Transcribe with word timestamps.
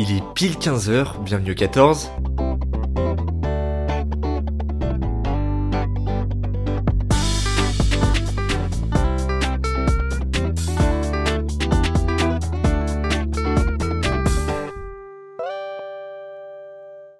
Il 0.00 0.12
est 0.12 0.22
pile 0.34 0.52
15h, 0.52 1.24
bienvenue 1.24 1.50
au 1.50 1.54
14. 1.56 2.08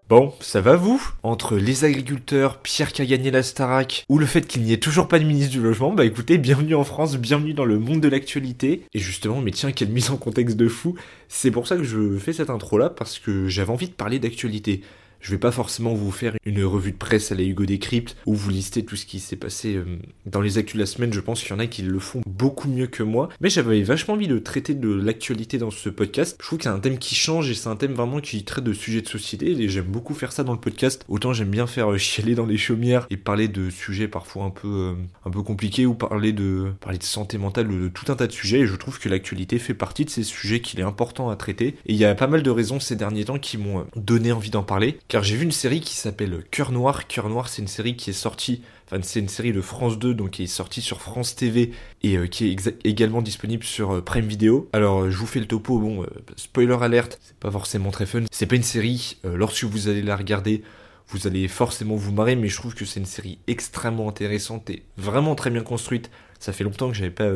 Bon, 0.08 0.32
ça 0.40 0.62
va 0.62 0.74
vous? 0.74 1.06
Entre 1.22 1.58
les 1.58 1.84
agriculteurs, 1.84 2.62
Pierre 2.62 2.94
qui 2.94 3.02
a 3.02 3.04
gagné 3.04 3.30
la 3.30 3.42
Starac, 3.42 4.06
ou 4.08 4.16
le 4.16 4.24
fait 4.24 4.46
qu'il 4.46 4.62
n'y 4.62 4.72
ait 4.72 4.78
toujours 4.78 5.06
pas 5.06 5.18
de 5.18 5.24
ministre 5.24 5.52
du 5.52 5.60
logement, 5.60 5.92
bah 5.92 6.06
écoutez, 6.06 6.38
bienvenue 6.38 6.74
en 6.74 6.84
France, 6.84 7.18
bienvenue 7.18 7.52
dans 7.52 7.66
le 7.66 7.78
monde 7.78 8.00
de 8.00 8.08
l'actualité. 8.08 8.86
Et 8.94 9.00
justement, 9.00 9.42
mais 9.42 9.50
tiens, 9.50 9.70
quelle 9.70 9.90
mise 9.90 10.08
en 10.10 10.16
contexte 10.16 10.56
de 10.56 10.66
fou 10.66 10.94
C'est 11.28 11.50
pour 11.50 11.66
ça 11.66 11.76
que 11.76 11.84
je 11.84 12.16
fais 12.16 12.32
cette 12.32 12.48
intro 12.48 12.78
là, 12.78 12.88
parce 12.88 13.18
que 13.18 13.48
j'avais 13.48 13.70
envie 13.70 13.88
de 13.88 13.92
parler 13.92 14.18
d'actualité. 14.18 14.80
Je 15.20 15.32
vais 15.32 15.38
pas 15.38 15.52
forcément 15.52 15.94
vous 15.94 16.10
faire 16.10 16.34
une 16.44 16.64
revue 16.64 16.92
de 16.92 16.96
presse 16.96 17.32
à 17.32 17.34
la 17.34 17.42
Hugo 17.42 17.66
Décrypte 17.66 18.16
où 18.26 18.34
vous 18.34 18.50
listez 18.50 18.84
tout 18.84 18.96
ce 18.96 19.04
qui 19.04 19.20
s'est 19.20 19.36
passé 19.36 19.74
euh, 19.74 19.84
dans 20.26 20.40
les 20.40 20.58
actus 20.58 20.74
de 20.74 20.80
la 20.80 20.86
semaine. 20.86 21.12
Je 21.12 21.20
pense 21.20 21.42
qu'il 21.42 21.50
y 21.50 21.52
en 21.54 21.58
a 21.58 21.66
qui 21.66 21.82
le 21.82 21.98
font 21.98 22.22
beaucoup 22.26 22.68
mieux 22.68 22.86
que 22.86 23.02
moi. 23.02 23.28
Mais 23.40 23.50
j'avais 23.50 23.82
vachement 23.82 24.14
envie 24.14 24.28
de 24.28 24.38
traiter 24.38 24.74
de 24.74 24.88
l'actualité 24.88 25.58
dans 25.58 25.70
ce 25.70 25.88
podcast. 25.88 26.36
Je 26.40 26.46
trouve 26.46 26.58
que 26.58 26.64
c'est 26.64 26.70
un 26.70 26.78
thème 26.78 26.98
qui 26.98 27.14
change 27.14 27.50
et 27.50 27.54
c'est 27.54 27.68
un 27.68 27.76
thème 27.76 27.94
vraiment 27.94 28.20
qui 28.20 28.44
traite 28.44 28.64
de 28.64 28.72
sujets 28.72 29.02
de 29.02 29.08
société 29.08 29.50
et 29.50 29.68
j'aime 29.68 29.86
beaucoup 29.86 30.14
faire 30.14 30.32
ça 30.32 30.44
dans 30.44 30.52
le 30.52 30.60
podcast. 30.60 31.04
Autant 31.08 31.32
j'aime 31.32 31.50
bien 31.50 31.66
faire 31.66 31.92
euh, 31.92 31.98
chialer 31.98 32.34
dans 32.34 32.46
les 32.46 32.56
chaumières 32.56 33.06
et 33.10 33.16
parler 33.16 33.48
de 33.48 33.70
sujets 33.70 34.08
parfois 34.08 34.44
un 34.44 34.50
peu, 34.50 34.68
euh, 34.68 34.94
un 35.26 35.30
peu 35.30 35.42
compliqués 35.42 35.86
ou 35.86 35.94
parler 35.94 36.32
de, 36.32 36.72
parler 36.80 36.98
de 36.98 37.04
santé 37.04 37.38
mentale, 37.38 37.68
de, 37.68 37.88
tout 37.88 38.10
un 38.12 38.16
tas 38.16 38.26
de 38.26 38.32
sujets. 38.32 38.60
Et 38.60 38.66
je 38.66 38.76
trouve 38.76 38.98
que 38.98 39.08
l'actualité 39.08 39.58
fait 39.58 39.74
partie 39.74 40.04
de 40.04 40.10
ces 40.10 40.22
sujets 40.22 40.60
qu'il 40.60 40.78
est 40.78 40.84
important 40.84 41.28
à 41.28 41.36
traiter. 41.36 41.74
Et 41.86 41.92
il 41.92 41.96
y 41.96 42.04
a 42.04 42.14
pas 42.14 42.28
mal 42.28 42.42
de 42.42 42.50
raisons 42.50 42.78
ces 42.80 42.96
derniers 42.96 43.24
temps 43.24 43.38
qui 43.38 43.58
m'ont 43.58 43.84
donné 43.96 44.32
envie 44.32 44.50
d'en 44.50 44.62
parler. 44.62 44.98
Car 45.08 45.22
j'ai 45.22 45.36
vu 45.36 45.44
une 45.44 45.52
série 45.52 45.80
qui 45.80 45.94
s'appelle 45.94 46.44
Cœur 46.50 46.70
Noir. 46.70 47.06
Cœur 47.06 47.30
Noir, 47.30 47.48
c'est 47.48 47.62
une 47.62 47.68
série 47.68 47.96
qui 47.96 48.10
est 48.10 48.12
sortie, 48.12 48.60
enfin 48.84 49.00
c'est 49.02 49.20
une 49.20 49.30
série 49.30 49.52
de 49.52 49.62
France 49.62 49.98
2, 49.98 50.12
donc 50.12 50.32
qui 50.32 50.42
est 50.42 50.46
sortie 50.46 50.82
sur 50.82 51.00
France 51.00 51.34
TV 51.34 51.72
et 52.02 52.18
euh, 52.18 52.26
qui 52.26 52.48
est 52.48 52.76
également 52.84 53.22
disponible 53.22 53.64
sur 53.64 53.92
euh, 53.92 54.00
Prime 54.02 54.26
Video. 54.26 54.68
Alors 54.74 55.04
euh, 55.04 55.10
je 55.10 55.16
vous 55.16 55.24
fais 55.24 55.40
le 55.40 55.46
topo, 55.46 55.78
bon, 55.78 56.04
spoiler 56.36 56.76
alerte, 56.82 57.18
c'est 57.22 57.36
pas 57.38 57.50
forcément 57.50 57.90
très 57.90 58.04
fun. 58.04 58.24
C'est 58.30 58.44
pas 58.44 58.56
une 58.56 58.62
série, 58.62 59.16
lorsque 59.24 59.64
vous 59.64 59.88
allez 59.88 60.02
la 60.02 60.14
regarder, 60.14 60.62
vous 61.08 61.26
allez 61.26 61.48
forcément 61.48 61.96
vous 61.96 62.12
marrer, 62.12 62.36
mais 62.36 62.48
je 62.48 62.56
trouve 62.56 62.74
que 62.74 62.84
c'est 62.84 63.00
une 63.00 63.06
série 63.06 63.38
extrêmement 63.46 64.10
intéressante 64.10 64.68
et 64.68 64.82
vraiment 64.98 65.34
très 65.34 65.48
bien 65.48 65.62
construite. 65.62 66.10
Ça 66.38 66.52
fait 66.52 66.64
longtemps 66.64 66.90
que 66.90 66.94
j'avais 66.94 67.08
pas 67.08 67.30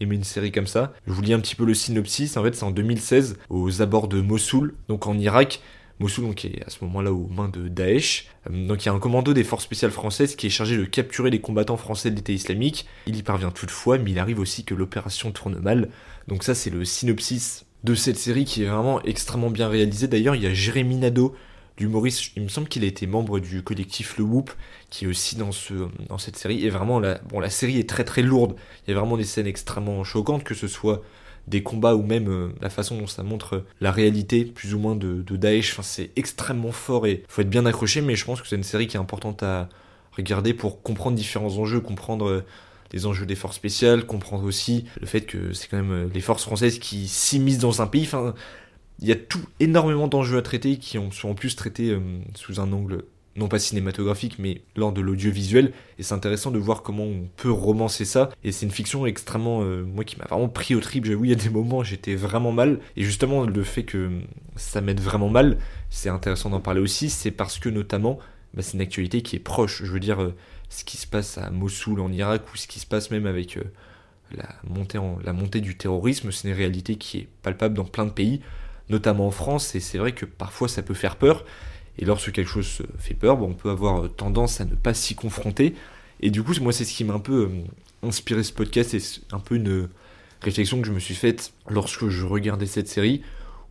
aimé 0.00 0.16
une 0.16 0.24
série 0.24 0.50
comme 0.50 0.66
ça. 0.66 0.92
Je 1.06 1.12
vous 1.12 1.22
lis 1.22 1.32
un 1.32 1.38
petit 1.38 1.54
peu 1.54 1.64
le 1.64 1.74
synopsis. 1.74 2.36
En 2.36 2.42
fait, 2.42 2.56
c'est 2.56 2.64
en 2.64 2.72
2016, 2.72 3.38
aux 3.50 3.82
abords 3.82 4.08
de 4.08 4.20
Mossoul, 4.20 4.74
donc 4.88 5.06
en 5.06 5.16
Irak. 5.16 5.60
Mossoul 6.00 6.24
donc, 6.24 6.44
est 6.44 6.62
à 6.66 6.70
ce 6.70 6.84
moment-là 6.84 7.12
aux 7.12 7.28
mains 7.28 7.48
de 7.48 7.68
Daesh. 7.68 8.26
Euh, 8.50 8.66
donc 8.66 8.84
il 8.84 8.86
y 8.86 8.88
a 8.88 8.92
un 8.92 8.98
commando 8.98 9.32
des 9.32 9.44
forces 9.44 9.64
spéciales 9.64 9.90
françaises 9.90 10.36
qui 10.36 10.46
est 10.46 10.50
chargé 10.50 10.76
de 10.76 10.84
capturer 10.84 11.30
les 11.30 11.40
combattants 11.40 11.76
français 11.76 12.10
de 12.10 12.16
l'État 12.16 12.32
islamique. 12.32 12.86
Il 13.06 13.16
y 13.16 13.22
parvient 13.22 13.50
toutefois, 13.50 13.98
mais 13.98 14.10
il 14.10 14.18
arrive 14.18 14.40
aussi 14.40 14.64
que 14.64 14.74
l'opération 14.74 15.30
tourne 15.30 15.58
mal. 15.58 15.88
Donc 16.28 16.42
ça 16.42 16.54
c'est 16.54 16.70
le 16.70 16.84
synopsis 16.84 17.64
de 17.84 17.94
cette 17.94 18.16
série 18.16 18.44
qui 18.44 18.62
est 18.62 18.66
vraiment 18.66 19.02
extrêmement 19.02 19.50
bien 19.50 19.68
réalisée. 19.68 20.08
D'ailleurs 20.08 20.34
il 20.34 20.42
y 20.42 20.46
a 20.46 20.54
Jérémy 20.54 20.96
Nadeau, 20.96 21.34
l'humoriste, 21.78 22.32
il 22.36 22.42
me 22.42 22.48
semble 22.48 22.68
qu'il 22.68 22.84
a 22.84 22.86
été 22.86 23.06
membre 23.06 23.40
du 23.40 23.62
collectif 23.62 24.16
Le 24.18 24.24
Whoop, 24.24 24.50
qui 24.90 25.04
est 25.04 25.08
aussi 25.08 25.36
dans, 25.36 25.52
ce, 25.52 25.74
dans 26.08 26.18
cette 26.18 26.36
série. 26.36 26.64
Et 26.64 26.70
vraiment, 26.70 27.00
la, 27.00 27.18
bon, 27.18 27.40
la 27.40 27.50
série 27.50 27.78
est 27.78 27.88
très 27.88 28.04
très 28.04 28.22
lourde. 28.22 28.56
Il 28.86 28.90
y 28.90 28.96
a 28.96 28.98
vraiment 28.98 29.16
des 29.16 29.24
scènes 29.24 29.46
extrêmement 29.46 30.04
choquantes, 30.04 30.44
que 30.44 30.54
ce 30.54 30.68
soit 30.68 31.02
des 31.46 31.62
combats 31.62 31.94
ou 31.94 32.02
même 32.02 32.28
euh, 32.28 32.48
la 32.60 32.70
façon 32.70 32.98
dont 32.98 33.06
ça 33.06 33.22
montre 33.22 33.56
euh, 33.56 33.66
la 33.80 33.90
réalité 33.90 34.44
plus 34.44 34.74
ou 34.74 34.78
moins 34.78 34.96
de, 34.96 35.22
Daesh. 35.36 35.72
Enfin, 35.72 35.82
c'est 35.82 36.10
extrêmement 36.16 36.72
fort 36.72 37.06
et 37.06 37.22
faut 37.28 37.42
être 37.42 37.50
bien 37.50 37.66
accroché, 37.66 38.00
mais 38.00 38.16
je 38.16 38.24
pense 38.24 38.40
que 38.40 38.48
c'est 38.48 38.56
une 38.56 38.62
série 38.62 38.86
qui 38.86 38.96
est 38.96 39.00
importante 39.00 39.42
à 39.42 39.68
regarder 40.16 40.54
pour 40.54 40.82
comprendre 40.82 41.16
différents 41.16 41.56
enjeux, 41.58 41.80
comprendre 41.80 42.28
euh, 42.28 42.44
les 42.92 43.06
enjeux 43.06 43.26
des 43.26 43.34
forces 43.34 43.56
spéciales, 43.56 44.06
comprendre 44.06 44.44
aussi 44.44 44.86
le 45.00 45.06
fait 45.06 45.22
que 45.22 45.52
c'est 45.52 45.68
quand 45.68 45.82
même 45.82 46.10
les 46.12 46.20
forces 46.20 46.44
françaises 46.44 46.78
qui 46.78 47.08
s'immiscent 47.08 47.58
dans 47.58 47.82
un 47.82 47.86
pays. 47.86 48.04
Enfin, 48.04 48.34
il 49.00 49.08
y 49.08 49.12
a 49.12 49.16
tout 49.16 49.44
énormément 49.58 50.06
d'enjeux 50.06 50.38
à 50.38 50.42
traiter 50.42 50.76
qui 50.76 50.98
sont 51.10 51.28
en 51.28 51.34
plus 51.34 51.56
traités 51.56 51.98
sous 52.36 52.60
un 52.60 52.72
angle 52.72 53.02
non 53.36 53.48
pas 53.48 53.58
cinématographique, 53.58 54.38
mais 54.38 54.62
lors 54.76 54.92
de 54.92 55.00
l'audiovisuel. 55.00 55.72
Et 55.98 56.02
c'est 56.02 56.14
intéressant 56.14 56.50
de 56.50 56.58
voir 56.58 56.82
comment 56.82 57.04
on 57.04 57.28
peut 57.36 57.50
romancer 57.50 58.04
ça. 58.04 58.30
Et 58.44 58.52
c'est 58.52 58.66
une 58.66 58.72
fiction 58.72 59.06
extrêmement, 59.06 59.62
euh, 59.62 59.84
moi 59.84 60.04
qui 60.04 60.16
m'a 60.18 60.24
vraiment 60.24 60.48
pris 60.48 60.74
au 60.74 60.80
trip. 60.80 61.04
J'avoue, 61.04 61.24
il 61.24 61.30
y 61.30 61.34
a 61.34 61.36
des 61.36 61.50
moments 61.50 61.82
j'étais 61.82 62.14
vraiment 62.14 62.52
mal. 62.52 62.80
Et 62.96 63.02
justement, 63.02 63.44
le 63.44 63.62
fait 63.64 63.84
que 63.84 64.20
ça 64.56 64.80
m'aide 64.80 65.00
vraiment 65.00 65.30
mal, 65.30 65.58
c'est 65.90 66.08
intéressant 66.08 66.50
d'en 66.50 66.60
parler 66.60 66.80
aussi. 66.80 67.10
C'est 67.10 67.32
parce 67.32 67.58
que 67.58 67.68
notamment, 67.68 68.18
bah, 68.54 68.62
c'est 68.62 68.74
une 68.74 68.80
actualité 68.80 69.22
qui 69.22 69.36
est 69.36 69.40
proche. 69.40 69.82
Je 69.84 69.90
veux 69.90 70.00
dire, 70.00 70.22
euh, 70.22 70.34
ce 70.68 70.84
qui 70.84 70.96
se 70.96 71.06
passe 71.06 71.38
à 71.38 71.50
Mossoul 71.50 72.00
en 72.00 72.12
Irak 72.12 72.42
ou 72.52 72.56
ce 72.56 72.68
qui 72.68 72.78
se 72.78 72.86
passe 72.86 73.10
même 73.10 73.26
avec 73.26 73.56
euh, 73.56 73.64
la, 74.36 74.48
montée 74.64 74.98
la 75.24 75.32
montée 75.32 75.60
du 75.60 75.76
terrorisme, 75.76 76.30
c'est 76.30 76.48
une 76.48 76.54
réalité 76.54 76.96
qui 76.96 77.18
est 77.18 77.28
palpable 77.42 77.74
dans 77.74 77.84
plein 77.84 78.06
de 78.06 78.10
pays, 78.10 78.40
notamment 78.88 79.26
en 79.26 79.32
France. 79.32 79.74
Et 79.74 79.80
c'est 79.80 79.98
vrai 79.98 80.12
que 80.12 80.24
parfois 80.24 80.68
ça 80.68 80.82
peut 80.82 80.94
faire 80.94 81.16
peur. 81.16 81.44
Et 81.98 82.04
lorsque 82.04 82.32
quelque 82.32 82.50
chose 82.50 82.66
se 82.66 82.82
fait 82.98 83.14
peur, 83.14 83.36
bon, 83.36 83.50
on 83.50 83.54
peut 83.54 83.70
avoir 83.70 84.10
tendance 84.14 84.60
à 84.60 84.64
ne 84.64 84.74
pas 84.74 84.94
s'y 84.94 85.14
confronter. 85.14 85.74
Et 86.20 86.30
du 86.30 86.42
coup, 86.42 86.52
moi, 86.60 86.72
c'est 86.72 86.84
ce 86.84 86.94
qui 86.94 87.04
m'a 87.04 87.14
un 87.14 87.20
peu 87.20 87.44
euh, 87.44 88.06
inspiré 88.06 88.42
ce 88.42 88.52
podcast 88.52 88.94
et 88.94 89.00
un 89.32 89.38
peu 89.38 89.56
une 89.56 89.88
réflexion 90.40 90.80
que 90.80 90.86
je 90.86 90.92
me 90.92 90.98
suis 90.98 91.14
faite 91.14 91.52
lorsque 91.68 92.08
je 92.08 92.24
regardais 92.24 92.66
cette 92.66 92.88
série, 92.88 93.22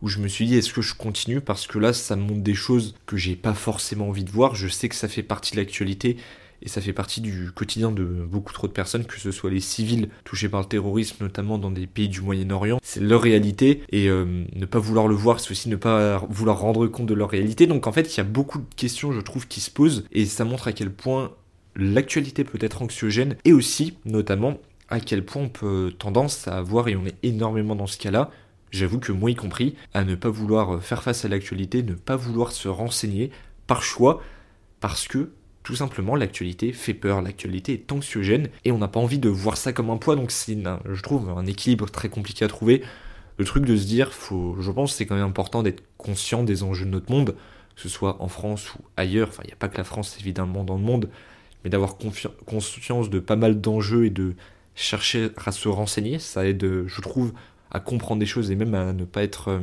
où 0.02 0.08
je 0.08 0.18
me 0.18 0.28
suis 0.28 0.46
dit, 0.46 0.56
est-ce 0.56 0.72
que 0.72 0.82
je 0.82 0.94
continue? 0.94 1.40
Parce 1.40 1.66
que 1.66 1.78
là, 1.78 1.92
ça 1.92 2.16
me 2.16 2.22
montre 2.22 2.42
des 2.42 2.54
choses 2.54 2.94
que 3.06 3.16
j'ai 3.16 3.36
pas 3.36 3.54
forcément 3.54 4.08
envie 4.08 4.24
de 4.24 4.30
voir. 4.30 4.54
Je 4.54 4.68
sais 4.68 4.88
que 4.88 4.94
ça 4.94 5.08
fait 5.08 5.22
partie 5.22 5.52
de 5.52 5.56
l'actualité 5.58 6.16
et 6.64 6.68
ça 6.68 6.80
fait 6.80 6.94
partie 6.94 7.20
du 7.20 7.50
quotidien 7.52 7.92
de 7.92 8.04
beaucoup 8.04 8.52
trop 8.52 8.66
de 8.66 8.72
personnes, 8.72 9.04
que 9.04 9.20
ce 9.20 9.30
soit 9.30 9.50
les 9.50 9.60
civils 9.60 10.08
touchés 10.24 10.48
par 10.48 10.60
le 10.60 10.66
terrorisme, 10.66 11.16
notamment 11.20 11.58
dans 11.58 11.70
des 11.70 11.86
pays 11.86 12.08
du 12.08 12.22
Moyen-Orient. 12.22 12.78
C'est 12.82 13.00
leur 13.00 13.20
réalité, 13.20 13.82
et 13.90 14.08
euh, 14.08 14.44
ne 14.54 14.66
pas 14.66 14.78
vouloir 14.78 15.06
le 15.06 15.14
voir, 15.14 15.40
c'est 15.40 15.50
aussi 15.50 15.68
ne 15.68 15.76
pas 15.76 16.18
vouloir 16.30 16.58
rendre 16.58 16.86
compte 16.86 17.06
de 17.06 17.14
leur 17.14 17.28
réalité. 17.28 17.66
Donc 17.66 17.86
en 17.86 17.92
fait, 17.92 18.14
il 18.14 18.16
y 18.16 18.20
a 18.20 18.24
beaucoup 18.24 18.58
de 18.58 18.74
questions, 18.76 19.12
je 19.12 19.20
trouve, 19.20 19.46
qui 19.46 19.60
se 19.60 19.70
posent, 19.70 20.04
et 20.10 20.24
ça 20.24 20.44
montre 20.44 20.68
à 20.68 20.72
quel 20.72 20.90
point 20.90 21.32
l'actualité 21.76 22.44
peut 22.44 22.58
être 22.60 22.80
anxiogène, 22.80 23.36
et 23.44 23.52
aussi, 23.52 23.98
notamment, 24.06 24.58
à 24.88 25.00
quel 25.00 25.24
point 25.24 25.42
on 25.42 25.48
peut 25.50 25.92
tendance 25.98 26.48
à 26.48 26.56
avoir, 26.56 26.88
et 26.88 26.96
on 26.96 27.04
est 27.04 27.16
énormément 27.22 27.76
dans 27.76 27.86
ce 27.86 27.98
cas-là, 27.98 28.30
j'avoue 28.70 29.00
que 29.00 29.12
moi 29.12 29.30
y 29.30 29.34
compris, 29.34 29.74
à 29.92 30.04
ne 30.04 30.14
pas 30.14 30.30
vouloir 30.30 30.82
faire 30.82 31.02
face 31.02 31.26
à 31.26 31.28
l'actualité, 31.28 31.82
ne 31.82 31.94
pas 31.94 32.16
vouloir 32.16 32.52
se 32.52 32.68
renseigner 32.68 33.30
par 33.66 33.82
choix, 33.82 34.22
parce 34.80 35.08
que 35.08 35.30
tout 35.64 35.74
simplement, 35.74 36.14
l'actualité 36.14 36.72
fait 36.72 36.92
peur, 36.92 37.22
l'actualité 37.22 37.72
est 37.72 37.90
anxiogène 37.90 38.48
et 38.66 38.70
on 38.70 38.78
n'a 38.78 38.86
pas 38.86 39.00
envie 39.00 39.18
de 39.18 39.30
voir 39.30 39.56
ça 39.56 39.72
comme 39.72 39.88
un 39.88 39.96
poids, 39.96 40.14
donc 40.14 40.30
c'est, 40.30 40.56
je 40.56 41.02
trouve, 41.02 41.30
un 41.30 41.46
équilibre 41.46 41.90
très 41.90 42.10
compliqué 42.10 42.44
à 42.44 42.48
trouver. 42.48 42.82
Le 43.38 43.46
truc 43.46 43.64
de 43.64 43.74
se 43.74 43.86
dire, 43.86 44.12
faut, 44.12 44.56
je 44.60 44.70
pense, 44.70 44.94
c'est 44.94 45.06
quand 45.06 45.16
même 45.16 45.24
important 45.24 45.62
d'être 45.62 45.82
conscient 45.96 46.44
des 46.44 46.62
enjeux 46.62 46.84
de 46.84 46.90
notre 46.90 47.10
monde, 47.10 47.34
que 47.74 47.80
ce 47.80 47.88
soit 47.88 48.22
en 48.22 48.28
France 48.28 48.74
ou 48.74 48.80
ailleurs. 48.98 49.28
Enfin, 49.28 49.42
il 49.44 49.48
n'y 49.48 49.54
a 49.54 49.56
pas 49.56 49.68
que 49.68 49.78
la 49.78 49.84
France 49.84 50.18
évidemment 50.20 50.64
dans 50.64 50.76
le 50.76 50.82
monde, 50.82 51.08
mais 51.64 51.70
d'avoir 51.70 51.96
conscience 51.96 53.08
de 53.08 53.18
pas 53.18 53.36
mal 53.36 53.58
d'enjeux 53.62 54.04
et 54.04 54.10
de 54.10 54.34
chercher 54.74 55.30
à 55.44 55.50
se 55.50 55.68
renseigner, 55.68 56.18
ça 56.18 56.46
aide, 56.46 56.84
je 56.86 57.00
trouve, 57.00 57.32
à 57.70 57.80
comprendre 57.80 58.20
des 58.20 58.26
choses 58.26 58.50
et 58.50 58.54
même 58.54 58.74
à 58.74 58.92
ne 58.92 59.04
pas 59.06 59.22
être 59.22 59.48
euh, 59.48 59.60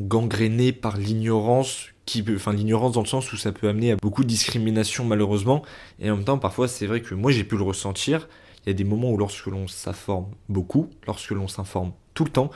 gangréné 0.00 0.72
par 0.72 0.96
l'ignorance 0.96 1.93
qui 2.06 2.22
peut, 2.22 2.36
enfin 2.36 2.52
l'ignorance 2.52 2.92
dans 2.92 3.02
le 3.02 3.06
sens 3.06 3.32
où 3.32 3.36
ça 3.36 3.52
peut 3.52 3.68
amener 3.68 3.92
à 3.92 3.96
beaucoup 3.96 4.22
de 4.22 4.28
discrimination 4.28 5.04
malheureusement, 5.04 5.62
et 6.00 6.10
en 6.10 6.16
même 6.16 6.24
temps 6.24 6.38
parfois 6.38 6.68
c'est 6.68 6.86
vrai 6.86 7.00
que 7.00 7.14
moi 7.14 7.30
j'ai 7.30 7.44
pu 7.44 7.56
le 7.56 7.62
ressentir, 7.62 8.28
il 8.64 8.68
y 8.68 8.70
a 8.70 8.74
des 8.74 8.84
moments 8.84 9.10
où 9.10 9.16
lorsque 9.16 9.46
l'on 9.46 9.68
s'informe 9.68 10.26
beaucoup, 10.48 10.90
lorsque 11.06 11.30
l'on 11.30 11.48
s'informe 11.48 11.92
tout 12.14 12.24
le 12.24 12.30
temps, 12.30 12.50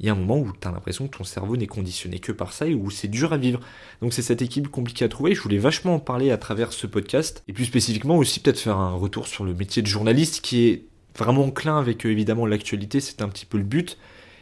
il 0.00 0.06
y 0.06 0.08
a 0.08 0.12
un 0.12 0.16
moment 0.16 0.38
où 0.38 0.52
tu 0.52 0.68
as 0.68 0.70
l'impression 0.70 1.08
que 1.08 1.16
ton 1.16 1.24
cerveau 1.24 1.56
n'est 1.56 1.66
conditionné 1.66 2.18
que 2.18 2.32
par 2.32 2.52
ça 2.52 2.66
et 2.66 2.74
où 2.74 2.90
c'est 2.90 3.08
dur 3.08 3.32
à 3.32 3.38
vivre. 3.38 3.60
Donc 4.02 4.12
c'est 4.12 4.22
cette 4.22 4.42
équipe 4.42 4.68
compliquée 4.68 5.06
à 5.06 5.08
trouver, 5.08 5.34
je 5.34 5.40
voulais 5.40 5.58
vachement 5.58 5.94
en 5.94 5.98
parler 5.98 6.30
à 6.30 6.36
travers 6.36 6.72
ce 6.72 6.86
podcast, 6.86 7.42
et 7.48 7.52
plus 7.52 7.64
spécifiquement 7.64 8.16
aussi 8.16 8.40
peut-être 8.40 8.58
faire 8.58 8.76
un 8.76 8.94
retour 8.94 9.26
sur 9.26 9.44
le 9.44 9.54
métier 9.54 9.82
de 9.82 9.86
journaliste 9.86 10.42
qui 10.42 10.66
est 10.66 10.84
vraiment 11.16 11.44
enclin 11.44 11.78
avec 11.78 12.04
euh, 12.04 12.10
évidemment 12.10 12.44
l'actualité, 12.44 13.00
c'est 13.00 13.22
un 13.22 13.28
petit 13.28 13.46
peu 13.46 13.56
le 13.56 13.64
but, 13.64 13.96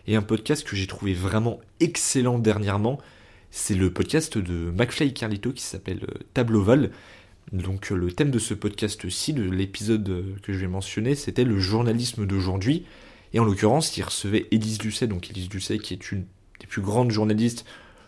et 0.06 0.16
un 0.16 0.22
podcast 0.22 0.66
que 0.66 0.74
j'ai 0.74 0.86
trouvé 0.86 1.14
vraiment 1.14 1.60
excellent 1.80 2.38
dernièrement, 2.38 2.98
c'est 3.56 3.76
le 3.76 3.92
podcast 3.92 4.36
de 4.36 4.72
McFly 4.72 5.08
et 5.08 5.12
Carlito 5.12 5.52
qui 5.52 5.62
s'appelle 5.62 6.00
euh, 6.10 6.18
Table 6.34 6.56
Oval. 6.56 6.90
Donc 7.52 7.92
euh, 7.92 7.94
le 7.94 8.10
thème 8.10 8.32
de 8.32 8.40
ce 8.40 8.52
podcast-ci, 8.52 9.32
de 9.32 9.48
l'épisode 9.48 10.08
euh, 10.08 10.34
que 10.42 10.52
je 10.52 10.58
vais 10.58 10.66
mentionner, 10.66 11.14
c'était 11.14 11.44
le 11.44 11.60
journalisme 11.60 12.26
d'aujourd'hui. 12.26 12.84
Et 13.32 13.38
en 13.38 13.44
l'occurrence, 13.44 13.96
il 13.96 14.02
recevait 14.02 14.48
Élise 14.50 14.82
Lucet, 14.82 15.06
donc 15.06 15.30
Élise 15.30 15.48
Lucet 15.50 15.78
qui 15.78 15.94
est 15.94 16.10
une 16.10 16.26
des 16.58 16.66
plus 16.66 16.82
grandes 16.82 17.12
journalistes, 17.12 17.64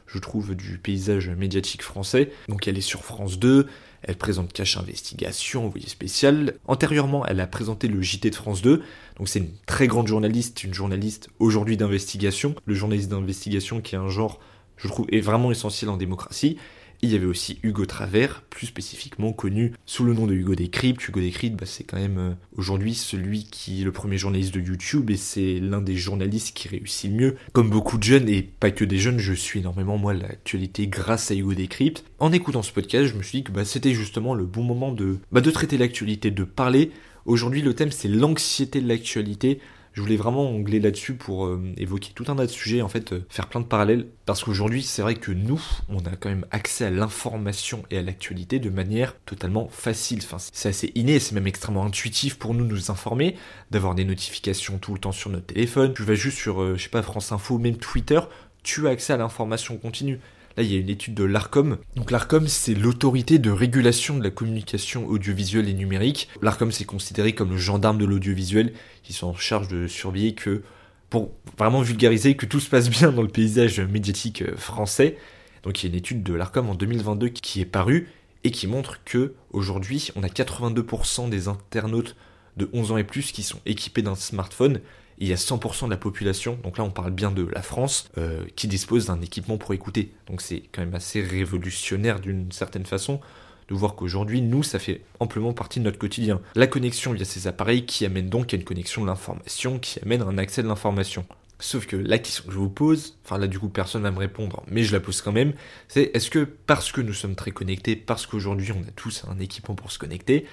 je 0.08 0.18
trouve, 0.18 0.56
du 0.56 0.78
paysage 0.78 1.30
médiatique 1.30 1.82
français. 1.82 2.32
Donc 2.48 2.66
elle 2.66 2.76
est 2.76 2.80
sur 2.80 3.04
France 3.04 3.38
2, 3.38 3.68
elle 4.02 4.16
présente 4.16 4.52
Cache 4.52 4.76
Investigation, 4.76 5.66
envoyé 5.66 5.88
spécial. 5.88 6.54
Antérieurement, 6.66 7.24
elle 7.24 7.38
a 7.38 7.46
présenté 7.46 7.86
le 7.86 8.02
JT 8.02 8.30
de 8.30 8.34
France 8.34 8.62
2. 8.62 8.82
Donc 9.16 9.28
c'est 9.28 9.38
une 9.38 9.52
très 9.66 9.86
grande 9.86 10.08
journaliste, 10.08 10.64
une 10.64 10.74
journaliste 10.74 11.28
aujourd'hui 11.38 11.76
d'investigation. 11.76 12.56
Le 12.64 12.74
journaliste 12.74 13.10
d'investigation 13.10 13.80
qui 13.80 13.94
est 13.94 13.98
un 13.98 14.08
genre 14.08 14.40
je 14.76 14.88
trouve, 14.88 15.06
est 15.10 15.20
vraiment 15.20 15.50
essentiel 15.50 15.90
en 15.90 15.96
démocratie. 15.96 16.56
il 17.02 17.12
y 17.12 17.14
avait 17.14 17.26
aussi 17.26 17.58
Hugo 17.62 17.84
Travers, 17.84 18.42
plus 18.42 18.66
spécifiquement 18.66 19.32
connu 19.32 19.72
sous 19.84 20.04
le 20.04 20.14
nom 20.14 20.26
de 20.26 20.34
Hugo 20.34 20.54
Décrypte. 20.54 21.06
Hugo 21.06 21.20
Décrypte, 21.20 21.58
bah, 21.58 21.66
c'est 21.66 21.84
quand 21.84 21.98
même 21.98 22.18
euh, 22.18 22.34
aujourd'hui 22.56 22.94
celui 22.94 23.44
qui 23.44 23.82
est 23.82 23.84
le 23.84 23.92
premier 23.92 24.16
journaliste 24.16 24.54
de 24.54 24.60
YouTube 24.60 25.10
et 25.10 25.16
c'est 25.16 25.60
l'un 25.60 25.82
des 25.82 25.96
journalistes 25.96 26.56
qui 26.56 26.68
réussit 26.68 27.10
le 27.10 27.16
mieux. 27.16 27.36
Comme 27.52 27.70
beaucoup 27.70 27.98
de 27.98 28.02
jeunes, 28.02 28.28
et 28.28 28.42
pas 28.42 28.70
que 28.70 28.84
des 28.84 28.98
jeunes, 28.98 29.18
je 29.18 29.34
suis 29.34 29.60
énormément 29.60 29.98
moi 29.98 30.14
l'actualité 30.14 30.86
grâce 30.86 31.30
à 31.30 31.34
Hugo 31.34 31.54
Décrypte. 31.54 32.04
En 32.18 32.32
écoutant 32.32 32.62
ce 32.62 32.72
podcast, 32.72 33.06
je 33.06 33.14
me 33.14 33.22
suis 33.22 33.38
dit 33.38 33.44
que 33.44 33.52
bah, 33.52 33.64
c'était 33.64 33.94
justement 33.94 34.34
le 34.34 34.46
bon 34.46 34.62
moment 34.62 34.92
de, 34.92 35.18
bah, 35.32 35.40
de 35.40 35.50
traiter 35.50 35.76
l'actualité, 35.76 36.30
de 36.30 36.44
parler. 36.44 36.90
Aujourd'hui, 37.26 37.60
le 37.60 37.74
thème 37.74 37.90
c'est 37.90 38.08
l'anxiété 38.08 38.80
de 38.80 38.88
l'actualité 38.88 39.60
je 39.96 40.02
voulais 40.02 40.16
vraiment 40.16 40.50
ongler 40.50 40.78
là-dessus 40.78 41.14
pour 41.14 41.46
euh, 41.46 41.72
évoquer 41.78 42.12
tout 42.14 42.26
un 42.28 42.36
tas 42.36 42.44
de 42.44 42.50
sujets, 42.50 42.82
en 42.82 42.88
fait, 42.88 43.14
euh, 43.14 43.24
faire 43.30 43.48
plein 43.48 43.60
de 43.60 43.64
parallèles, 43.64 44.08
parce 44.26 44.44
qu'aujourd'hui, 44.44 44.82
c'est 44.82 45.00
vrai 45.00 45.14
que 45.14 45.32
nous, 45.32 45.62
on 45.88 46.00
a 46.00 46.16
quand 46.20 46.28
même 46.28 46.44
accès 46.50 46.84
à 46.84 46.90
l'information 46.90 47.82
et 47.90 47.96
à 47.96 48.02
l'actualité 48.02 48.58
de 48.58 48.68
manière 48.68 49.18
totalement 49.24 49.68
facile. 49.70 50.18
Enfin, 50.22 50.36
c'est 50.38 50.68
assez 50.68 50.92
inné, 50.96 51.18
c'est 51.18 51.34
même 51.34 51.46
extrêmement 51.46 51.86
intuitif 51.86 52.38
pour 52.38 52.52
nous 52.52 52.66
de 52.66 52.70
nous 52.70 52.90
informer, 52.90 53.36
d'avoir 53.70 53.94
des 53.94 54.04
notifications 54.04 54.76
tout 54.76 54.92
le 54.92 55.00
temps 55.00 55.12
sur 55.12 55.30
notre 55.30 55.46
téléphone. 55.46 55.94
Tu 55.94 56.02
vas 56.02 56.14
juste 56.14 56.36
sur, 56.36 56.60
euh, 56.60 56.76
je 56.76 56.82
sais 56.82 56.90
pas, 56.90 57.00
France 57.00 57.32
Info, 57.32 57.56
même 57.56 57.78
Twitter, 57.78 58.20
tu 58.62 58.86
as 58.88 58.90
accès 58.90 59.14
à 59.14 59.16
l'information 59.16 59.78
continue. 59.78 60.20
Là, 60.56 60.62
il 60.62 60.72
y 60.72 60.76
a 60.76 60.80
une 60.80 60.88
étude 60.88 61.14
de 61.14 61.24
l'ARCOM. 61.24 61.76
Donc 61.96 62.10
l'ARCOM, 62.10 62.48
c'est 62.48 62.74
l'autorité 62.74 63.38
de 63.38 63.50
régulation 63.50 64.16
de 64.16 64.24
la 64.24 64.30
communication 64.30 65.06
audiovisuelle 65.06 65.68
et 65.68 65.74
numérique. 65.74 66.28
L'ARCOM, 66.40 66.72
c'est 66.72 66.86
considéré 66.86 67.34
comme 67.34 67.50
le 67.50 67.58
gendarme 67.58 67.98
de 67.98 68.06
l'audiovisuel, 68.06 68.72
qui 69.02 69.12
sont 69.12 69.26
en 69.26 69.34
charge 69.34 69.68
de 69.68 69.86
surveiller 69.86 70.34
que, 70.34 70.62
pour 71.10 71.30
vraiment 71.58 71.82
vulgariser, 71.82 72.36
que 72.36 72.46
tout 72.46 72.60
se 72.60 72.70
passe 72.70 72.88
bien 72.88 73.12
dans 73.12 73.22
le 73.22 73.28
paysage 73.28 73.80
médiatique 73.80 74.42
euh, 74.42 74.56
français. 74.56 75.18
Donc 75.62 75.82
il 75.82 75.86
y 75.86 75.88
a 75.88 75.92
une 75.92 75.98
étude 75.98 76.22
de 76.22 76.32
l'ARCOM 76.32 76.70
en 76.70 76.74
2022 76.74 77.28
qui 77.28 77.60
est 77.60 77.66
parue 77.66 78.08
et 78.44 78.50
qui 78.50 78.66
montre 78.66 79.02
que 79.04 79.34
aujourd'hui, 79.50 80.10
on 80.16 80.22
a 80.22 80.28
82% 80.28 81.28
des 81.28 81.48
internautes 81.48 82.16
de 82.56 82.70
11 82.72 82.92
ans 82.92 82.96
et 82.96 83.04
plus 83.04 83.32
qui 83.32 83.42
sont 83.42 83.60
équipés 83.66 84.02
d'un 84.02 84.14
smartphone 84.14 84.80
il 85.18 85.28
y 85.28 85.32
a 85.32 85.36
100% 85.36 85.86
de 85.86 85.90
la 85.90 85.96
population, 85.96 86.58
donc 86.62 86.78
là 86.78 86.84
on 86.84 86.90
parle 86.90 87.10
bien 87.10 87.30
de 87.30 87.44
la 87.44 87.62
France, 87.62 88.08
euh, 88.18 88.44
qui 88.54 88.68
dispose 88.68 89.06
d'un 89.06 89.20
équipement 89.20 89.56
pour 89.56 89.72
écouter. 89.74 90.12
Donc 90.26 90.40
c'est 90.40 90.62
quand 90.72 90.82
même 90.82 90.94
assez 90.94 91.22
révolutionnaire 91.22 92.20
d'une 92.20 92.52
certaine 92.52 92.86
façon 92.86 93.20
de 93.68 93.74
voir 93.74 93.94
qu'aujourd'hui, 93.96 94.42
nous, 94.42 94.62
ça 94.62 94.78
fait 94.78 95.02
amplement 95.18 95.52
partie 95.52 95.80
de 95.80 95.84
notre 95.84 95.98
quotidien. 95.98 96.40
La 96.54 96.66
connexion 96.66 97.12
via 97.12 97.24
ces 97.24 97.48
appareils 97.48 97.84
qui 97.84 98.04
amène 98.04 98.28
donc 98.28 98.54
à 98.54 98.56
une 98.56 98.64
connexion 98.64 99.02
de 99.02 99.08
l'information, 99.08 99.78
qui 99.78 99.98
amène 100.02 100.22
un 100.22 100.38
accès 100.38 100.62
de 100.62 100.68
l'information. 100.68 101.26
Sauf 101.58 101.86
que 101.86 101.96
la 101.96 102.18
question 102.18 102.44
que 102.44 102.52
je 102.52 102.58
vous 102.58 102.68
pose, 102.68 103.16
enfin 103.24 103.38
là 103.38 103.46
du 103.46 103.58
coup 103.58 103.70
personne 103.70 104.02
va 104.02 104.10
me 104.10 104.18
répondre, 104.18 104.62
mais 104.68 104.82
je 104.82 104.92
la 104.92 105.00
pose 105.00 105.22
quand 105.22 105.32
même, 105.32 105.54
c'est 105.88 106.10
est-ce 106.12 106.28
que 106.28 106.44
parce 106.44 106.92
que 106.92 107.00
nous 107.00 107.14
sommes 107.14 107.34
très 107.34 107.50
connectés, 107.50 107.96
parce 107.96 108.26
qu'aujourd'hui 108.26 108.72
on 108.72 108.82
a 108.82 108.90
tous 108.94 109.24
un 109.26 109.38
équipement 109.38 109.74
pour 109.74 109.90
se 109.90 109.98
connecter, 109.98 110.46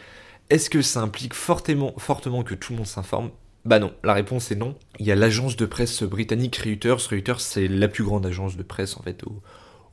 est-ce 0.50 0.70
que 0.70 0.82
ça 0.82 1.02
implique 1.02 1.34
fortement, 1.34 1.94
fortement 1.98 2.44
que 2.44 2.56
tout 2.56 2.72
le 2.72 2.78
monde 2.78 2.88
s'informe? 2.88 3.32
Bah 3.66 3.80
non, 3.80 3.94
la 4.04 4.14
réponse 4.14 4.52
est 4.52 4.56
non. 4.56 4.76
Il 5.00 5.06
y 5.06 5.12
a 5.12 5.16
l'agence 5.16 5.56
de 5.56 5.66
presse 5.66 6.04
britannique 6.04 6.58
Reuters. 6.58 7.08
Reuters, 7.10 7.40
c'est 7.40 7.68
la 7.68 7.88
plus 7.88 8.04
grande 8.04 8.26
agence 8.26 8.58
de 8.58 8.64
presse 8.64 8.98
en 8.98 9.04
fait 9.04 9.24
au, 9.24 9.42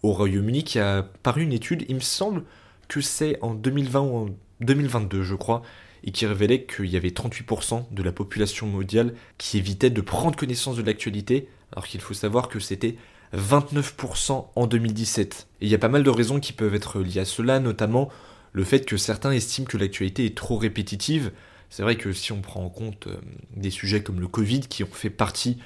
Royaume-Uni 0.02 0.64
qui 0.64 0.78
a 0.78 1.02
paru 1.22 1.42
une 1.42 1.52
étude, 1.52 1.84
il 1.88 1.96
me 1.96 2.00
semble 2.00 2.44
que 2.88 3.00
c'est 3.00 3.38
en 3.42 3.54
2020 3.54 4.00
ou 4.00 4.16
en 4.16 4.26
2022, 4.60 5.22
je 5.22 5.34
crois, 5.34 5.62
et 6.04 6.10
qui 6.10 6.24
révélait 6.24 6.64
qu'il 6.64 6.86
y 6.86 6.96
avait 6.96 7.10
38% 7.10 7.84
de 7.92 8.02
la 8.02 8.10
population 8.10 8.66
mondiale 8.66 9.14
qui 9.36 9.58
évitait 9.58 9.90
de 9.90 10.00
prendre 10.00 10.36
connaissance 10.36 10.76
de 10.76 10.82
l'actualité, 10.82 11.48
alors 11.72 11.86
qu'il 11.86 12.00
faut 12.00 12.14
savoir 12.14 12.48
que 12.48 12.58
c'était 12.60 12.96
29% 13.36 14.46
en 14.56 14.66
2017. 14.66 15.48
Et 15.60 15.66
il 15.66 15.70
y 15.70 15.74
a 15.74 15.78
pas 15.78 15.88
mal 15.88 16.02
de 16.02 16.10
raisons 16.10 16.40
qui 16.40 16.54
peuvent 16.54 16.74
être 16.74 17.00
liées 17.00 17.20
à 17.20 17.24
cela, 17.26 17.60
notamment 17.60 18.08
le 18.52 18.64
fait 18.64 18.86
que 18.86 18.96
certains 18.96 19.32
estiment 19.32 19.66
que 19.66 19.76
l'actualité 19.76 20.24
est 20.24 20.36
trop 20.36 20.56
répétitive, 20.56 21.30
c'est 21.70 21.84
vrai 21.84 21.96
que 21.96 22.12
si 22.12 22.32
on 22.32 22.42
prend 22.42 22.64
en 22.64 22.68
compte 22.68 23.06
euh, 23.06 23.16
des 23.56 23.70
sujets 23.70 24.02
comme 24.02 24.20
le 24.20 24.26
Covid 24.26 24.60
qui 24.60 24.82
ont 24.82 24.88
fait 24.92 25.08
partie 25.08 25.58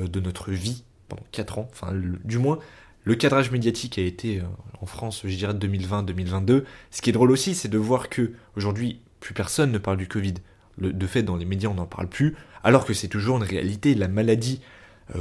euh, 0.00 0.08
de 0.08 0.18
notre 0.18 0.50
vie 0.50 0.84
pendant 1.08 1.22
4 1.32 1.58
ans, 1.58 1.68
enfin 1.70 1.92
du 2.24 2.38
moins 2.38 2.58
le 3.04 3.14
cadrage 3.14 3.50
médiatique 3.50 3.98
a 3.98 4.02
été 4.02 4.38
euh, 4.38 4.44
en 4.80 4.86
France, 4.86 5.22
je 5.24 5.36
dirais 5.36 5.52
2020-2022. 5.52 6.64
Ce 6.90 7.02
qui 7.02 7.10
est 7.10 7.12
drôle 7.12 7.30
aussi, 7.30 7.54
c'est 7.54 7.68
de 7.68 7.78
voir 7.78 8.08
que 8.08 8.32
aujourd'hui 8.56 9.00
plus 9.20 9.34
personne 9.34 9.70
ne 9.70 9.78
parle 9.78 9.98
du 9.98 10.08
Covid. 10.08 10.34
de 10.78 11.06
fait, 11.06 11.22
dans 11.22 11.36
les 11.36 11.44
médias, 11.44 11.68
on 11.68 11.74
n'en 11.74 11.86
parle 11.86 12.08
plus, 12.08 12.36
alors 12.64 12.86
que 12.86 12.94
c'est 12.94 13.08
toujours 13.08 13.36
une 13.36 13.42
réalité. 13.42 13.94
La 13.94 14.08
maladie 14.08 14.62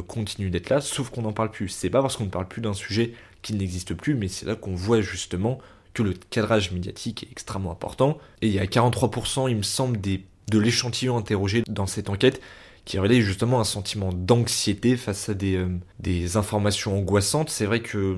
continue 0.07 0.49
d'être 0.49 0.69
là, 0.69 0.79
sauf 0.79 1.09
qu'on 1.09 1.23
n'en 1.23 1.33
parle 1.33 1.51
plus. 1.51 1.67
C'est 1.67 1.89
pas 1.89 2.01
parce 2.01 2.15
qu'on 2.15 2.25
ne 2.25 2.29
parle 2.29 2.47
plus 2.47 2.61
d'un 2.61 2.73
sujet 2.73 3.13
qu'il 3.41 3.57
n'existe 3.57 3.93
plus, 3.93 4.15
mais 4.15 4.29
c'est 4.29 4.45
là 4.45 4.55
qu'on 4.55 4.75
voit 4.75 5.01
justement 5.01 5.59
que 5.93 6.03
le 6.03 6.13
cadrage 6.29 6.71
médiatique 6.71 7.23
est 7.23 7.31
extrêmement 7.31 7.71
important. 7.71 8.17
Et 8.41 8.47
il 8.47 8.53
y 8.53 8.59
a 8.59 8.65
43%, 8.65 9.49
il 9.49 9.57
me 9.57 9.63
semble, 9.63 9.99
de 10.01 10.59
l'échantillon 10.59 11.17
interrogé 11.17 11.63
dans 11.67 11.87
cette 11.87 12.09
enquête 12.09 12.41
qui 12.85 12.97
révélait 12.97 13.21
justement 13.21 13.59
un 13.59 13.65
sentiment 13.65 14.11
d'anxiété 14.11 14.97
face 14.97 15.29
à 15.29 15.33
des, 15.33 15.57
euh, 15.57 16.37
informations 16.37 16.97
angoissantes. 16.97 17.49
C'est 17.49 17.65
vrai 17.65 17.81
que 17.81 18.17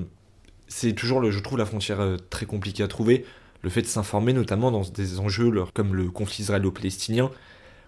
c'est 0.68 0.94
toujours, 0.94 1.30
je 1.30 1.38
trouve, 1.40 1.58
la 1.58 1.66
frontière 1.66 2.00
euh, 2.00 2.16
très 2.30 2.46
compliquée 2.46 2.82
à 2.82 2.88
trouver. 2.88 3.26
Le 3.60 3.70
fait 3.70 3.82
de 3.82 3.86
s'informer, 3.86 4.32
notamment 4.32 4.70
dans 4.70 4.82
des 4.82 5.20
enjeux 5.20 5.52
comme 5.74 5.94
le 5.94 6.10
conflit 6.10 6.42
israélo-palestinien, 6.42 7.30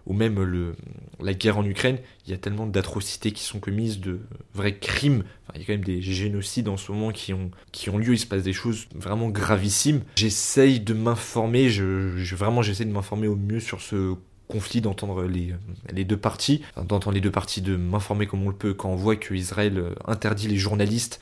ou 0.07 0.13
même 0.13 0.75
la 1.21 1.35
guerre 1.35 1.59
en 1.59 1.65
Ukraine, 1.65 1.99
il 2.27 2.31
y 2.31 2.35
a 2.35 2.39
tellement 2.39 2.67
d'atrocités 2.67 3.33
qui 3.33 3.43
sont 3.43 3.59
commises, 3.59 4.01
de 4.01 4.21
vrais 4.55 4.77
crimes. 4.77 5.25
il 5.55 5.61
y 5.61 5.65
a 5.65 5.67
quand 5.67 5.73
même 5.73 5.85
des 5.85 6.03
génocides 6.03 6.69
en 6.69 6.77
ce 6.77 6.93
moment 6.93 7.11
qui 7.11 7.33
ont, 7.33 7.99
lieu, 7.99 8.13
il 8.13 8.19
se 8.19 8.27
passe 8.27 8.43
des 8.43 8.53
choses 8.53 8.87
vraiment 8.95 9.31
gravissimes. 9.31 10.03
J'essaye 10.17 10.81
de 10.81 10.95
m'informer, 10.95 11.71
je, 11.71 12.35
vraiment 12.35 12.63
j'essaie 12.63 12.85
de 12.85 12.93
m'informer 12.93 13.29
au 13.29 13.37
mieux 13.37 13.61
sur 13.61 13.81
ce 13.81 14.15
conflit, 14.49 14.83
d'entendre 14.83 15.25
les, 15.25 15.55
les 15.91 16.05
deux 16.05 16.19
parties, 16.19 16.63
d'entendre 16.77 17.13
les 17.13 17.23
deux 17.23 17.31
parties, 17.31 17.63
de 17.63 17.77
m'informer 17.77 18.27
comme 18.27 18.43
on 18.43 18.51
le 18.51 18.55
peut 18.55 18.75
quand 18.75 18.91
on 18.91 18.97
voit 18.97 19.17
que 19.17 19.33
Israël 19.33 19.79
euh, 19.79 19.95
interdit 20.07 20.49
les 20.49 20.59
journalistes 20.59 21.19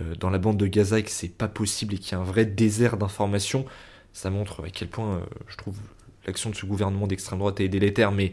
euh, 0.00 0.14
dans 0.14 0.30
la 0.30 0.38
bande 0.38 0.56
de 0.56 0.66
Gaza 0.66 0.98
et 0.98 1.02
que 1.02 1.10
c'est 1.10 1.28
pas 1.28 1.48
possible 1.48 1.94
et 1.94 1.98
qu'il 1.98 2.12
y 2.12 2.14
a 2.14 2.18
un 2.20 2.24
vrai 2.24 2.46
désert 2.46 2.96
d'informations. 2.96 3.66
Ça 4.12 4.30
montre 4.30 4.64
à 4.64 4.70
quel 4.70 4.88
point, 4.88 5.16
euh, 5.16 5.20
je 5.48 5.56
trouve, 5.56 5.76
l'action 6.26 6.50
de 6.50 6.54
ce 6.54 6.66
gouvernement 6.66 7.06
d'extrême 7.06 7.38
droite 7.38 7.60
est 7.60 7.68
délétère, 7.68 8.12
mais 8.12 8.32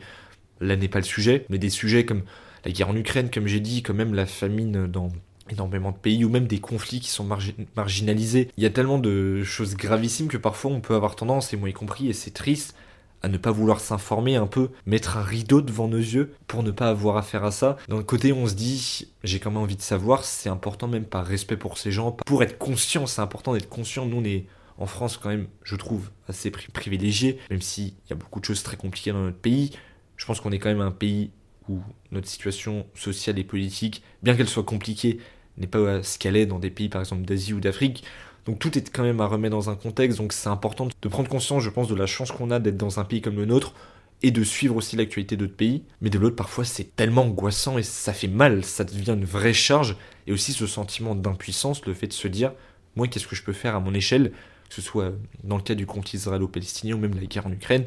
là 0.62 0.76
n'est 0.76 0.88
pas 0.88 1.00
le 1.00 1.06
sujet. 1.06 1.46
Mais 1.50 1.58
des 1.58 1.70
sujets 1.70 2.06
comme 2.06 2.24
la 2.66 2.72
guerre 2.72 2.90
en 2.90 2.96
Ukraine, 2.96 3.30
comme 3.32 3.48
j'ai 3.48 3.60
dit, 3.60 3.84
quand 3.84 3.94
même 3.94 4.14
la 4.14 4.26
famine 4.26 4.88
dans 4.88 5.10
énormément 5.50 5.92
de 5.92 5.98
pays, 5.98 6.24
ou 6.26 6.30
même 6.30 6.48
des 6.48 6.60
conflits 6.60 7.00
qui 7.00 7.10
sont 7.10 7.28
marginalisés. 7.76 8.50
Il 8.58 8.64
y 8.64 8.68
a 8.68 8.70
tellement 8.70 9.00
de 9.00 9.44
choses 9.44 9.76
gravissimes 9.76 10.28
que 10.28 10.38
parfois 10.38 10.72
on 10.72 10.81
peut 10.81 10.96
avoir 10.96 11.16
tendance, 11.16 11.54
et 11.54 11.58
moi 11.58 11.69
y 11.69 11.74
compris, 11.74 12.08
et 12.08 12.14
c'est 12.14 12.31
triste, 12.31 12.76
à 13.22 13.28
ne 13.28 13.38
pas 13.38 13.52
vouloir 13.52 13.80
s'informer 13.80 14.36
un 14.36 14.48
peu, 14.48 14.69
mettre 14.86 15.18
un 15.18 15.24
rideau 15.24 15.62
devant 15.62 15.88
nos 15.88 15.98
yeux 15.98 16.34
pour 16.48 16.64
ne 16.64 16.72
pas 16.72 16.90
avoir 16.90 17.18
affaire 17.18 17.44
à 17.44 17.52
ça. 17.52 17.78
D'un 17.90 18.04
côté, 18.04 18.31
on 18.31 18.48
se 18.48 18.54
dit, 18.54 19.08
j'ai 19.24 19.40
quand 19.40 19.52
même 19.52 19.60
envie 19.60 19.76
de 19.76 19.81
savoir, 19.81 20.24
c'est 20.24 20.50
important 20.50 20.88
même 20.88 21.06
par 21.06 21.26
respect 21.26 21.58
pour 21.58 21.78
ces 21.78 21.92
gens, 21.92 22.12
pour 22.26 22.44
être 22.44 22.58
conscient, 22.58 23.08
c'est 23.08 23.22
important 23.22 23.54
d'être 23.54 23.69
conscient, 23.69 24.06
nous 24.06 24.18
on 24.18 24.24
est 24.24 24.46
en 24.80 24.86
France 24.86 25.18
quand 25.18 25.30
même, 25.30 25.48
je 25.64 25.76
trouve, 25.76 26.09
assez 26.28 26.50
privilégié, 26.50 27.38
même 27.52 27.62
s'il 27.62 27.94
y 28.09 28.14
a 28.14 28.16
beaucoup 28.16 28.40
de 28.40 28.45
choses 28.45 28.64
très 28.64 28.78
compliquées 28.78 29.12
dans 29.12 29.21
notre 29.21 29.38
pays. 29.38 29.71
Je 30.16 30.26
pense 30.26 30.40
qu'on 30.40 30.52
est 30.52 30.59
quand 30.59 30.69
même 30.69 30.81
un 30.81 30.92
pays 30.92 31.31
où 31.68 31.81
notre 32.12 32.28
situation 32.28 32.88
sociale 32.95 33.38
et 33.38 33.44
politique, 33.44 34.02
bien 34.24 34.36
qu'elle 34.36 34.48
soit 34.48 34.64
compliquée, 34.64 35.19
n'est 35.57 35.68
pas 35.68 36.02
ce 36.02 36.18
qu'elle 36.18 36.38
est 36.38 36.45
dans 36.45 36.59
des 36.59 36.71
pays 36.71 36.90
par 36.90 37.02
exemple 37.02 37.24
d'Asie 37.24 37.54
ou 37.54 37.59
d'Afrique. 37.59 38.04
Donc 38.45 38.57
tout 38.57 38.76
est 38.78 38.90
quand 38.90 39.04
même 39.04 39.19
à 39.19 39.28
remettre 39.28 39.56
dans 39.56 39.69
un 39.69 39.76
contexte, 39.76 40.18
donc 40.18 40.31
c'est 40.33 40.50
important 40.50 40.88
de 40.88 41.09
prendre 41.09 41.30
conscience, 41.30 41.62
je 41.62 41.69
pense, 41.69 41.90
de 41.90 41.95
la 41.95 42.07
chance 42.07 42.31
qu'on 42.31 42.50
a 42.50 42.59
d'être 42.59 42.78
dans 42.78 43.00
un 43.00 43.04
pays 43.04 43.21
comme 43.21 43.36
le 43.36 43.45
nôtre 43.45 43.76
et 44.21 44.31
de 44.31 44.44
suivre 44.44 44.78
aussi 44.78 44.95
l'actualité 44.95 45.38
d'autres 45.38 45.56
pays. 45.56 45.83
Mais 46.02 46.09
de 46.09 46.18
l'autre, 46.18 46.36
parfois, 46.36 46.66
c'est 46.66 46.95
tellement 46.95 47.24
angoissant 47.24 47.78
et 47.78 47.83
ça 47.83 48.14
fait 48.14 48.28
mal, 48.28 48.64
ça 48.64 48.83
devient 48.83 49.12
une 49.12 49.26
vraie 49.26 49.54
charge. 49.54 49.98
Et 50.26 50.31
aussi 50.31 50.54
ce 50.54 50.68
sentiment 50.68 51.16
d'impuissance, 51.16 51.86
le 51.86 51.94
fait 51.94 52.07
de 52.07 52.14
se 52.14 52.28
dire, 52.28 52.54
moi, 52.95 53.07
qu'est-ce 53.07 53.28
que 53.28 53.36
je 53.36 53.44
peux 53.44 53.54
faire 53.54 53.76
à 53.76 53.80
mon 53.80 53.94
échelle 53.94 54.31
que 54.69 54.76
ce 54.76 54.81
soit 54.81 55.11
dans 55.44 55.57
le 55.57 55.64
cas 55.64 55.76
du 55.76 55.85
conflit 55.85 56.18
israélo-palestinien 56.18 56.95
ou 56.95 56.99
même 56.99 57.16
la 57.16 57.26
guerre 57.26 57.47
en 57.47 57.52
Ukraine, 57.52 57.85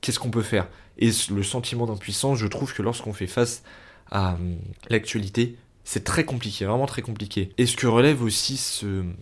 qu'est-ce 0.00 0.18
qu'on 0.18 0.30
peut 0.30 0.42
faire? 0.42 0.68
Et 0.98 1.10
le 1.30 1.42
sentiment 1.42 1.86
d'impuissance, 1.86 2.38
je 2.38 2.46
trouve 2.46 2.72
que 2.74 2.82
lorsqu'on 2.82 3.12
fait 3.12 3.26
face 3.26 3.62
à 4.10 4.34
hum, 4.34 4.56
l'actualité, 4.88 5.56
c'est 5.84 6.04
très 6.04 6.24
compliqué, 6.24 6.64
vraiment 6.64 6.86
très 6.86 7.02
compliqué. 7.02 7.50
Et 7.58 7.66
ce 7.66 7.76
que 7.76 7.86
relève 7.86 8.22
aussi 8.22 8.56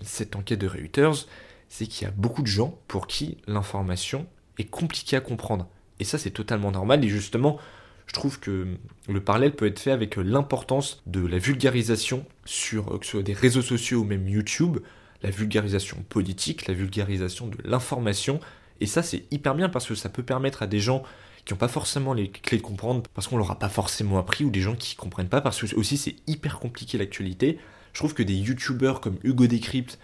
cette 0.02 0.36
enquête 0.36 0.60
de 0.60 0.66
Reuters, 0.66 1.26
c'est 1.68 1.86
qu'il 1.86 2.06
y 2.06 2.08
a 2.08 2.12
beaucoup 2.12 2.42
de 2.42 2.46
gens 2.48 2.78
pour 2.86 3.06
qui 3.06 3.38
l'information 3.46 4.26
est 4.58 4.64
compliquée 4.64 5.16
à 5.16 5.20
comprendre. 5.20 5.68
Et 6.00 6.04
ça, 6.04 6.18
c'est 6.18 6.30
totalement 6.30 6.70
normal. 6.70 7.04
Et 7.04 7.08
justement, 7.08 7.58
je 8.06 8.12
trouve 8.12 8.40
que 8.40 8.66
le 9.08 9.20
parallèle 9.20 9.54
peut 9.54 9.66
être 9.66 9.78
fait 9.78 9.92
avec 9.92 10.16
l'importance 10.16 11.00
de 11.06 11.24
la 11.24 11.38
vulgarisation 11.38 12.26
sur 12.44 12.98
que 12.98 13.06
ce 13.06 13.12
soit 13.12 13.22
des 13.22 13.32
réseaux 13.32 13.62
sociaux 13.62 14.00
ou 14.00 14.04
même 14.04 14.28
YouTube, 14.28 14.78
la 15.22 15.30
vulgarisation 15.30 16.04
politique, 16.08 16.66
la 16.66 16.74
vulgarisation 16.74 17.46
de 17.46 17.58
l'information. 17.64 18.40
Et 18.80 18.86
ça, 18.86 19.02
c'est 19.02 19.24
hyper 19.30 19.54
bien 19.54 19.68
parce 19.68 19.86
que 19.86 19.94
ça 19.94 20.08
peut 20.08 20.22
permettre 20.22 20.62
à 20.62 20.66
des 20.66 20.80
gens 20.80 21.02
qui 21.44 21.52
n'ont 21.52 21.58
pas 21.58 21.68
forcément 21.68 22.12
les 22.12 22.30
clés 22.30 22.58
de 22.58 22.62
comprendre, 22.62 23.02
parce 23.14 23.28
qu'on 23.28 23.38
leur 23.38 23.50
a 23.50 23.58
pas 23.58 23.68
forcément 23.68 24.18
appris, 24.18 24.44
ou 24.44 24.50
des 24.50 24.60
gens 24.60 24.76
qui 24.76 24.94
comprennent 24.96 25.28
pas, 25.28 25.40
parce 25.40 25.60
que 25.60 25.74
aussi 25.76 25.96
c'est 25.96 26.16
hyper 26.26 26.58
compliqué 26.58 26.98
l'actualité. 26.98 27.58
je 27.92 27.98
trouve 27.98 28.14
que 28.14 28.22
des 28.22 28.34
youtubeurs 28.34 29.00
comme 29.00 29.16
Hugo 29.24 29.46
Décrypte 29.46 29.98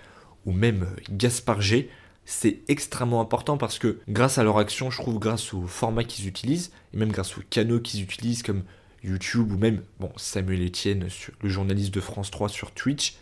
ou 0.47 0.53
même 0.53 0.85
euh, 0.85 1.01
Gaspard 1.11 1.61
G, 1.61 1.91
c'est 2.25 2.61
extrêmement 2.69 3.21
important 3.21 3.57
parce 3.57 3.79
que 3.79 4.01
grâce 4.09 4.39
à 4.39 4.45
leur 4.45 4.59
action, 4.59 4.91
je 4.91 5.01
trouve, 5.01 5.19
grâce 5.19 5.55
au 5.55 5.67
format 5.67 6.05
qu'ils 6.05 6.27
utilisent, 6.27 6.73
et 6.93 6.97
même 6.97 7.13
grâce 7.13 7.37
aux 7.39 7.43
canaux 7.49 7.81
qu'ils 7.81 8.03
utilisent 8.03 8.43
comme 8.43 8.65
YouTube 9.05 9.53
ou 9.53 9.59
même 9.59 9.83
Samuel 10.17 10.67
Etienne, 10.67 11.09
le 11.41 11.49
journaliste 11.49 11.95
de 11.95 12.01
France 12.01 12.31
3 12.31 12.49
sur 12.49 12.73
Twitch, 12.73 13.17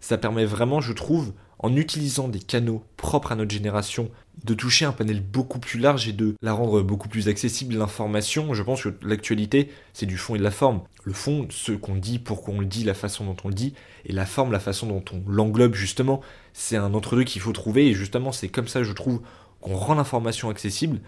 ça 0.00 0.18
permet 0.18 0.44
vraiment, 0.44 0.80
je 0.80 0.92
trouve, 0.92 1.32
en 1.58 1.76
utilisant 1.76 2.28
des 2.28 2.38
canaux 2.38 2.82
propres 2.96 3.32
à 3.32 3.36
notre 3.36 3.50
génération, 3.50 4.10
de 4.44 4.54
toucher 4.54 4.86
un 4.86 4.92
panel 4.92 5.20
beaucoup 5.20 5.58
plus 5.58 5.78
large 5.78 6.08
et 6.08 6.14
de 6.14 6.34
la 6.40 6.54
rendre 6.54 6.80
beaucoup 6.80 7.08
plus 7.08 7.28
accessible 7.28 7.76
l'information. 7.76 8.54
Je 8.54 8.62
pense 8.62 8.82
que 8.82 8.94
l'actualité, 9.02 9.70
c'est 9.92 10.06
du 10.06 10.16
fond 10.16 10.34
et 10.34 10.38
de 10.38 10.42
la 10.42 10.50
forme. 10.50 10.80
Le 11.04 11.12
fond, 11.12 11.46
ce 11.50 11.72
qu'on 11.72 11.96
dit, 11.96 12.18
pourquoi 12.18 12.54
on 12.54 12.60
le 12.60 12.66
dit, 12.66 12.84
la 12.84 12.94
façon 12.94 13.26
dont 13.26 13.36
on 13.44 13.48
le 13.48 13.54
dit, 13.54 13.74
et 14.06 14.12
la 14.12 14.24
forme, 14.24 14.52
la 14.52 14.60
façon 14.60 14.86
dont 14.86 15.04
on 15.12 15.22
l'englobe 15.30 15.74
justement, 15.74 16.22
c'est 16.54 16.76
un 16.76 16.94
entre-deux 16.94 17.24
qu'il 17.24 17.42
faut 17.42 17.52
trouver, 17.52 17.88
et 17.88 17.94
justement 17.94 18.32
c'est 18.32 18.48
comme 18.48 18.68
ça, 18.68 18.82
je 18.82 18.92
trouve, 18.92 19.20
qu'on 19.60 19.76
rend 19.76 19.94
l'information 19.94 20.48
accessible. 20.48 21.00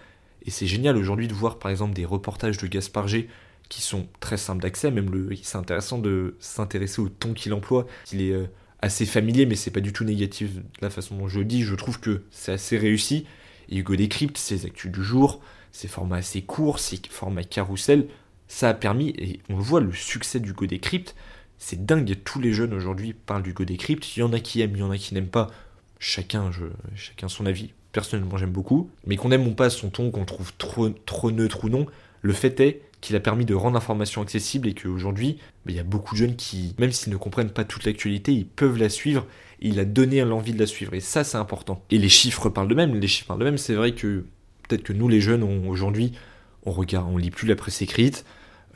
Et 0.44 0.50
c'est 0.50 0.66
génial 0.66 0.98
aujourd'hui 0.98 1.28
de 1.28 1.34
voir 1.34 1.58
par 1.58 1.70
exemple 1.70 1.94
des 1.94 2.04
reportages 2.04 2.58
de 2.58 2.66
Gaspard 2.66 3.08
G 3.08 3.28
qui 3.70 3.80
sont 3.80 4.06
très 4.20 4.36
simples 4.36 4.60
d'accès, 4.60 4.90
même 4.90 5.10
le, 5.10 5.30
c'est 5.42 5.56
intéressant 5.56 5.96
de 5.96 6.36
s'intéresser 6.40 7.00
au 7.00 7.08
ton 7.08 7.32
qu'il 7.32 7.54
emploie, 7.54 7.86
qu'il 8.04 8.20
est 8.20 8.32
euh, 8.32 8.46
assez 8.82 9.06
familier, 9.06 9.46
mais 9.46 9.54
c'est 9.54 9.70
pas 9.70 9.80
du 9.80 9.92
tout 9.92 10.04
négatif 10.04 10.56
de 10.56 10.62
la 10.82 10.90
façon 10.90 11.16
dont 11.16 11.28
je 11.28 11.38
le 11.38 11.44
dis. 11.44 11.62
Je 11.62 11.74
trouve 11.74 12.00
que 12.00 12.24
c'est 12.30 12.52
assez 12.52 12.76
réussi. 12.76 13.24
Et 13.68 13.78
Hugo 13.78 13.96
décrypte 13.96 14.36
ses 14.36 14.66
actus 14.66 14.90
du 14.90 15.02
jour, 15.02 15.40
ses 15.70 15.88
formats 15.88 16.16
assez 16.16 16.42
courts, 16.42 16.80
ses 16.80 17.00
formats 17.08 17.44
carousel. 17.44 18.08
Ça 18.48 18.68
a 18.68 18.74
permis, 18.74 19.14
et 19.16 19.40
on 19.48 19.56
le 19.56 19.62
voit, 19.62 19.80
le 19.80 19.92
succès 19.92 20.40
d'Hugo 20.40 20.66
décrypte. 20.66 21.14
C'est 21.56 21.86
dingue, 21.86 22.18
tous 22.24 22.40
les 22.40 22.52
jeunes 22.52 22.74
aujourd'hui 22.74 23.14
parlent 23.14 23.42
d'Hugo 23.42 23.64
décrypte. 23.64 24.16
Il 24.16 24.20
y 24.20 24.22
en 24.24 24.32
a 24.32 24.40
qui 24.40 24.60
aiment, 24.60 24.76
il 24.76 24.80
y 24.80 24.82
en 24.82 24.90
a 24.90 24.98
qui 24.98 25.14
n'aiment 25.14 25.28
pas. 25.28 25.48
Chacun, 26.00 26.50
je, 26.50 26.64
chacun 26.96 27.28
son 27.28 27.46
avis. 27.46 27.72
Personnellement, 27.92 28.36
j'aime 28.36 28.50
beaucoup. 28.50 28.90
Mais 29.06 29.16
qu'on 29.16 29.30
aime 29.30 29.46
ou 29.46 29.54
pas 29.54 29.70
son 29.70 29.90
ton, 29.90 30.10
qu'on 30.10 30.24
trouve 30.24 30.52
trop, 30.58 30.90
trop 30.90 31.30
neutre 31.30 31.64
ou 31.64 31.68
non, 31.68 31.86
le 32.20 32.32
fait 32.32 32.58
est 32.60 32.82
qu'il 33.02 33.16
a 33.16 33.20
permis 33.20 33.44
de 33.44 33.54
rendre 33.54 33.74
l'information 33.74 34.22
accessible 34.22 34.68
et 34.68 34.74
qu'aujourd'hui, 34.74 35.36
bah, 35.66 35.72
il 35.72 35.76
y 35.76 35.80
a 35.80 35.84
beaucoup 35.84 36.14
de 36.14 36.20
jeunes 36.20 36.36
qui, 36.36 36.74
même 36.78 36.92
s'ils 36.92 37.12
ne 37.12 37.18
comprennent 37.18 37.50
pas 37.50 37.64
toute 37.64 37.84
l'actualité, 37.84 38.32
ils 38.32 38.46
peuvent 38.46 38.78
la 38.78 38.88
suivre. 38.88 39.26
Et 39.60 39.68
il 39.68 39.80
a 39.80 39.84
donné 39.84 40.24
l'envie 40.24 40.54
de 40.54 40.58
la 40.58 40.66
suivre. 40.66 40.94
Et 40.94 41.00
ça, 41.00 41.24
c'est 41.24 41.36
important. 41.36 41.84
Et 41.90 41.98
les 41.98 42.08
chiffres 42.08 42.48
parlent 42.48 42.68
de 42.68 42.74
même. 42.74 42.94
Les 42.94 43.08
chiffres 43.08 43.26
parlent 43.26 43.40
de 43.40 43.44
même. 43.44 43.58
C'est 43.58 43.74
vrai 43.74 43.92
que 43.92 44.24
peut-être 44.68 44.84
que 44.84 44.92
nous, 44.92 45.08
les 45.08 45.20
jeunes, 45.20 45.42
aujourd'hui, 45.68 46.12
on 46.64 46.70
regarde, 46.70 47.08
on 47.12 47.18
lit 47.18 47.32
plus 47.32 47.48
la 47.48 47.56
presse 47.56 47.82
écrite, 47.82 48.24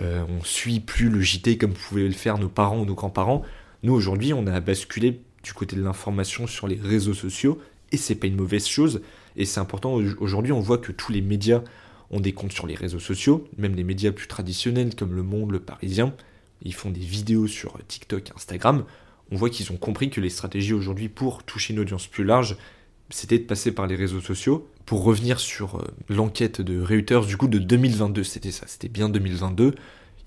euh, 0.03 0.25
on 0.29 0.45
suit 0.45 0.81
plus 0.81 1.09
le 1.09 1.21
JT 1.21 1.57
comme 1.57 1.73
pouvaient 1.73 2.03
le 2.03 2.13
faire 2.13 2.39
nos 2.39 2.49
parents 2.49 2.81
ou 2.81 2.85
nos 2.85 2.95
grands-parents. 2.95 3.43
Nous, 3.85 3.95
aujourd'hui, 3.95 4.33
on 4.35 4.47
a 4.49 4.61
basculé 4.61 5.21
du 5.45 5.53
côté 5.53 5.77
de 5.77 5.83
l'information 5.83 6.49
sur 6.49 6.67
les 6.67 6.79
réseaux 6.83 7.15
sociaux. 7.15 7.61
Et 7.93 7.97
c'est 7.97 8.17
pas 8.17 8.27
une 8.27 8.35
mauvaise 8.35 8.67
chose. 8.67 9.03
Et 9.37 9.45
c'est 9.45 9.61
important. 9.61 10.01
Aujourd'hui, 10.19 10.51
on 10.51 10.61
voit 10.61 10.79
que 10.79 10.91
tous 10.91 11.13
les 11.13 11.21
médias 11.21 11.63
ont 12.11 12.21
des 12.21 12.33
comptes 12.33 12.53
sur 12.53 12.67
les 12.67 12.75
réseaux 12.75 13.01
sociaux, 13.01 13.49
même 13.59 13.75
les 13.75 13.85
médias 13.85 14.13
plus 14.13 14.29
traditionnels 14.29 14.95
comme 14.95 15.15
Le 15.15 15.23
Monde, 15.23 15.51
Le 15.51 15.61
Parisien, 15.61 16.15
ils 16.63 16.75
font 16.75 16.91
des 16.91 17.01
vidéos 17.01 17.47
sur 17.47 17.79
TikTok, 17.87 18.33
Instagram. 18.35 18.85
On 19.31 19.37
voit 19.37 19.51
qu'ils 19.51 19.73
ont 19.73 19.77
compris 19.77 20.11
que 20.11 20.21
les 20.21 20.31
stratégies 20.31 20.73
aujourd'hui 20.73 21.09
pour 21.09 21.43
toucher 21.43 21.75
une 21.75 21.81
audience 21.81 22.07
plus 22.07 22.25
large, 22.25 22.57
c'était 23.11 23.39
de 23.39 23.45
passer 23.45 23.73
par 23.73 23.87
les 23.87 23.97
réseaux 23.97 24.21
sociaux. 24.21 24.69
Pour 24.85 25.03
revenir 25.03 25.41
sur 25.41 25.77
euh, 25.77 25.85
l'enquête 26.09 26.61
de 26.61 26.81
Reuters, 26.81 27.27
du 27.27 27.37
coup 27.37 27.49
de 27.49 27.59
2022, 27.59 28.23
c'était 28.25 28.53
ça, 28.53 28.67
c'était 28.67 28.89
bien 28.89 29.09
2022, 29.09 29.75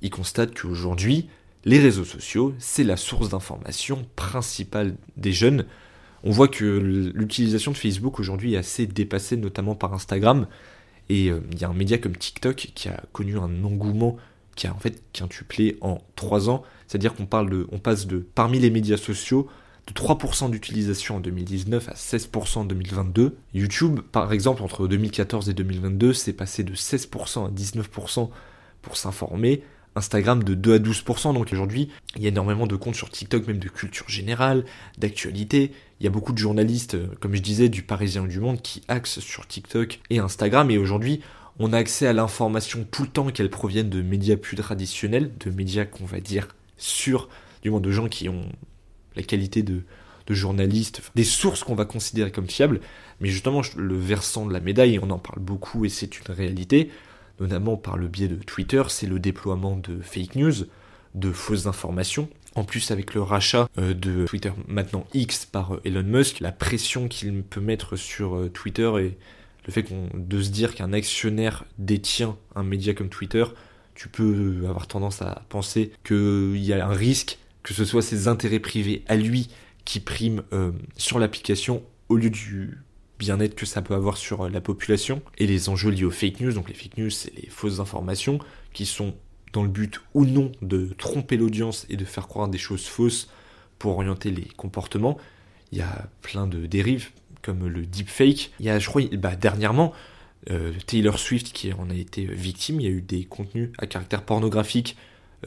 ils 0.01 0.09
constatent 0.09 0.57
qu'aujourd'hui, 0.59 1.29
les 1.65 1.79
réseaux 1.79 2.05
sociaux, 2.05 2.53
c'est 2.57 2.83
la 2.83 2.97
source 2.97 3.29
d'information 3.29 4.05
principale 4.15 4.95
des 5.17 5.33
jeunes. 5.33 5.65
On 6.23 6.31
voit 6.31 6.47
que 6.47 6.65
l'utilisation 7.13 7.71
de 7.71 7.77
Facebook 7.77 8.19
aujourd'hui 8.19 8.53
est 8.53 8.57
assez 8.57 8.85
dépassée, 8.85 9.37
notamment 9.37 9.75
par 9.75 9.93
Instagram. 9.93 10.47
Et 11.09 11.29
euh, 11.29 11.41
il 11.51 11.59
y 11.59 11.63
a 11.63 11.69
un 11.69 11.73
média 11.73 11.97
comme 11.97 12.15
TikTok 12.15 12.71
qui 12.75 12.87
a 12.87 13.03
connu 13.11 13.37
un 13.37 13.63
engouement 13.63 14.17
qui 14.55 14.67
a 14.67 14.73
en 14.73 14.77
fait 14.77 15.01
quintuplé 15.13 15.77
en 15.81 15.99
3 16.15 16.49
ans. 16.49 16.63
C'est-à-dire 16.87 17.13
qu'on 17.13 17.25
parle 17.25 17.49
de, 17.49 17.67
on 17.71 17.79
passe 17.79 18.07
de 18.07 18.19
parmi 18.19 18.59
les 18.59 18.69
médias 18.69 18.97
sociaux 18.97 19.47
de 19.87 19.93
3% 19.93 20.51
d'utilisation 20.51 21.15
en 21.15 21.19
2019 21.19 21.89
à 21.89 21.93
16% 21.93 22.59
en 22.59 22.65
2022. 22.65 23.37
YouTube, 23.53 24.01
par 24.11 24.31
exemple, 24.33 24.61
entre 24.61 24.87
2014 24.87 25.49
et 25.49 25.53
2022, 25.53 26.13
c'est 26.13 26.33
passé 26.33 26.63
de 26.63 26.73
16% 26.75 27.47
à 27.47 27.49
19% 27.49 28.29
pour 28.81 28.97
s'informer. 28.97 29.63
Instagram 29.95 30.43
de 30.43 30.53
2 30.53 30.75
à 30.75 30.79
12%. 30.79 31.33
Donc 31.33 31.49
aujourd'hui, 31.51 31.89
il 32.15 32.23
y 32.23 32.25
a 32.25 32.29
énormément 32.29 32.67
de 32.67 32.75
comptes 32.75 32.95
sur 32.95 33.09
TikTok, 33.09 33.47
même 33.47 33.59
de 33.59 33.69
culture 33.69 34.09
générale, 34.09 34.65
d'actualité. 34.97 35.71
Il 35.99 36.03
y 36.03 36.07
a 36.07 36.11
beaucoup 36.11 36.33
de 36.33 36.37
journalistes, 36.37 36.95
euh, 36.95 37.07
comme 37.19 37.35
je 37.35 37.41
disais, 37.41 37.69
du 37.69 37.83
Parisien 37.83 38.25
du 38.25 38.39
Monde 38.39 38.61
qui 38.61 38.81
axent 38.87 39.19
sur 39.19 39.47
TikTok 39.47 39.99
et 40.09 40.19
Instagram. 40.19 40.71
Et 40.71 40.77
aujourd'hui, 40.77 41.21
on 41.59 41.73
a 41.73 41.77
accès 41.77 42.07
à 42.07 42.13
l'information 42.13 42.87
tout 42.89 43.03
le 43.03 43.09
temps 43.09 43.29
qu'elle 43.31 43.49
provienne 43.49 43.89
de 43.89 44.01
médias 44.01 44.37
plus 44.37 44.55
traditionnels, 44.55 45.31
de 45.39 45.51
médias 45.51 45.85
qu'on 45.85 46.05
va 46.05 46.19
dire 46.21 46.47
sûrs, 46.77 47.27
du 47.61 47.69
moins 47.69 47.81
de 47.81 47.91
gens 47.91 48.07
qui 48.07 48.29
ont 48.29 48.45
la 49.15 49.23
qualité 49.23 49.63
de, 49.63 49.81
de 50.29 50.33
journalistes, 50.33 51.01
des 51.15 51.23
sources 51.25 51.63
qu'on 51.63 51.75
va 51.75 51.85
considérer 51.85 52.31
comme 52.31 52.47
fiables. 52.47 52.79
Mais 53.19 53.29
justement, 53.29 53.61
le 53.75 53.97
versant 53.97 54.45
de 54.45 54.53
la 54.53 54.61
médaille, 54.61 54.99
on 55.01 55.09
en 55.09 55.17
parle 55.17 55.39
beaucoup 55.39 55.83
et 55.83 55.89
c'est 55.89 56.19
une 56.19 56.33
réalité, 56.33 56.89
notamment 57.39 57.77
par 57.77 57.97
le 57.97 58.07
biais 58.07 58.27
de 58.27 58.35
Twitter, 58.35 58.83
c'est 58.89 59.07
le 59.07 59.19
déploiement 59.19 59.75
de 59.77 59.99
fake 60.01 60.35
news, 60.35 60.53
de 61.15 61.31
fausses 61.31 61.65
informations. 61.65 62.29
En 62.55 62.63
plus, 62.63 62.91
avec 62.91 63.13
le 63.13 63.21
rachat 63.21 63.69
euh, 63.77 63.93
de 63.93 64.25
Twitter 64.25 64.51
maintenant 64.67 65.05
X 65.13 65.45
par 65.45 65.75
euh, 65.75 65.81
Elon 65.85 66.03
Musk, 66.03 66.39
la 66.39 66.51
pression 66.51 67.07
qu'il 67.07 67.43
peut 67.43 67.61
mettre 67.61 67.95
sur 67.95 68.35
euh, 68.35 68.49
Twitter 68.49 68.91
et 68.99 69.17
le 69.65 69.73
fait 69.73 69.85
de 70.13 70.41
se 70.41 70.49
dire 70.49 70.73
qu'un 70.73 70.93
actionnaire 70.93 71.65
détient 71.77 72.37
un 72.55 72.63
média 72.63 72.93
comme 72.93 73.09
Twitter, 73.09 73.43
tu 73.93 74.07
peux 74.07 74.63
avoir 74.67 74.87
tendance 74.87 75.21
à 75.21 75.43
penser 75.49 75.91
qu'il 76.03 76.57
y 76.57 76.73
a 76.73 76.87
un 76.87 76.93
risque 76.93 77.37
que 77.61 77.73
ce 77.73 77.85
soit 77.85 78.01
ses 78.01 78.27
intérêts 78.27 78.59
privés 78.59 79.03
à 79.07 79.15
lui 79.15 79.49
qui 79.85 79.99
priment 79.99 80.41
sur 80.95 81.19
l'application 81.19 81.83
au 82.07 82.15
lieu 82.15 82.29
du 82.29 82.79
bien-être 83.19 83.53
que 83.53 83.65
ça 83.65 83.81
peut 83.81 83.93
avoir 83.93 84.17
sur 84.17 84.49
la 84.49 84.61
population 84.61 85.21
et 85.37 85.45
les 85.45 85.69
enjeux 85.69 85.91
liés 85.91 86.05
aux 86.05 86.11
fake 86.11 86.39
news. 86.39 86.53
Donc 86.53 86.69
les 86.69 86.73
fake 86.73 86.97
news, 86.97 87.09
c'est 87.09 87.35
les 87.35 87.49
fausses 87.49 87.79
informations 87.79 88.39
qui 88.73 88.85
sont 88.85 89.13
dans 89.53 89.63
le 89.63 89.69
but 89.69 90.01
ou 90.13 90.25
non 90.25 90.51
de 90.61 90.93
tromper 90.97 91.37
l'audience 91.37 91.85
et 91.89 91.97
de 91.97 92.05
faire 92.05 92.27
croire 92.27 92.47
des 92.47 92.57
choses 92.57 92.85
fausses 92.85 93.29
pour 93.77 93.93
orienter 93.93 94.31
les 94.31 94.45
comportements. 94.45 95.17
Il 95.71 95.77
y 95.77 95.81
a 95.81 96.09
plein 96.21 96.47
de 96.47 96.65
dérives 96.65 97.09
comme 97.41 97.67
le 97.67 97.85
deepfake. 97.85 98.51
Il 98.59 98.65
y 98.65 98.69
a, 98.69 98.79
je 98.79 98.87
crois, 98.87 99.01
bah, 99.17 99.35
dernièrement, 99.35 99.93
euh, 100.49 100.71
Taylor 100.85 101.19
Swift 101.19 101.51
qui 101.51 101.73
en 101.73 101.89
a 101.89 101.93
été 101.93 102.25
victime. 102.25 102.79
Il 102.79 102.85
y 102.85 102.89
a 102.89 102.91
eu 102.91 103.01
des 103.01 103.25
contenus 103.25 103.71
à 103.77 103.87
caractère 103.87 104.23
pornographique 104.23 104.97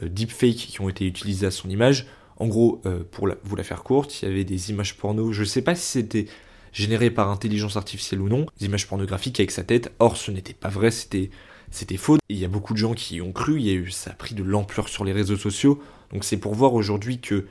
euh, 0.01 0.09
deepfake 0.09 0.55
qui 0.55 0.81
ont 0.81 0.89
été 0.89 1.05
utilisés 1.05 1.47
à 1.47 1.51
son 1.51 1.69
image. 1.69 2.07
En 2.37 2.47
gros, 2.47 2.81
euh, 2.85 3.03
pour 3.09 3.27
vous 3.43 3.55
la 3.55 3.63
faire 3.63 3.83
courte, 3.83 4.21
il 4.21 4.27
y 4.27 4.31
avait 4.31 4.43
des 4.43 4.71
images 4.71 4.97
porno. 4.97 5.31
Je 5.31 5.41
ne 5.41 5.45
sais 5.45 5.61
pas 5.61 5.75
si 5.75 5.85
c'était 5.85 6.25
généré 6.73 7.09
par 7.09 7.29
intelligence 7.29 7.77
artificielle 7.77 8.21
ou 8.21 8.27
non, 8.27 8.45
des 8.59 8.65
images 8.65 8.87
pornographiques 8.87 9.39
avec 9.39 9.51
sa 9.51 9.63
tête. 9.63 9.93
Or, 9.99 10.17
ce 10.17 10.31
n'était 10.31 10.53
pas 10.53 10.69
vrai, 10.69 10.91
c'était 10.91 11.29
c'était 11.71 11.97
faux. 11.97 12.17
Il 12.29 12.37
y 12.37 12.45
a 12.45 12.49
beaucoup 12.49 12.73
de 12.73 12.77
gens 12.77 12.93
qui 12.93 13.15
y 13.15 13.21
ont 13.21 13.31
cru, 13.31 13.59
y 13.59 13.69
a 13.69 13.73
eu, 13.73 13.89
ça 13.89 14.11
a 14.11 14.13
pris 14.13 14.35
de 14.35 14.43
l'ampleur 14.43 14.89
sur 14.89 15.03
les 15.03 15.11
réseaux 15.11 15.37
sociaux. 15.37 15.81
Donc 16.11 16.23
c'est 16.23 16.37
pour 16.37 16.53
voir 16.53 16.73
aujourd'hui 16.75 17.19
que 17.19 17.47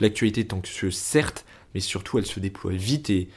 l'actualité 0.00 0.40
est 0.40 0.52
anxieuse, 0.52 0.96
certes, 0.96 1.44
mais 1.74 1.80
surtout 1.80 2.18
elle 2.18 2.26
se 2.26 2.40
déploie 2.40 2.72
vite 2.72 3.10
et 3.10 3.28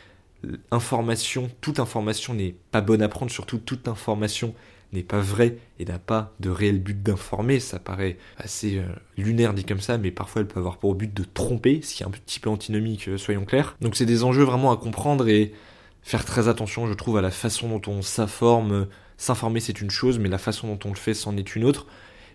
information, 0.72 1.52
toute 1.62 1.80
information 1.80 2.34
n'est 2.34 2.56
pas 2.72 2.82
bonne 2.82 3.02
à 3.02 3.10
prendre, 3.10 3.32
surtout 3.32 3.60
toute 3.60 3.88
information 3.88 4.56
n'est 4.94 5.04
pas 5.04 5.20
vraie 5.20 5.58
et 5.80 5.86
n'a 5.86 6.00
pas 6.00 6.34
de 6.40 6.50
réel 6.50 6.80
but 6.80 7.02
d'informer. 7.02 7.60
Ça 7.60 7.80
paraît 7.80 8.18
assez 8.38 8.78
euh, 8.78 8.86
lunaire 9.18 9.54
dit 9.54 9.64
comme 9.64 9.80
ça, 9.80 9.98
mais 9.98 10.12
parfois 10.12 10.42
elle 10.42 10.48
peut 10.48 10.60
avoir 10.60 10.78
pour 10.78 10.96
but 10.96 11.14
de 11.14 11.24
tromper, 11.24 11.82
ce 11.82 11.96
qui 11.96 12.04
est 12.04 12.06
un 12.06 12.12
petit 12.12 12.40
peu 12.40 12.50
antinomique, 12.50 13.08
euh, 13.08 13.18
soyons 13.18 13.46
clairs. 13.46 13.76
Donc 13.82 13.96
c'est 13.96 14.06
des 14.06 14.24
enjeux 14.24 14.44
vraiment 14.44 14.72
à 14.72 14.78
comprendre 14.78 15.28
et 15.28 15.54
faire 16.02 16.26
très 16.26 16.48
attention, 16.48 16.88
je 16.88 16.94
trouve, 16.94 17.18
à 17.18 17.22
la 17.22 17.32
façon 17.32 17.70
dont 17.70 17.92
on 17.92 18.02
s'informe, 18.02 18.88
S'informer, 19.16 19.60
c'est 19.60 19.80
une 19.80 19.92
chose, 19.92 20.20
mais 20.20 20.28
la 20.28 20.40
façon 20.40 20.68
dont 20.68 20.80
on 20.86 20.90
le 20.90 20.96
fait, 20.96 21.14
c'en 21.14 21.38
est 21.38 21.56
une 21.56 21.64
autre. 21.64 21.86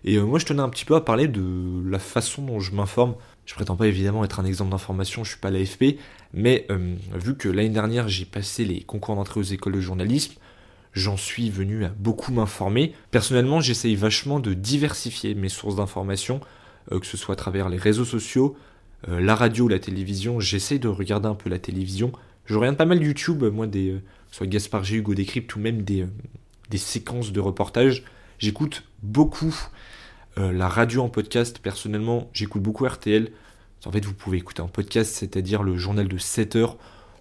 Et 0.05 0.15
euh, 0.15 0.23
moi, 0.23 0.39
je 0.39 0.45
tenais 0.45 0.61
un 0.61 0.69
petit 0.69 0.85
peu 0.85 0.95
à 0.95 1.01
parler 1.01 1.27
de 1.27 1.83
la 1.85 1.99
façon 1.99 2.41
dont 2.41 2.59
je 2.59 2.73
m'informe. 2.73 3.15
Je 3.45 3.53
prétends 3.53 3.75
pas 3.75 3.87
évidemment 3.87 4.23
être 4.23 4.39
un 4.39 4.45
exemple 4.45 4.71
d'information, 4.71 5.23
je 5.23 5.31
suis 5.31 5.39
pas 5.39 5.51
l'AFP, 5.51 5.99
mais 6.33 6.67
vu 7.15 7.35
que 7.35 7.49
l'année 7.49 7.69
dernière 7.69 8.07
j'ai 8.07 8.25
passé 8.25 8.63
les 8.63 8.81
concours 8.81 9.15
d'entrée 9.15 9.39
aux 9.39 9.43
écoles 9.43 9.73
de 9.73 9.81
journalisme, 9.81 10.33
j'en 10.93 11.17
suis 11.17 11.49
venu 11.49 11.85
à 11.85 11.89
beaucoup 11.89 12.31
m'informer. 12.31 12.93
Personnellement, 13.11 13.61
j'essaye 13.61 13.95
vachement 13.95 14.39
de 14.39 14.53
diversifier 14.53 15.35
mes 15.35 15.49
sources 15.49 15.75
d'information, 15.75 16.41
euh, 16.91 16.99
que 16.99 17.05
ce 17.05 17.17
soit 17.17 17.33
à 17.33 17.37
travers 17.37 17.69
les 17.69 17.77
réseaux 17.77 18.05
sociaux, 18.05 18.57
la 19.07 19.33
radio, 19.33 19.69
la 19.69 19.79
télévision. 19.79 20.41
J'essaye 20.41 20.77
de 20.77 20.89
regarder 20.89 21.29
un 21.29 21.35
peu 21.35 21.49
la 21.49 21.57
télévision. 21.57 22.11
Je 22.43 22.55
regarde 22.55 22.75
pas 22.75 22.83
mal 22.83 23.01
YouTube, 23.01 23.45
moi, 23.45 23.65
des, 23.65 23.95
soit 24.29 24.45
Gaspard 24.45 24.83
G, 24.83 24.97
Hugo 24.97 25.13
Décrypte 25.13 25.55
ou 25.55 25.59
même 25.59 25.83
des, 25.83 26.05
des 26.69 26.77
séquences 26.77 27.31
de 27.31 27.39
reportages. 27.39 28.03
J'écoute 28.39 28.83
beaucoup 29.03 29.55
euh, 30.37 30.51
la 30.51 30.67
radio 30.67 31.01
en 31.01 31.09
podcast. 31.09 31.59
Personnellement, 31.59 32.29
j'écoute 32.33 32.61
beaucoup 32.61 32.85
RTL. 32.85 33.31
En 33.85 33.91
fait, 33.91 34.05
vous 34.05 34.13
pouvez 34.13 34.37
écouter 34.37 34.61
un 34.61 34.67
podcast, 34.67 35.13
c'est-à-dire 35.13 35.63
le 35.63 35.77
journal 35.77 36.07
de 36.07 36.17
7 36.17 36.55
heures, 36.55 36.77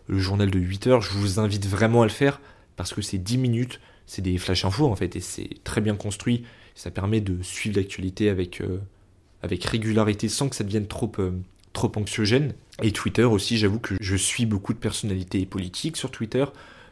le 0.07 0.19
journal 0.19 0.51
de 0.51 0.59
8 0.59 0.87
heures. 0.89 1.01
Je 1.01 1.13
vous 1.13 1.39
invite 1.39 1.67
vraiment 1.67 2.03
à 2.03 2.05
le 2.05 2.11
faire 2.11 2.41
parce 2.79 2.95
que 2.95 3.03
c'est 3.03 3.19
10 3.19 3.39
minutes, 3.39 3.81
c'est 4.07 4.23
des 4.23 4.39
flash 4.39 4.65
infos 4.65 4.87
en 4.87 4.95
fait, 4.95 5.17
et 5.17 5.21
c'est 5.21 5.51
très 5.65 5.81
bien 5.81 5.97
construit. 5.97 6.45
Ça 6.77 6.93
permet 6.93 7.21
de 7.21 7.43
suivre 7.43 7.77
l'actualité 7.77 8.31
avec, 8.31 8.61
euh, 8.61 8.79
avec 9.43 9.65
régularité 9.65 10.29
sans 10.29 10.49
que 10.49 10.55
ça 10.55 10.63
devienne 10.63 10.87
trop, 10.87 11.11
euh, 11.19 11.33
trop 11.73 11.91
anxiogène. 11.97 12.55
Et 12.85 12.93
Twitter 12.93 13.25
aussi, 13.25 13.59
j'avoue 13.59 13.81
que 13.81 13.97
je 14.01 14.15
suis 14.15 14.47
beaucoup 14.47 14.73
de 14.73 14.79
personnalités 14.79 15.45
politiques 15.45 15.97
sur 15.97 16.13
Twitter, 16.13 16.45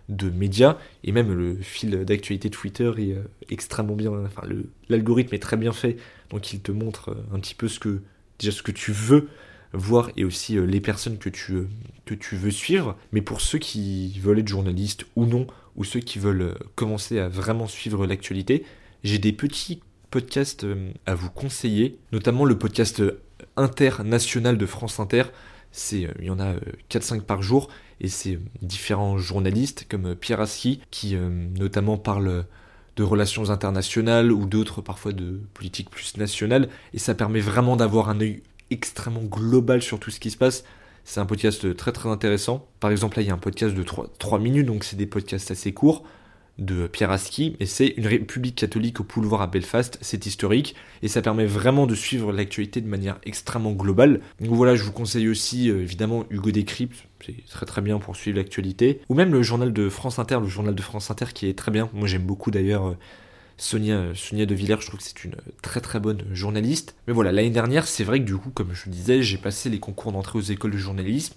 de 0.08 0.28
médias, 0.28 0.76
et 1.04 1.12
même 1.12 1.32
le 1.32 1.54
fil 1.62 2.04
d'actualité 2.04 2.50
Twitter 2.50 2.90
est 2.98 3.12
euh, 3.12 3.22
extrêmement 3.48 3.94
bien, 3.94 4.10
enfin 4.10 4.42
l'algorithme 4.88 5.36
est 5.36 5.42
très 5.42 5.56
bien 5.56 5.72
fait, 5.72 5.98
donc 6.30 6.52
il 6.52 6.60
te 6.60 6.72
montre 6.72 7.16
un 7.32 7.38
petit 7.38 7.54
peu 7.54 7.68
ce 7.68 7.78
que, 7.78 8.02
déjà 8.40 8.50
ce 8.50 8.62
que 8.62 8.72
tu 8.72 8.90
veux 8.90 9.28
voir 9.72 10.10
et 10.16 10.24
aussi 10.24 10.58
les 10.58 10.80
personnes 10.80 11.18
que 11.18 11.28
tu, 11.28 11.68
que 12.06 12.14
tu 12.14 12.34
veux 12.36 12.50
suivre. 12.50 12.96
Mais 13.12 13.20
pour 13.20 13.40
ceux 13.40 13.58
qui 13.58 14.18
veulent 14.20 14.38
être 14.38 14.48
journalistes 14.48 15.06
ou 15.16 15.26
non, 15.26 15.46
ou 15.76 15.84
ceux 15.84 16.00
qui 16.00 16.18
veulent 16.18 16.54
commencer 16.74 17.18
à 17.18 17.28
vraiment 17.28 17.66
suivre 17.66 18.06
l'actualité, 18.06 18.64
j'ai 19.04 19.18
des 19.18 19.32
petits 19.32 19.80
podcasts 20.10 20.64
euh, 20.64 20.90
à 21.04 21.14
vous 21.14 21.30
conseiller, 21.30 21.98
notamment 22.12 22.44
le 22.44 22.58
podcast 22.58 23.00
euh, 23.00 23.20
international 23.56 24.58
de 24.58 24.66
France 24.66 25.00
Inter. 25.00 25.24
Euh, 25.92 26.08
il 26.18 26.24
y 26.24 26.30
en 26.30 26.40
a 26.40 26.54
4-5 26.90 27.22
par 27.22 27.42
jour, 27.42 27.68
et 28.00 28.08
c'est 28.08 28.38
différents 28.62 29.18
journalistes 29.18 29.86
comme 29.88 30.14
Pierre 30.14 30.40
Aski, 30.40 30.80
qui 30.90 31.16
notamment 31.16 31.98
parle 31.98 32.46
de 32.96 33.02
relations 33.02 33.50
internationales 33.50 34.32
ou 34.32 34.46
d'autres 34.46 34.80
parfois 34.80 35.12
de 35.12 35.40
politique 35.52 35.90
plus 35.90 36.16
nationale, 36.16 36.68
et 36.94 36.98
ça 36.98 37.14
permet 37.14 37.40
vraiment 37.40 37.76
d'avoir 37.76 38.08
un 38.08 38.20
œil 38.20 38.42
extrêmement 38.70 39.22
global 39.22 39.82
sur 39.82 40.00
tout 40.00 40.10
ce 40.10 40.20
qui 40.20 40.30
se 40.30 40.38
passe. 40.38 40.64
C'est 41.06 41.20
un 41.20 41.24
podcast 41.24 41.76
très 41.76 41.92
très 41.92 42.08
intéressant. 42.08 42.66
Par 42.80 42.90
exemple, 42.90 43.16
là, 43.16 43.22
il 43.22 43.28
y 43.28 43.30
a 43.30 43.34
un 43.34 43.38
podcast 43.38 43.76
de 43.76 43.82
3, 43.84 44.08
3 44.18 44.40
minutes, 44.40 44.66
donc 44.66 44.82
c'est 44.82 44.96
des 44.96 45.06
podcasts 45.06 45.52
assez 45.52 45.72
courts 45.72 46.02
de 46.58 46.88
Pierre 46.88 47.12
Aski, 47.12 47.54
et 47.60 47.66
c'est 47.66 47.94
une 47.96 48.08
république 48.08 48.56
catholique 48.56 48.98
au 48.98 49.04
pouvoir 49.04 49.40
à 49.40 49.46
Belfast, 49.46 49.98
c'est 50.00 50.26
historique, 50.26 50.74
et 51.02 51.08
ça 51.08 51.22
permet 51.22 51.44
vraiment 51.44 51.86
de 51.86 51.94
suivre 51.94 52.32
l'actualité 52.32 52.80
de 52.80 52.88
manière 52.88 53.18
extrêmement 53.24 53.72
globale. 53.72 54.20
Donc 54.40 54.54
voilà, 54.54 54.74
je 54.74 54.82
vous 54.82 54.90
conseille 54.90 55.28
aussi 55.28 55.70
euh, 55.70 55.82
évidemment 55.82 56.24
Hugo 56.30 56.50
Décrypte, 56.50 57.06
c'est 57.24 57.44
très 57.46 57.66
très 57.66 57.82
bien 57.82 57.98
pour 57.98 58.16
suivre 58.16 58.38
l'actualité, 58.38 59.00
ou 59.08 59.14
même 59.14 59.32
le 59.32 59.42
journal 59.42 59.72
de 59.72 59.88
France 59.88 60.18
Inter, 60.18 60.38
le 60.40 60.48
journal 60.48 60.74
de 60.74 60.82
France 60.82 61.10
Inter 61.10 61.26
qui 61.32 61.46
est 61.46 61.56
très 61.56 61.70
bien, 61.70 61.88
moi 61.92 62.08
j'aime 62.08 62.24
beaucoup 62.24 62.50
d'ailleurs 62.50 62.88
euh, 62.88 62.96
Sonia, 63.58 63.96
euh, 63.96 64.14
Sonia 64.14 64.46
De 64.46 64.54
Villers, 64.54 64.80
je 64.80 64.86
trouve 64.86 65.00
que 65.00 65.06
c'est 65.06 65.24
une 65.24 65.36
très 65.62 65.80
très 65.80 66.00
bonne 66.00 66.24
journaliste. 66.32 66.94
Mais 67.06 67.12
voilà, 67.12 67.32
l'année 67.32 67.50
dernière, 67.50 67.86
c'est 67.86 68.04
vrai 68.04 68.20
que 68.20 68.24
du 68.24 68.36
coup, 68.36 68.50
comme 68.50 68.72
je 68.74 68.90
disais, 68.90 69.22
j'ai 69.22 69.38
passé 69.38 69.70
les 69.70 69.80
concours 69.80 70.12
d'entrée 70.12 70.38
aux 70.38 70.42
écoles 70.42 70.72
de 70.72 70.78
journalisme, 70.78 71.34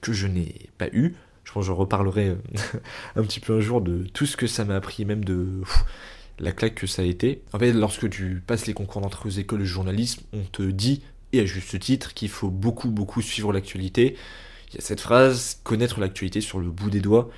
que 0.00 0.12
je 0.12 0.26
n'ai 0.26 0.70
pas 0.78 0.88
eu, 0.88 1.14
je 1.44 1.52
pense 1.52 1.64
que 1.64 1.66
je 1.66 1.72
reparlerai 1.72 2.28
euh, 2.28 2.36
un 3.16 3.22
petit 3.22 3.40
peu 3.40 3.56
un 3.56 3.60
jour 3.60 3.80
de 3.80 4.06
tout 4.12 4.26
ce 4.26 4.36
que 4.36 4.46
ça 4.46 4.64
m'a 4.64 4.76
appris, 4.76 5.04
même 5.04 5.24
de 5.24 5.62
la 6.38 6.52
claque 6.52 6.76
que 6.76 6.86
ça 6.86 7.02
a 7.02 7.04
été. 7.04 7.42
En 7.52 7.58
fait, 7.58 7.72
lorsque 7.72 8.08
tu 8.10 8.42
passes 8.46 8.66
les 8.66 8.74
concours 8.74 9.00
d'entrée 9.00 9.28
aux 9.28 9.32
écoles 9.32 9.60
de 9.60 9.64
journalisme, 9.64 10.22
on 10.32 10.42
te 10.42 10.62
dit, 10.62 11.02
et 11.32 11.40
à 11.40 11.46
juste 11.46 11.78
titre, 11.80 12.14
qu'il 12.14 12.28
faut 12.28 12.50
beaucoup, 12.50 12.90
beaucoup 12.90 13.22
suivre 13.22 13.52
l'actualité. 13.52 14.16
Il 14.68 14.76
y 14.76 14.78
a 14.78 14.80
cette 14.80 15.00
phrase, 15.00 15.60
connaître 15.64 15.98
l'actualité 15.98 16.40
sur 16.40 16.60
le 16.60 16.70
bout 16.70 16.90
des 16.90 17.00
doigts. 17.00 17.30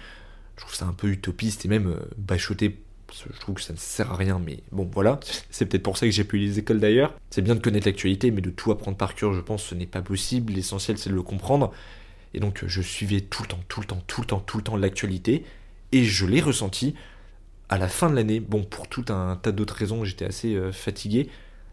Je 0.56 0.62
trouve 0.62 0.74
ça 0.74 0.86
un 0.86 0.92
peu 0.92 1.08
utopiste 1.08 1.64
et 1.64 1.68
même 1.68 1.96
Je 3.12 3.40
trouve 3.40 3.54
que 3.56 3.62
ça 3.62 3.72
ne 3.72 3.78
sert 3.78 4.12
à 4.12 4.16
rien, 4.16 4.38
mais 4.38 4.60
bon, 4.70 4.88
voilà. 4.92 5.18
C'est 5.50 5.66
peut-être 5.66 5.82
pour 5.82 5.96
ça 5.96 6.06
que 6.06 6.12
j'ai 6.12 6.24
pu 6.24 6.38
les 6.38 6.58
écoles 6.58 6.80
d'ailleurs. 6.80 7.14
C'est 7.30 7.42
bien 7.42 7.54
de 7.54 7.60
connaître 7.60 7.86
l'actualité, 7.86 8.30
mais 8.30 8.40
de 8.40 8.50
tout 8.50 8.70
apprendre 8.70 8.96
par 8.96 9.14
cœur, 9.14 9.32
je 9.32 9.40
pense, 9.40 9.64
ce 9.64 9.74
n'est 9.74 9.86
pas 9.86 10.02
possible. 10.02 10.52
L'essentiel, 10.52 10.98
c'est 10.98 11.10
de 11.10 11.14
le 11.14 11.22
comprendre. 11.22 11.72
Et 12.34 12.40
donc 12.40 12.64
je 12.66 12.82
suivais 12.82 13.20
tout 13.20 13.42
le 13.42 13.48
temps, 13.48 13.60
tout 13.68 13.80
le 13.80 13.86
temps, 13.86 14.02
tout 14.06 14.20
le 14.20 14.26
temps, 14.26 14.40
tout 14.40 14.58
le 14.58 14.64
temps 14.64 14.76
l'actualité. 14.76 15.44
Et 15.92 16.04
je 16.04 16.26
l'ai 16.26 16.40
ressenti 16.40 16.94
à 17.68 17.78
la 17.78 17.88
fin 17.88 18.10
de 18.10 18.14
l'année. 18.14 18.40
Bon, 18.40 18.64
pour 18.64 18.88
tout 18.88 19.04
un 19.08 19.36
tas 19.36 19.52
d'autres 19.52 19.74
raisons, 19.74 20.04
j'étais 20.04 20.26
assez 20.26 20.54
euh, 20.54 20.72
fatigué. 20.72 21.30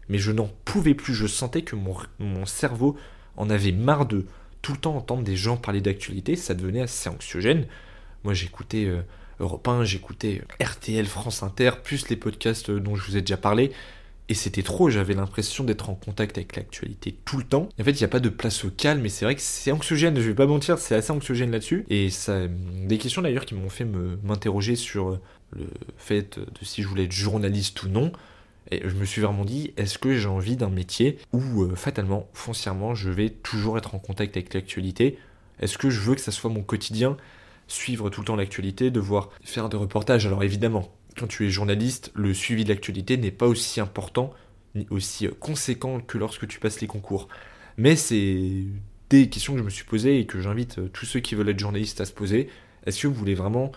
Mais 0.08 0.18
je 0.18 0.32
n'en 0.32 0.50
pouvais 0.64 0.94
plus. 0.94 1.14
Je 1.14 1.26
sentais 1.26 1.62
que 1.62 1.76
mon, 1.76 1.96
mon, 2.18 2.46
cerveau 2.46 2.96
en 3.36 3.50
avait 3.50 3.72
marre 3.72 4.06
de 4.06 4.26
tout 4.62 4.72
le 4.72 4.78
temps 4.78 4.96
entendre 4.96 5.22
des 5.22 5.36
gens 5.36 5.56
parler 5.56 5.80
d'actualité. 5.80 6.36
Ça 6.36 6.54
devenait 6.54 6.82
assez 6.82 7.08
anxiogène. 7.08 7.66
Moi 8.24 8.32
j'écoutais 8.32 8.86
euh, 8.86 9.02
Europe 9.40 9.66
1, 9.68 9.84
j'écoutais 9.84 10.42
RTL, 10.62 11.06
France 11.06 11.42
Inter, 11.42 11.72
plus 11.82 12.08
les 12.08 12.16
podcasts 12.16 12.70
dont 12.70 12.96
je 12.96 13.04
vous 13.04 13.16
ai 13.16 13.20
déjà 13.20 13.36
parlé. 13.36 13.72
Et 14.28 14.34
c'était 14.34 14.62
trop, 14.62 14.90
j'avais 14.90 15.14
l'impression 15.14 15.62
d'être 15.62 15.88
en 15.88 15.94
contact 15.94 16.36
avec 16.36 16.56
l'actualité 16.56 17.16
tout 17.24 17.38
le 17.38 17.44
temps. 17.44 17.68
En 17.78 17.84
fait, 17.84 17.92
il 17.92 17.98
n'y 17.98 18.04
a 18.04 18.08
pas 18.08 18.18
de 18.18 18.28
place 18.28 18.64
au 18.64 18.70
calme, 18.70 19.06
et 19.06 19.08
c'est 19.08 19.24
vrai 19.24 19.36
que 19.36 19.40
c'est 19.40 19.70
anxiogène, 19.70 20.16
je 20.16 20.28
vais 20.28 20.34
pas 20.34 20.46
mentir, 20.46 20.78
c'est 20.78 20.96
assez 20.96 21.12
anxiogène 21.12 21.52
là-dessus. 21.52 21.84
Et 21.90 22.10
ça, 22.10 22.48
des 22.48 22.98
questions 22.98 23.22
d'ailleurs 23.22 23.44
qui 23.44 23.54
m'ont 23.54 23.68
fait 23.68 23.86
m'interroger 24.24 24.74
sur 24.74 25.20
le 25.52 25.66
fait 25.96 26.40
de 26.40 26.64
si 26.64 26.82
je 26.82 26.88
voulais 26.88 27.04
être 27.04 27.12
journaliste 27.12 27.84
ou 27.84 27.88
non. 27.88 28.10
Et 28.72 28.82
je 28.84 28.94
me 28.96 29.04
suis 29.04 29.22
vraiment 29.22 29.44
dit, 29.44 29.72
est-ce 29.76 29.96
que 29.96 30.16
j'ai 30.16 30.28
envie 30.28 30.56
d'un 30.56 30.70
métier 30.70 31.18
où, 31.32 31.62
euh, 31.62 31.76
fatalement, 31.76 32.28
foncièrement, 32.32 32.96
je 32.96 33.10
vais 33.10 33.30
toujours 33.30 33.78
être 33.78 33.94
en 33.94 34.00
contact 34.00 34.36
avec 34.36 34.52
l'actualité? 34.54 35.18
Est-ce 35.60 35.78
que 35.78 35.88
je 35.88 36.00
veux 36.00 36.16
que 36.16 36.20
ça 36.20 36.32
soit 36.32 36.50
mon 36.50 36.62
quotidien? 36.62 37.16
Suivre 37.68 38.10
tout 38.10 38.20
le 38.20 38.26
temps 38.26 38.36
l'actualité, 38.36 38.90
devoir 38.90 39.30
faire 39.42 39.68
des 39.68 39.76
reportages 39.76 40.26
Alors 40.26 40.44
évidemment, 40.44 40.92
quand 41.18 41.26
tu 41.26 41.46
es 41.46 41.50
journaliste, 41.50 42.12
le 42.14 42.34
suivi 42.34 42.64
de 42.64 42.68
l'actualité 42.68 43.16
n'est 43.16 43.30
pas 43.30 43.46
aussi 43.46 43.80
important 43.80 44.32
ni 44.74 44.86
aussi 44.90 45.26
euh, 45.26 45.30
conséquent 45.40 46.00
que 46.00 46.18
lorsque 46.18 46.46
tu 46.46 46.60
passes 46.60 46.80
les 46.80 46.86
concours. 46.86 47.28
Mais 47.78 47.96
c'est 47.96 48.64
des 49.10 49.28
questions 49.28 49.54
que 49.54 49.60
je 49.60 49.64
me 49.64 49.70
suis 49.70 49.84
posées 49.84 50.20
et 50.20 50.26
que 50.26 50.40
j'invite 50.40 50.78
euh, 50.78 50.88
tous 50.92 51.06
ceux 51.06 51.20
qui 51.20 51.34
veulent 51.34 51.48
être 51.48 51.58
journalistes 51.58 52.00
à 52.00 52.04
se 52.04 52.12
poser. 52.12 52.48
Est-ce 52.84 53.02
que 53.02 53.06
vous 53.06 53.14
voulez 53.14 53.34
vraiment 53.34 53.72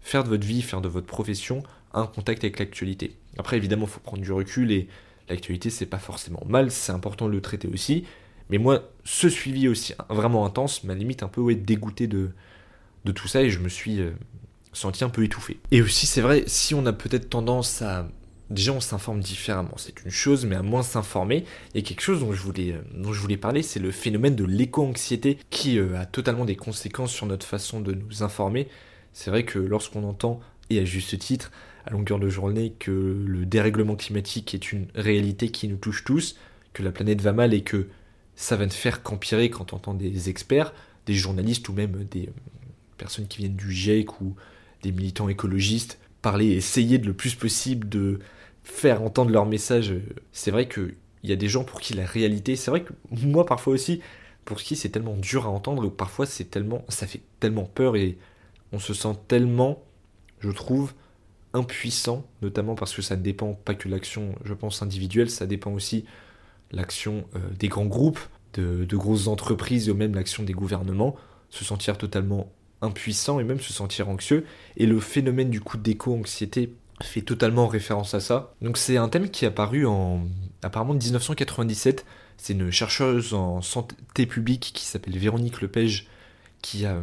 faire 0.00 0.24
de 0.24 0.28
votre 0.28 0.46
vie, 0.46 0.62
faire 0.62 0.80
de 0.80 0.88
votre 0.88 1.06
profession 1.06 1.62
un 1.94 2.06
contact 2.06 2.42
avec 2.44 2.58
l'actualité? 2.58 3.16
Après, 3.38 3.56
évidemment, 3.56 3.86
il 3.86 3.90
faut 3.90 4.00
prendre 4.00 4.22
du 4.22 4.32
recul 4.32 4.72
et 4.72 4.88
l'actualité, 5.28 5.70
c'est 5.70 5.86
pas 5.86 5.98
forcément 5.98 6.42
mal, 6.46 6.70
c'est 6.70 6.92
important 6.92 7.28
de 7.28 7.32
le 7.32 7.40
traiter 7.40 7.68
aussi. 7.68 8.04
Mais 8.50 8.58
moi, 8.58 8.90
ce 9.04 9.28
suivi 9.28 9.68
aussi 9.68 9.94
vraiment 10.10 10.44
intense 10.44 10.84
m'a 10.84 10.94
limite 10.94 11.22
un 11.22 11.28
peu 11.28 11.40
ouais, 11.40 11.54
dégoûté 11.54 12.06
de, 12.06 12.30
de 13.04 13.12
tout 13.12 13.28
ça 13.28 13.42
et 13.42 13.50
je 13.50 13.58
me 13.58 13.68
suis 13.68 14.00
euh, 14.00 14.10
senti 14.72 15.04
un 15.04 15.08
peu 15.08 15.24
étouffé. 15.24 15.58
Et 15.70 15.82
aussi, 15.82 16.06
c'est 16.06 16.20
vrai, 16.20 16.44
si 16.46 16.74
on 16.74 16.86
a 16.86 16.92
peut-être 16.92 17.28
tendance 17.28 17.82
à 17.82 18.08
déjà 18.52 18.72
on 18.72 18.80
s'informe 18.80 19.20
différemment, 19.20 19.74
c'est 19.76 20.04
une 20.04 20.10
chose, 20.10 20.44
mais 20.44 20.56
à 20.56 20.62
moins 20.62 20.82
s'informer. 20.82 21.44
Et 21.74 21.82
quelque 21.82 22.02
chose 22.02 22.20
dont 22.20 22.32
je 22.32 22.42
voulais, 22.42 22.72
euh, 22.72 23.36
parler, 23.36 23.62
c'est 23.62 23.80
le 23.80 23.90
phénomène 23.90 24.36
de 24.36 24.44
l'éco-anxiété 24.44 25.38
qui 25.50 25.78
euh, 25.78 25.98
a 25.98 26.06
totalement 26.06 26.44
des 26.44 26.56
conséquences 26.56 27.12
sur 27.12 27.26
notre 27.26 27.46
façon 27.46 27.80
de 27.80 27.94
nous 27.94 28.22
informer. 28.22 28.68
C'est 29.12 29.30
vrai 29.30 29.44
que 29.44 29.58
lorsqu'on 29.58 30.04
entend, 30.04 30.40
et 30.70 30.78
à 30.78 30.84
juste 30.84 31.18
titre, 31.18 31.50
à 31.86 31.90
longueur 31.90 32.18
de 32.18 32.28
journée, 32.28 32.74
que 32.78 32.90
le 33.26 33.44
dérèglement 33.44 33.96
climatique 33.96 34.54
est 34.54 34.72
une 34.72 34.86
réalité 34.94 35.50
qui 35.50 35.68
nous 35.68 35.76
touche 35.76 36.04
tous, 36.04 36.36
que 36.72 36.82
la 36.82 36.92
planète 36.92 37.20
va 37.20 37.32
mal 37.32 37.54
et 37.54 37.62
que 37.62 37.88
ça 38.36 38.56
va 38.56 38.64
ne 38.64 38.70
faire 38.70 39.02
qu'empirer 39.02 39.50
quand 39.50 39.72
on 39.72 39.76
entend 39.76 39.94
des 39.94 40.30
experts, 40.30 40.72
des 41.06 41.14
journalistes 41.14 41.68
ou 41.68 41.72
même 41.72 42.04
des 42.10 42.30
personnes 43.02 43.26
qui 43.26 43.38
viennent 43.38 43.56
du 43.56 43.72
GIEC 43.72 44.20
ou 44.20 44.36
des 44.82 44.92
militants 44.92 45.28
écologistes 45.28 45.98
parler 46.22 46.52
essayer 46.52 46.98
de 46.98 47.06
le 47.06 47.12
plus 47.12 47.34
possible 47.34 47.88
de 47.88 48.20
faire 48.62 49.02
entendre 49.02 49.32
leur 49.32 49.44
message. 49.44 49.94
C'est 50.30 50.52
vrai 50.52 50.68
qu'il 50.68 50.94
y 51.24 51.32
a 51.32 51.36
des 51.36 51.48
gens 51.48 51.64
pour 51.64 51.80
qui 51.80 51.94
la 51.94 52.06
réalité, 52.06 52.54
c'est 52.56 52.70
vrai 52.70 52.84
que 52.84 52.92
moi 53.10 53.44
parfois 53.44 53.74
aussi, 53.74 54.00
pour 54.44 54.58
qui 54.58 54.76
c'est 54.76 54.88
tellement 54.88 55.16
dur 55.16 55.46
à 55.46 55.50
entendre, 55.50 55.84
ou 55.84 55.90
parfois 55.90 56.24
c'est 56.24 56.44
tellement, 56.44 56.84
ça 56.88 57.06
fait 57.06 57.20
tellement 57.40 57.64
peur 57.64 57.96
et 57.96 58.16
on 58.72 58.78
se 58.78 58.94
sent 58.94 59.14
tellement, 59.28 59.82
je 60.38 60.50
trouve, 60.50 60.94
impuissant, 61.52 62.24
notamment 62.40 62.76
parce 62.76 62.94
que 62.94 63.02
ça 63.02 63.16
ne 63.16 63.22
dépend 63.22 63.52
pas 63.52 63.74
que 63.74 63.88
l'action, 63.88 64.34
je 64.44 64.54
pense, 64.54 64.80
individuelle, 64.80 65.28
ça 65.28 65.46
dépend 65.46 65.72
aussi 65.72 66.06
l'action 66.70 67.24
euh, 67.36 67.40
des 67.58 67.68
grands 67.68 67.84
groupes, 67.84 68.20
de, 68.54 68.84
de 68.84 68.96
grosses 68.96 69.26
entreprises 69.26 69.88
et 69.88 69.94
même 69.94 70.14
l'action 70.14 70.44
des 70.44 70.52
gouvernements, 70.54 71.16
se 71.50 71.64
sentir 71.64 71.98
totalement 71.98 72.50
impuissant 72.82 73.40
et 73.40 73.44
même 73.44 73.60
se 73.60 73.72
sentir 73.72 74.08
anxieux. 74.08 74.44
Et 74.76 74.86
le 74.86 75.00
phénomène 75.00 75.50
du 75.50 75.60
coup 75.60 75.78
d'éco-anxiété 75.78 76.74
fait 77.02 77.22
totalement 77.22 77.66
référence 77.66 78.14
à 78.14 78.20
ça. 78.20 78.54
Donc 78.60 78.76
c'est 78.76 78.96
un 78.96 79.08
thème 79.08 79.30
qui 79.30 79.44
est 79.44 79.48
apparu 79.48 79.86
en 79.86 80.26
apparemment 80.62 80.94
1997. 80.94 82.04
C'est 82.36 82.52
une 82.52 82.70
chercheuse 82.70 83.34
en 83.34 83.62
santé 83.62 84.26
publique 84.26 84.72
qui 84.74 84.84
s'appelle 84.84 85.18
Véronique 85.18 85.60
Lepage 85.62 86.08
qui 86.60 86.86
a 86.86 86.94
euh, 86.94 87.02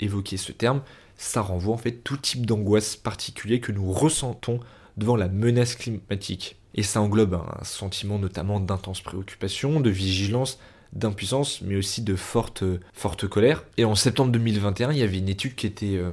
évoqué 0.00 0.36
ce 0.36 0.52
terme. 0.52 0.82
Ça 1.16 1.40
renvoie 1.40 1.74
en 1.74 1.78
fait 1.78 1.92
tout 1.92 2.16
type 2.16 2.46
d'angoisse 2.46 2.96
particulier 2.96 3.60
que 3.60 3.72
nous 3.72 3.90
ressentons 3.92 4.60
devant 4.96 5.16
la 5.16 5.28
menace 5.28 5.76
climatique. 5.76 6.56
Et 6.74 6.82
ça 6.82 7.02
englobe 7.02 7.34
un 7.34 7.64
sentiment 7.64 8.18
notamment 8.18 8.58
d'intense 8.58 9.02
préoccupation, 9.02 9.80
de 9.80 9.90
vigilance, 9.90 10.58
d'impuissance, 10.92 11.62
mais 11.62 11.76
aussi 11.76 12.02
de 12.02 12.16
forte, 12.16 12.64
forte 12.92 13.26
colère. 13.26 13.64
Et 13.76 13.84
en 13.84 13.94
septembre 13.94 14.32
2021, 14.32 14.92
il 14.92 14.98
y 14.98 15.02
avait 15.02 15.18
une 15.18 15.28
étude 15.28 15.54
qui 15.54 15.66
était 15.66 15.96
euh, 15.96 16.10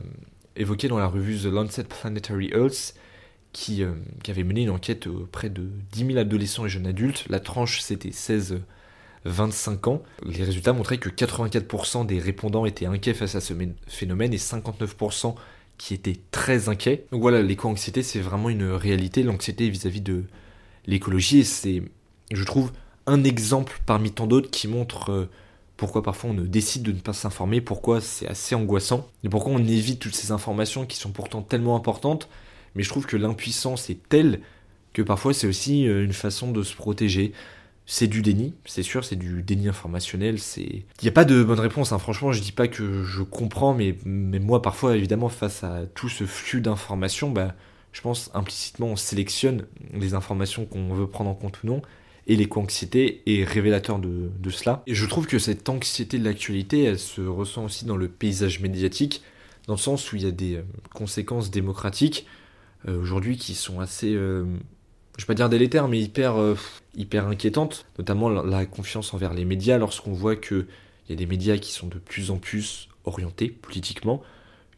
évoquée 0.56 0.88
dans 0.88 0.98
la 0.98 1.08
revue 1.08 1.38
The 1.38 1.46
Lancet 1.46 1.84
Planetary 1.84 2.50
Health, 2.54 2.96
qui, 3.52 3.84
euh, 3.84 3.92
qui, 4.24 4.32
avait 4.32 4.44
mené 4.44 4.62
une 4.62 4.70
enquête 4.70 5.08
auprès 5.08 5.50
de 5.50 5.70
10 5.92 6.06
000 6.08 6.18
adolescents 6.18 6.65
et 6.65 6.70
jeunes 6.70 6.88
adultes. 6.88 7.26
La 7.30 7.39
tranche, 7.39 7.82
c'était 7.82 8.12
16 8.12 8.62
25 9.26 9.88
ans. 9.88 10.04
Les 10.24 10.44
résultats 10.44 10.74
montraient 10.74 10.98
que 10.98 11.10
84% 11.10 12.06
des 12.06 12.20
répondants 12.20 12.65
étaient 12.65 12.86
inquiets 12.86 13.13
face 13.13 13.36
à 13.36 13.42
ce 13.42 13.54
phénomène 13.88 14.34
et 14.34 14.38
59% 14.38 15.36
qui 15.78 15.94
étaient 15.94 16.18
très 16.32 16.70
inquiets. 16.70 17.06
Donc 17.12 17.22
voilà, 17.22 17.42
l'éco-anxiété, 17.42 18.04
c'est 18.04 18.20
vraiment 18.20 18.50
une 18.50 18.70
réalité, 18.72 19.24
l'anxiété 19.24 19.70
vis-à-vis 19.70 20.02
de 20.02 20.24
l'écologie, 20.88 21.39
et 21.39 21.44
c'est, 21.44 21.84
je 22.32 22.44
trouve, 22.44 22.72
un 23.10 23.24
exemple 23.24 23.82
parmi 23.86 24.12
tant 24.12 24.28
d'autres 24.28 24.50
qui 24.50 24.67
montre 24.67 25.12
euh, 25.12 25.30
pourquoi 25.78 26.04
parfois 26.04 26.32
on 26.32 26.34
décide 26.34 26.84
de 26.84 26.91
ne 26.91 27.00
pas 27.00 27.13
s'informer, 27.13 27.62
pourquoi 27.62 28.02
c'est 28.02 28.28
assez 28.28 28.54
angoissant, 28.56 29.08
et 29.24 29.30
pourquoi 29.30 29.54
on 29.54 29.60
évite 29.60 30.00
toutes 30.00 30.15
ces 30.15 30.32
informations 30.32 30.86
qui 30.86 30.98
sont 30.98 31.12
pourtant 31.12 31.41
tellement 31.41 31.76
importantes, 31.76 32.30
mais 32.76 32.84
je 32.84 32.89
trouve 32.89 33.06
que 33.06 33.17
l'impuissance 33.17 33.89
est 33.89 34.00
telle 34.10 34.41
que 34.93 35.02
parfois 35.02 35.34
c'est 35.34 35.48
aussi 35.48 35.88
euh, 35.88 36.04
une 36.04 36.13
façon 36.13 36.52
de 36.52 36.63
se 36.63 36.76
protéger. 36.76 37.34
C'est 37.91 38.06
du 38.06 38.22
déni, 38.22 38.54
c'est 38.65 38.84
sûr, 38.84 39.04
c'est 39.04 39.15
du 39.15 39.41
déni 39.41 39.67
informationnel, 39.67 40.38
c'est... 40.38 40.62
Il 40.62 41.04
n'y 41.04 41.08
a 41.08 41.12
pas 41.12 41.26
de 41.26 41.41
bonne 41.41 41.60
réponse, 41.60 41.91
hein. 41.91 41.98
franchement, 41.98 42.32
je 42.32 42.39
dis 42.39 42.52
pas 42.52 42.67
que 42.67 43.04
je 43.04 43.24
comprends, 43.24 43.74
mais, 43.74 43.95
mais 44.06 44.38
moi, 44.38 44.62
parfois, 44.62 44.95
évidemment, 44.95 45.28
face 45.28 45.63
à 45.63 45.88
tout 45.95 46.08
ce 46.08 46.26
flux 46.26 46.62
d'informations, 46.62 47.32
bah, 47.32 47.56
je 47.91 48.02
pense 48.02 48.30
implicitement, 48.36 48.88
on 48.88 48.95
sélectionne 48.95 49.65
les 49.93 50.13
informations 50.13 50.65
qu'on 50.65 50.93
veut 50.93 51.08
prendre 51.08 51.32
en 51.32 51.34
compte 51.34 51.63
ou 51.63 51.67
non, 51.67 51.82
et 52.27 52.36
l'éco-anxiété 52.36 53.21
est 53.25 53.43
révélateur 53.43 53.99
de, 53.99 54.49
cela. 54.49 54.84
Et 54.88 54.93
je 54.93 55.05
trouve 55.05 55.27
que 55.27 55.39
cette 55.39 55.67
anxiété 55.69 56.19
de 56.19 56.25
l'actualité, 56.25 56.84
elle 56.84 56.99
se 56.99 57.21
ressent 57.21 57.65
aussi 57.65 57.86
dans 57.86 57.97
le 57.97 58.08
paysage 58.08 58.60
médiatique, 58.60 59.23
dans 59.67 59.73
le 59.73 59.79
sens 59.79 60.12
où 60.12 60.15
il 60.15 60.23
y 60.23 60.27
a 60.27 60.32
des 60.32 60.55
euh, 60.55 60.63
conséquences 60.93 61.51
démocratiques, 61.51 62.25
euh, 62.88 62.99
aujourd'hui, 62.99 63.38
qui 63.38 63.55
sont 63.55 63.79
assez... 63.79 64.13
Euh, 64.13 64.45
je 65.17 65.23
vais 65.23 65.27
pas 65.27 65.34
dire 65.34 65.49
délétère, 65.49 65.88
mais 65.88 65.99
hyper, 65.99 66.38
euh, 66.38 66.55
hyper 66.95 67.27
inquiétante, 67.27 67.86
notamment 67.97 68.29
la, 68.29 68.65
confiance 68.65 69.13
envers 69.13 69.34
les 69.34 69.43
médias, 69.43 69.77
lorsqu'on 69.77 70.13
voit 70.13 70.38
qu'il 70.38 70.65
y 71.10 71.13
a 71.13 71.15
des 71.15 71.25
médias 71.25 71.58
qui 71.58 71.73
sont 71.73 71.88
de 71.88 71.97
plus 71.97 72.32
en 72.32 72.38
plus 72.38 72.88
orientés 73.03 73.49
politiquement, 73.49 74.23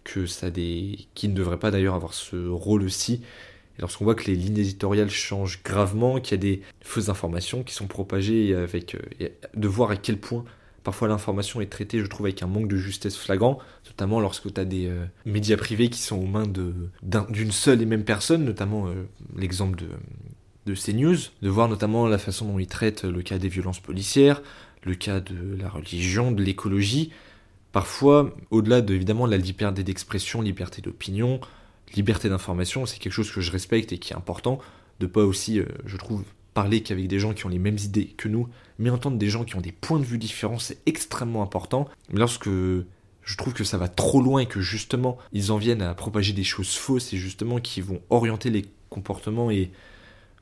que 0.03 0.25
ça 0.25 0.49
des, 0.49 1.07
qui 1.13 1.27
ne 1.27 1.35
devraient 1.35 1.59
pas 1.59 1.69
d'ailleurs 1.69 1.93
avoir 1.93 2.15
ce 2.15 2.47
rôle 2.47 2.81
aussi, 2.81 3.21
lorsqu'on 3.81 4.05
voit 4.05 4.15
que 4.15 4.25
les 4.25 4.35
lignes 4.35 4.59
éditoriales 4.59 5.09
changent 5.09 5.61
gravement, 5.63 6.19
qu'il 6.19 6.31
y 6.31 6.35
a 6.35 6.37
des 6.37 6.61
fausses 6.81 7.09
informations 7.09 7.63
qui 7.63 7.73
sont 7.73 7.87
propagées, 7.87 8.55
avec, 8.55 8.95
de 9.55 9.67
voir 9.67 9.91
à 9.91 9.97
quel 9.97 10.17
point 10.17 10.45
parfois 10.83 11.07
l'information 11.07 11.61
est 11.61 11.67
traitée, 11.67 11.99
je 11.99 12.05
trouve, 12.05 12.25
avec 12.27 12.41
un 12.41 12.47
manque 12.47 12.67
de 12.67 12.77
justesse 12.77 13.17
flagrant, 13.17 13.59
notamment 13.85 14.19
lorsque 14.19 14.51
tu 14.51 14.59
as 14.59 14.65
des 14.65 14.91
médias 15.25 15.57
privés 15.57 15.89
qui 15.89 15.99
sont 15.99 16.17
aux 16.17 16.25
mains 16.25 16.47
d'une 16.47 17.51
seule 17.51 17.81
et 17.81 17.85
même 17.85 18.03
personne, 18.03 18.45
notamment 18.45 18.87
l'exemple 19.35 19.77
de, 19.77 19.89
de 20.65 20.75
CNews, 20.75 21.17
de 21.41 21.49
voir 21.49 21.67
notamment 21.67 22.07
la 22.07 22.17
façon 22.17 22.45
dont 22.45 22.59
ils 22.59 22.67
traitent 22.67 23.03
le 23.03 23.21
cas 23.21 23.37
des 23.37 23.49
violences 23.49 23.79
policières, 23.79 24.41
le 24.83 24.95
cas 24.95 25.19
de 25.19 25.55
la 25.59 25.69
religion, 25.69 26.31
de 26.31 26.43
l'écologie. 26.43 27.11
Parfois, 27.71 28.35
au-delà 28.49 28.81
de, 28.81 28.93
évidemment 28.93 29.25
la 29.25 29.37
liberté 29.37 29.83
d'expression, 29.83 30.41
liberté 30.41 30.81
d'opinion, 30.81 31.39
liberté 31.95 32.29
d'information, 32.29 32.85
c'est 32.85 32.99
quelque 32.99 33.13
chose 33.13 33.31
que 33.31 33.41
je 33.41 33.51
respecte 33.51 33.91
et 33.91 33.97
qui 33.97 34.13
est 34.13 34.15
important, 34.15 34.59
de 34.99 35.07
pas 35.07 35.23
aussi, 35.23 35.59
euh, 35.59 35.65
je 35.85 35.97
trouve, 35.97 36.23
parler 36.53 36.81
qu'avec 36.81 37.07
des 37.07 37.19
gens 37.19 37.33
qui 37.33 37.45
ont 37.45 37.49
les 37.49 37.59
mêmes 37.59 37.77
idées 37.77 38.07
que 38.17 38.27
nous, 38.27 38.47
mais 38.77 38.89
entendre 38.89 39.17
des 39.17 39.29
gens 39.29 39.43
qui 39.43 39.55
ont 39.55 39.61
des 39.61 39.71
points 39.71 39.99
de 39.99 40.03
vue 40.03 40.17
différents, 40.17 40.59
c'est 40.59 40.79
extrêmement 40.85 41.43
important. 41.43 41.87
Lorsque 42.11 42.49
je 42.49 43.37
trouve 43.37 43.53
que 43.53 43.63
ça 43.63 43.77
va 43.77 43.87
trop 43.87 44.21
loin 44.21 44.41
et 44.41 44.45
que 44.47 44.61
justement 44.61 45.17
ils 45.31 45.51
en 45.51 45.57
viennent 45.57 45.81
à 45.81 45.93
propager 45.93 46.33
des 46.33 46.43
choses 46.43 46.75
fausses 46.75 47.13
et 47.13 47.17
justement 47.17 47.59
qui 47.59 47.79
vont 47.79 48.01
orienter 48.09 48.49
les 48.49 48.65
comportements 48.89 49.51
et 49.51 49.71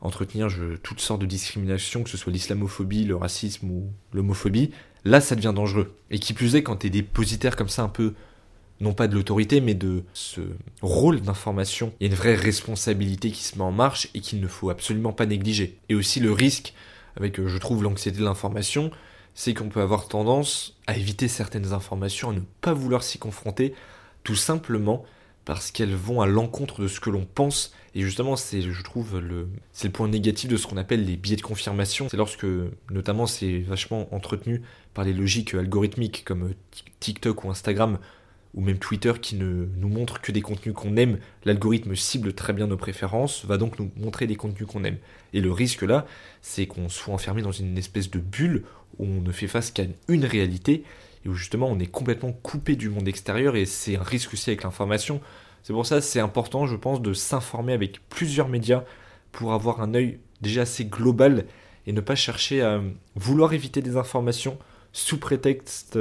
entretenir 0.01 0.47
toutes 0.81 1.01
sortes 1.01 1.21
de 1.21 1.25
discriminations, 1.25 2.03
que 2.03 2.09
ce 2.09 2.17
soit 2.17 2.31
l'islamophobie, 2.31 3.03
le 3.03 3.15
racisme 3.15 3.69
ou 3.69 3.89
l'homophobie, 4.13 4.71
là 5.03 5.21
ça 5.21 5.35
devient 5.35 5.53
dangereux. 5.53 5.93
Et 6.09 6.19
qui 6.19 6.33
plus 6.33 6.55
est, 6.55 6.63
quand 6.63 6.77
tu 6.77 6.87
es 6.87 6.89
dépositaire 6.89 7.55
comme 7.55 7.69
ça 7.69 7.83
un 7.83 7.89
peu, 7.89 8.13
non 8.79 8.93
pas 8.93 9.07
de 9.07 9.15
l'autorité, 9.15 9.61
mais 9.61 9.73
de 9.73 10.03
ce 10.13 10.41
rôle 10.81 11.21
d'information, 11.21 11.93
il 11.99 12.07
y 12.07 12.09
a 12.09 12.11
une 12.11 12.17
vraie 12.17 12.35
responsabilité 12.35 13.31
qui 13.31 13.43
se 13.43 13.57
met 13.57 13.63
en 13.63 13.71
marche 13.71 14.09
et 14.13 14.21
qu'il 14.21 14.39
ne 14.39 14.47
faut 14.47 14.69
absolument 14.69 15.13
pas 15.13 15.25
négliger. 15.25 15.77
Et 15.89 15.95
aussi 15.95 16.19
le 16.19 16.31
risque, 16.31 16.73
avec 17.17 17.45
je 17.45 17.57
trouve 17.57 17.83
l'anxiété 17.83 18.19
de 18.19 18.23
l'information, 18.23 18.91
c'est 19.33 19.53
qu'on 19.53 19.69
peut 19.69 19.81
avoir 19.81 20.07
tendance 20.07 20.77
à 20.87 20.97
éviter 20.97 21.27
certaines 21.27 21.73
informations, 21.73 22.29
à 22.29 22.33
ne 22.33 22.41
pas 22.61 22.73
vouloir 22.73 23.03
s'y 23.03 23.19
confronter, 23.19 23.73
tout 24.23 24.35
simplement 24.35 25.05
parce 25.45 25.71
qu'elles 25.71 25.95
vont 25.95 26.21
à 26.21 26.27
l'encontre 26.27 26.81
de 26.81 26.87
ce 26.87 26.99
que 26.99 27.09
l'on 27.09 27.25
pense. 27.25 27.73
Et 27.95 28.01
justement, 28.01 28.35
c'est, 28.35 28.61
je 28.61 28.83
trouve, 28.83 29.17
le, 29.17 29.47
le 29.83 29.89
point 29.89 30.07
négatif 30.07 30.49
de 30.49 30.57
ce 30.57 30.67
qu'on 30.67 30.77
appelle 30.77 31.05
les 31.05 31.17
biais 31.17 31.37
de 31.37 31.41
confirmation. 31.41 32.07
C'est 32.09 32.17
lorsque, 32.17 32.45
notamment, 32.91 33.25
c'est 33.25 33.59
vachement 33.61 34.13
entretenu 34.13 34.61
par 34.93 35.05
les 35.05 35.13
logiques 35.13 35.55
algorithmiques 35.55 36.23
comme 36.23 36.53
TikTok 36.99 37.45
ou 37.45 37.49
Instagram, 37.49 37.97
ou 38.53 38.61
même 38.61 38.79
Twitter 38.79 39.13
qui 39.21 39.35
ne 39.35 39.67
nous 39.77 39.89
montre 39.89 40.21
que 40.21 40.31
des 40.31 40.41
contenus 40.41 40.73
qu'on 40.73 40.97
aime. 40.97 41.19
L'algorithme 41.45 41.95
cible 41.95 42.33
très 42.33 42.53
bien 42.53 42.67
nos 42.67 42.77
préférences, 42.77 43.45
va 43.45 43.57
donc 43.57 43.79
nous 43.79 43.91
montrer 43.95 44.27
des 44.27 44.35
contenus 44.35 44.67
qu'on 44.67 44.83
aime. 44.83 44.97
Et 45.33 45.41
le 45.41 45.51
risque 45.51 45.83
là, 45.83 46.05
c'est 46.41 46.65
qu'on 46.65 46.89
soit 46.89 47.13
enfermé 47.13 47.41
dans 47.41 47.51
une 47.51 47.77
espèce 47.77 48.09
de 48.09 48.19
bulle 48.19 48.63
où 48.97 49.05
on 49.05 49.21
ne 49.21 49.31
fait 49.31 49.47
face 49.47 49.71
qu'à 49.71 49.83
une 50.07 50.25
réalité 50.25 50.83
et 51.25 51.29
où 51.29 51.33
justement 51.33 51.67
on 51.67 51.79
est 51.79 51.87
complètement 51.87 52.31
coupé 52.31 52.75
du 52.75 52.89
monde 52.89 53.07
extérieur 53.07 53.55
et 53.55 53.65
c'est 53.65 53.97
un 53.97 54.03
risque 54.03 54.33
aussi 54.33 54.49
avec 54.49 54.63
l'information. 54.63 55.21
C'est 55.63 55.73
pour 55.73 55.85
ça 55.85 56.01
c'est 56.01 56.19
important, 56.19 56.65
je 56.65 56.75
pense, 56.75 57.01
de 57.01 57.13
s'informer 57.13 57.73
avec 57.73 57.99
plusieurs 58.09 58.47
médias 58.47 58.83
pour 59.31 59.53
avoir 59.53 59.81
un 59.81 59.93
œil 59.93 60.19
déjà 60.41 60.61
assez 60.61 60.85
global 60.85 61.45
et 61.85 61.91
ne 61.91 62.01
pas 62.01 62.15
chercher 62.15 62.61
à 62.61 62.81
vouloir 63.15 63.53
éviter 63.53 63.81
des 63.81 63.97
informations 63.97 64.57
sous 64.91 65.19
prétexte 65.19 65.99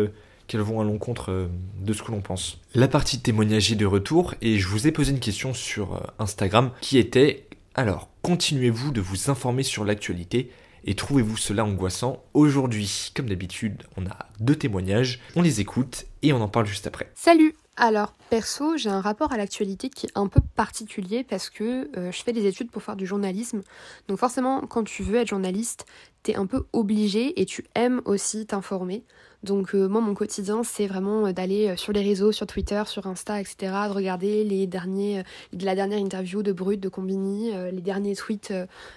qu'elles 0.49 0.63
vont 0.63 0.81
à 0.81 0.85
l'encontre 0.85 1.31
euh, 1.31 1.49
de 1.81 1.93
ce 1.93 2.03
que 2.03 2.11
l'on 2.11 2.21
pense. 2.21 2.59
La 2.75 2.89
partie 2.89 3.21
témoignage 3.21 3.71
est 3.71 3.77
de 3.77 3.87
retour 3.87 4.35
et 4.43 4.59
je 4.59 4.67
vous 4.67 4.89
ai 4.89 4.93
posé 4.93 5.13
une 5.13 5.21
question 5.21 5.55
sur 5.55 5.95
euh, 5.95 6.01
Instagram 6.19 6.73
qui 6.81 6.99
était 6.99 7.45
alors, 7.75 8.09
continuez-vous 8.23 8.91
de 8.91 9.01
vous 9.01 9.31
informer 9.31 9.63
sur 9.63 9.85
l'actualité 9.85 10.51
et 10.85 10.97
trouvez-vous 10.97 11.37
cela 11.37 11.65
angoissant 11.65 12.25
Aujourd'hui, 12.35 13.13
comme 13.15 13.29
d'habitude, 13.29 13.85
on 13.97 14.05
a 14.07 14.27
deux 14.41 14.57
témoignages, 14.57 15.21
on 15.37 15.43
les 15.43 15.61
écoute 15.61 16.07
et 16.23 16.33
on 16.33 16.41
en 16.41 16.49
parle 16.49 16.67
juste 16.67 16.89
après. 16.89 17.13
Salut 17.15 17.55
alors, 17.81 18.13
perso, 18.29 18.77
j'ai 18.77 18.91
un 18.91 19.01
rapport 19.01 19.31
à 19.33 19.37
l'actualité 19.37 19.89
qui 19.89 20.07
est 20.07 20.13
un 20.17 20.27
peu 20.27 20.41
particulier 20.57 21.23
parce 21.23 21.49
que 21.49 21.89
euh, 21.97 22.11
je 22.11 22.23
fais 22.25 22.33
des 22.33 22.47
études 22.47 22.73
pour 22.73 22.83
faire 22.83 22.97
du 22.97 23.07
journalisme. 23.07 23.63
Donc 24.09 24.19
forcément, 24.19 24.63
quand 24.63 24.83
tu 24.83 25.05
veux 25.05 25.15
être 25.15 25.29
journaliste, 25.29 25.87
t'es 26.23 26.35
un 26.37 26.47
peu 26.47 26.65
obligé 26.73 27.41
et 27.41 27.47
tu 27.47 27.65
aimes 27.75 28.03
aussi 28.05 28.47
t'informer. 28.47 29.05
Donc 29.45 29.75
euh, 29.75 29.89
moi, 29.89 30.01
mon 30.01 30.15
quotidien, 30.15 30.65
c'est 30.65 30.89
vraiment 30.89 31.27
euh, 31.27 31.33
d'aller 31.33 31.77
sur 31.77 31.93
les 31.93 32.03
réseaux, 32.03 32.33
sur 32.33 32.47
Twitter, 32.47 32.83
sur 32.87 33.07
Insta, 33.07 33.41
etc., 33.41 33.57
de 33.89 33.93
regarder 33.93 34.43
les 34.43 34.67
derniers, 34.67 35.23
la 35.53 35.75
dernière 35.75 35.99
interview 35.99 36.43
de 36.43 36.53
Brut, 36.53 36.81
de 36.81 36.89
Combini, 36.89 37.53
les 37.73 37.81
derniers 37.81 38.17
tweets 38.17 38.53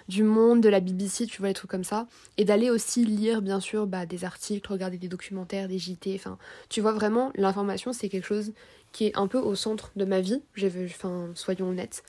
du 0.07 0.23
Monde, 0.23 0.62
de 0.62 0.69
la 0.69 0.79
BBC, 0.79 1.27
tu 1.27 1.39
vois, 1.39 1.49
les 1.49 1.53
trucs 1.53 1.69
comme 1.69 1.84
ça. 1.84 2.07
Et 2.38 2.45
d'aller 2.45 2.71
aussi 2.71 3.05
lire, 3.05 3.41
bien 3.41 3.60
sûr, 3.60 3.86
bah, 3.86 4.05
des 4.07 4.25
articles, 4.25 4.71
regarder 4.71 4.97
des 4.97 5.07
documentaires, 5.07 5.67
des 5.67 5.77
JT. 5.77 6.15
Enfin, 6.15 6.38
tu 6.69 6.81
vois 6.81 6.93
vraiment, 6.93 7.31
l'information, 7.36 7.93
c'est 7.93 8.10
quelque 8.10 8.25
chose 8.25 8.51
qui 8.91 9.07
est 9.07 9.17
un 9.17 9.27
peu 9.27 9.38
au 9.38 9.55
centre 9.55 9.91
de 9.95 10.05
ma 10.05 10.21
vie, 10.21 10.41
enfin, 10.86 11.29
soyons 11.36 11.69
honnêtes. 11.69 12.03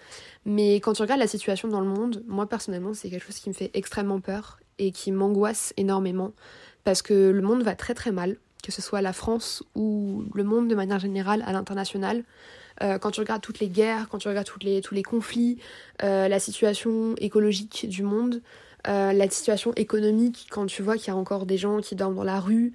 Mais 0.44 0.76
quand 0.76 0.94
tu 0.94 1.02
regardes 1.02 1.20
la 1.20 1.26
situation 1.26 1.68
dans 1.68 1.80
le 1.80 1.86
monde, 1.86 2.22
moi 2.26 2.46
personnellement, 2.46 2.94
c'est 2.94 3.10
quelque 3.10 3.24
chose 3.24 3.38
qui 3.38 3.48
me 3.48 3.54
fait 3.54 3.70
extrêmement 3.74 4.20
peur 4.20 4.58
et 4.78 4.92
qui 4.92 5.12
m'angoisse 5.12 5.72
énormément 5.76 6.32
parce 6.84 7.02
que 7.02 7.30
le 7.30 7.42
monde 7.42 7.62
va 7.62 7.74
très 7.74 7.94
très 7.94 8.12
mal, 8.12 8.36
que 8.62 8.72
ce 8.72 8.82
soit 8.82 9.02
la 9.02 9.12
France 9.12 9.62
ou 9.74 10.24
le 10.34 10.44
monde 10.44 10.68
de 10.68 10.74
manière 10.74 10.98
générale 10.98 11.44
à 11.46 11.52
l'international. 11.52 12.24
Euh, 12.82 12.98
quand 12.98 13.10
tu 13.10 13.20
regardes 13.20 13.42
toutes 13.42 13.60
les 13.60 13.68
guerres, 13.68 14.08
quand 14.08 14.18
tu 14.18 14.28
regardes 14.28 14.48
les, 14.62 14.80
tous 14.80 14.94
les 14.94 15.02
conflits, 15.02 15.58
euh, 16.02 16.28
la 16.28 16.40
situation 16.40 17.14
écologique 17.18 17.86
du 17.88 18.02
monde, 18.02 18.42
euh, 18.88 19.12
la 19.12 19.30
situation 19.30 19.72
économique, 19.76 20.48
quand 20.50 20.66
tu 20.66 20.82
vois 20.82 20.96
qu'il 20.96 21.08
y 21.08 21.10
a 21.10 21.16
encore 21.16 21.46
des 21.46 21.58
gens 21.58 21.80
qui 21.80 21.94
dorment 21.94 22.16
dans 22.16 22.24
la 22.24 22.40
rue, 22.40 22.72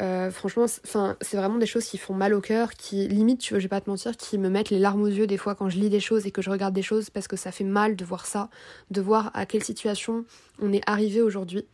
euh, 0.00 0.30
franchement, 0.30 0.66
c'est 0.68 1.36
vraiment 1.36 1.58
des 1.58 1.66
choses 1.66 1.84
qui 1.84 1.98
font 1.98 2.14
mal 2.14 2.32
au 2.32 2.40
cœur, 2.40 2.72
qui 2.74 3.08
limite, 3.08 3.40
tu 3.40 3.54
vois, 3.54 3.58
je 3.58 3.64
vais 3.64 3.68
pas 3.68 3.80
te 3.80 3.90
mentir, 3.90 4.16
qui 4.16 4.38
me 4.38 4.48
mettent 4.48 4.70
les 4.70 4.78
larmes 4.78 5.02
aux 5.02 5.08
yeux 5.08 5.26
des 5.26 5.36
fois 5.36 5.54
quand 5.54 5.68
je 5.68 5.78
lis 5.78 5.90
des 5.90 6.00
choses 6.00 6.26
et 6.26 6.30
que 6.30 6.42
je 6.42 6.50
regarde 6.50 6.74
des 6.74 6.82
choses 6.82 7.10
parce 7.10 7.26
que 7.26 7.36
ça 7.36 7.50
fait 7.50 7.64
mal 7.64 7.96
de 7.96 8.04
voir 8.04 8.26
ça, 8.26 8.48
de 8.90 9.00
voir 9.00 9.30
à 9.34 9.44
quelle 9.44 9.64
situation 9.64 10.24
on 10.60 10.72
est 10.72 10.82
arrivé 10.86 11.20
aujourd'hui. 11.20 11.64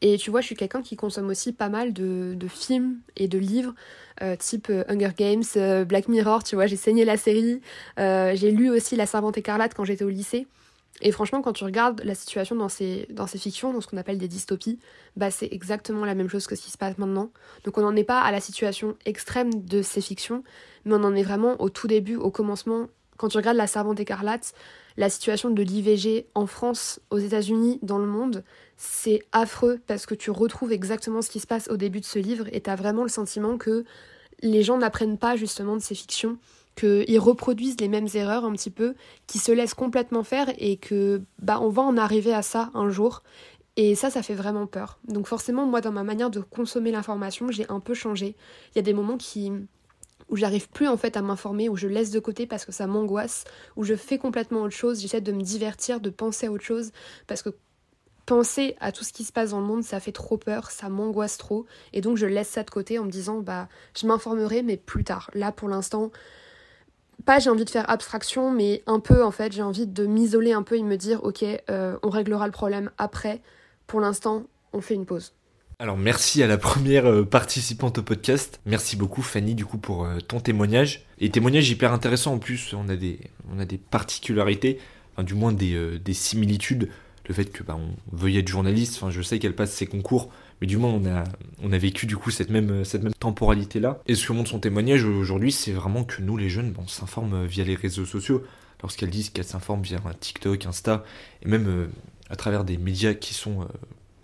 Et 0.00 0.16
tu 0.16 0.30
vois, 0.30 0.40
je 0.40 0.46
suis 0.46 0.54
quelqu'un 0.54 0.80
qui 0.80 0.96
consomme 0.96 1.28
aussi 1.28 1.52
pas 1.52 1.68
mal 1.68 1.92
de, 1.92 2.36
films 2.48 2.98
et 3.16 3.28
de 3.28 3.38
livres, 3.38 3.74
euh, 4.22 4.36
type 4.36 4.68
euh, 4.70 4.84
Hunger 4.88 5.10
Games, 5.16 5.84
Black 5.86 6.08
Mirror, 6.08 6.44
tu 6.44 6.54
vois, 6.54 6.66
j'ai 6.66 6.76
saigné 6.76 7.04
la 7.04 7.16
série, 7.16 7.60
j'ai 7.98 8.50
lu 8.50 8.70
aussi 8.70 8.96
La 8.96 9.06
Servante 9.06 9.36
écarlate 9.36 9.74
quand 9.74 9.84
j'étais 9.84 10.04
au 10.04 10.08
lycée. 10.08 10.46
Et 11.00 11.12
franchement, 11.12 11.42
quand 11.42 11.52
tu 11.52 11.64
regardes 11.64 12.02
la 12.04 12.14
situation 12.14 12.56
dans 12.56 12.68
ces, 12.68 13.06
dans 13.10 13.26
ces 13.26 13.38
fictions, 13.38 13.72
dans 13.72 13.80
ce 13.80 13.86
qu'on 13.86 13.96
appelle 13.96 14.18
des 14.18 14.28
dystopies, 14.28 14.78
bah 15.16 15.30
c'est 15.30 15.48
exactement 15.52 16.04
la 16.04 16.14
même 16.14 16.28
chose 16.28 16.46
que 16.46 16.56
ce 16.56 16.62
qui 16.62 16.70
se 16.70 16.78
passe 16.78 16.98
maintenant. 16.98 17.30
Donc 17.64 17.78
on 17.78 17.82
n'en 17.82 17.94
est 17.94 18.04
pas 18.04 18.20
à 18.20 18.32
la 18.32 18.40
situation 18.40 18.96
extrême 19.04 19.64
de 19.64 19.82
ces 19.82 20.00
fictions, 20.00 20.42
mais 20.84 20.94
on 20.94 21.04
en 21.04 21.14
est 21.14 21.22
vraiment 21.22 21.60
au 21.60 21.68
tout 21.68 21.86
début, 21.86 22.16
au 22.16 22.30
commencement, 22.30 22.88
Quand 23.16 23.28
tu 23.28 23.36
regardes 23.36 23.56
La 23.56 23.66
Servante 23.66 23.98
écarlate, 23.98 24.54
la 24.96 25.10
situation 25.10 25.50
de 25.50 25.62
l'IVG 25.62 26.26
en 26.34 26.46
France, 26.46 27.00
aux 27.10 27.18
États-Unis, 27.18 27.78
dans 27.82 27.98
le 27.98 28.06
monde, 28.06 28.44
c'est 28.76 29.22
affreux 29.32 29.80
parce 29.86 30.06
que 30.06 30.14
tu 30.14 30.30
retrouves 30.30 30.72
exactement 30.72 31.20
ce 31.20 31.28
qui 31.28 31.40
se 31.40 31.46
passe 31.46 31.68
au 31.68 31.76
début 31.76 32.00
de 32.00 32.04
ce 32.04 32.20
livre 32.20 32.46
et 32.52 32.60
tu 32.60 32.70
as 32.70 32.76
vraiment 32.76 33.02
le 33.02 33.08
sentiment 33.08 33.58
que 33.58 33.84
les 34.40 34.62
gens 34.62 34.78
n'apprennent 34.78 35.18
pas 35.18 35.36
justement 35.36 35.74
de 35.76 35.82
ces 35.82 35.96
fictions, 35.96 36.38
qu'ils 36.78 37.18
reproduisent 37.18 37.80
les 37.80 37.88
mêmes 37.88 38.08
erreurs 38.14 38.44
un 38.44 38.52
petit 38.52 38.70
peu, 38.70 38.94
qu'ils 39.26 39.40
se 39.40 39.52
laissent 39.52 39.74
complètement 39.74 40.22
faire 40.22 40.52
et 40.58 40.76
que 40.76 41.22
bah 41.40 41.58
on 41.60 41.68
va 41.68 41.82
en 41.82 41.96
arriver 41.96 42.32
à 42.32 42.42
ça 42.42 42.70
un 42.74 42.88
jour. 42.88 43.22
Et 43.76 43.94
ça, 43.94 44.10
ça 44.10 44.22
fait 44.22 44.34
vraiment 44.34 44.66
peur. 44.66 44.98
Donc 45.06 45.26
forcément, 45.26 45.64
moi, 45.64 45.80
dans 45.80 45.92
ma 45.92 46.02
manière 46.02 46.30
de 46.30 46.40
consommer 46.40 46.90
l'information, 46.90 47.50
j'ai 47.50 47.64
un 47.68 47.78
peu 47.80 47.94
changé. 47.94 48.34
Il 48.72 48.76
y 48.76 48.78
a 48.80 48.82
des 48.82 48.92
moments 48.92 49.16
qui 49.16 49.52
où 50.28 50.36
j'arrive 50.36 50.68
plus 50.68 50.88
en 50.88 50.96
fait 50.96 51.16
à 51.16 51.22
m'informer, 51.22 51.68
où 51.68 51.76
je 51.76 51.88
laisse 51.88 52.10
de 52.10 52.20
côté 52.20 52.46
parce 52.46 52.64
que 52.64 52.72
ça 52.72 52.86
m'angoisse, 52.86 53.44
où 53.76 53.84
je 53.84 53.94
fais 53.94 54.18
complètement 54.18 54.62
autre 54.62 54.74
chose, 54.74 55.00
j'essaie 55.00 55.22
de 55.22 55.32
me 55.32 55.42
divertir, 55.42 56.00
de 56.00 56.10
penser 56.10 56.46
à 56.46 56.52
autre 56.52 56.64
chose, 56.64 56.90
parce 57.26 57.40
que 57.40 57.50
penser 58.26 58.76
à 58.78 58.92
tout 58.92 59.04
ce 59.04 59.12
qui 59.14 59.24
se 59.24 59.32
passe 59.32 59.50
dans 59.50 59.60
le 59.60 59.66
monde, 59.66 59.84
ça 59.84 60.00
fait 60.00 60.12
trop 60.12 60.36
peur, 60.36 60.70
ça 60.70 60.90
m'angoisse 60.90 61.38
trop, 61.38 61.64
et 61.94 62.02
donc 62.02 62.18
je 62.18 62.26
laisse 62.26 62.48
ça 62.48 62.62
de 62.62 62.70
côté 62.70 62.98
en 62.98 63.04
me 63.04 63.10
disant 63.10 63.38
bah 63.40 63.68
je 63.98 64.06
m'informerai 64.06 64.62
mais 64.62 64.76
plus 64.76 65.04
tard. 65.04 65.30
Là 65.32 65.50
pour 65.50 65.68
l'instant, 65.70 66.10
pas 67.24 67.38
j'ai 67.38 67.50
envie 67.50 67.64
de 67.64 67.70
faire 67.70 67.88
abstraction, 67.90 68.50
mais 68.50 68.82
un 68.86 69.00
peu 69.00 69.24
en 69.24 69.30
fait 69.30 69.52
j'ai 69.52 69.62
envie 69.62 69.86
de 69.86 70.06
m'isoler 70.06 70.52
un 70.52 70.62
peu 70.62 70.76
et 70.76 70.82
me 70.82 70.96
dire 70.96 71.22
ok 71.24 71.44
euh, 71.70 71.98
on 72.02 72.10
réglera 72.10 72.46
le 72.46 72.52
problème 72.52 72.90
après. 72.98 73.40
Pour 73.86 74.00
l'instant 74.00 74.44
on 74.72 74.80
fait 74.80 74.94
une 74.94 75.06
pause. 75.06 75.32
Alors 75.80 75.96
merci 75.96 76.42
à 76.42 76.46
la 76.46 76.58
première 76.58 77.06
euh, 77.06 77.24
participante 77.24 77.98
au 77.98 78.02
podcast. 78.02 78.60
Merci 78.66 78.96
beaucoup 78.96 79.22
Fanny 79.22 79.54
du 79.54 79.64
coup 79.64 79.78
pour 79.78 80.04
euh, 80.04 80.18
ton 80.20 80.40
témoignage. 80.40 81.06
Et 81.18 81.30
témoignage 81.30 81.68
hyper 81.70 81.92
intéressant 81.92 82.34
en 82.34 82.38
plus, 82.38 82.74
on 82.74 82.88
a 82.88 82.96
des, 82.96 83.20
on 83.52 83.58
a 83.58 83.64
des 83.64 83.78
particularités, 83.78 84.78
du 85.18 85.34
moins 85.34 85.52
des, 85.52 85.98
des 85.98 86.14
similitudes 86.14 86.90
le 87.28 87.34
fait 87.34 87.46
que 87.46 87.62
bah, 87.62 87.76
on 87.78 88.16
veuille 88.16 88.38
être 88.38 88.48
journaliste. 88.48 89.00
Je 89.10 89.22
sais 89.22 89.38
qu'elle 89.38 89.54
passe 89.54 89.72
ses 89.72 89.86
concours, 89.86 90.30
mais 90.60 90.66
du 90.66 90.76
moins 90.76 90.90
on 90.90 91.06
a, 91.06 91.24
on 91.62 91.72
a 91.72 91.78
vécu 91.78 92.06
du 92.06 92.16
coup 92.16 92.30
cette 92.30 92.50
même, 92.50 92.84
cette 92.84 93.02
même 93.02 93.14
temporalité-là. 93.14 94.00
Et 94.06 94.14
ce 94.14 94.26
que 94.26 94.32
montre 94.32 94.50
son 94.50 94.58
témoignage 94.58 95.04
aujourd'hui, 95.04 95.52
c'est 95.52 95.72
vraiment 95.72 96.04
que 96.04 96.22
nous 96.22 96.36
les 96.36 96.48
jeunes, 96.48 96.72
bon, 96.72 96.82
on 96.84 96.88
s'informe 96.88 97.44
via 97.46 97.64
les 97.64 97.74
réseaux 97.74 98.06
sociaux. 98.06 98.44
Lorsqu'elles 98.82 99.10
disent 99.10 99.30
qu'elles 99.30 99.44
s'informent 99.44 99.82
via 99.82 99.98
un 100.04 100.14
TikTok, 100.14 100.66
Insta, 100.66 101.04
et 101.42 101.48
même 101.48 101.66
euh, 101.66 101.86
à 102.30 102.36
travers 102.36 102.64
des 102.64 102.76
médias 102.76 103.14
qui 103.14 103.34
sont 103.34 103.62
euh, 103.62 103.66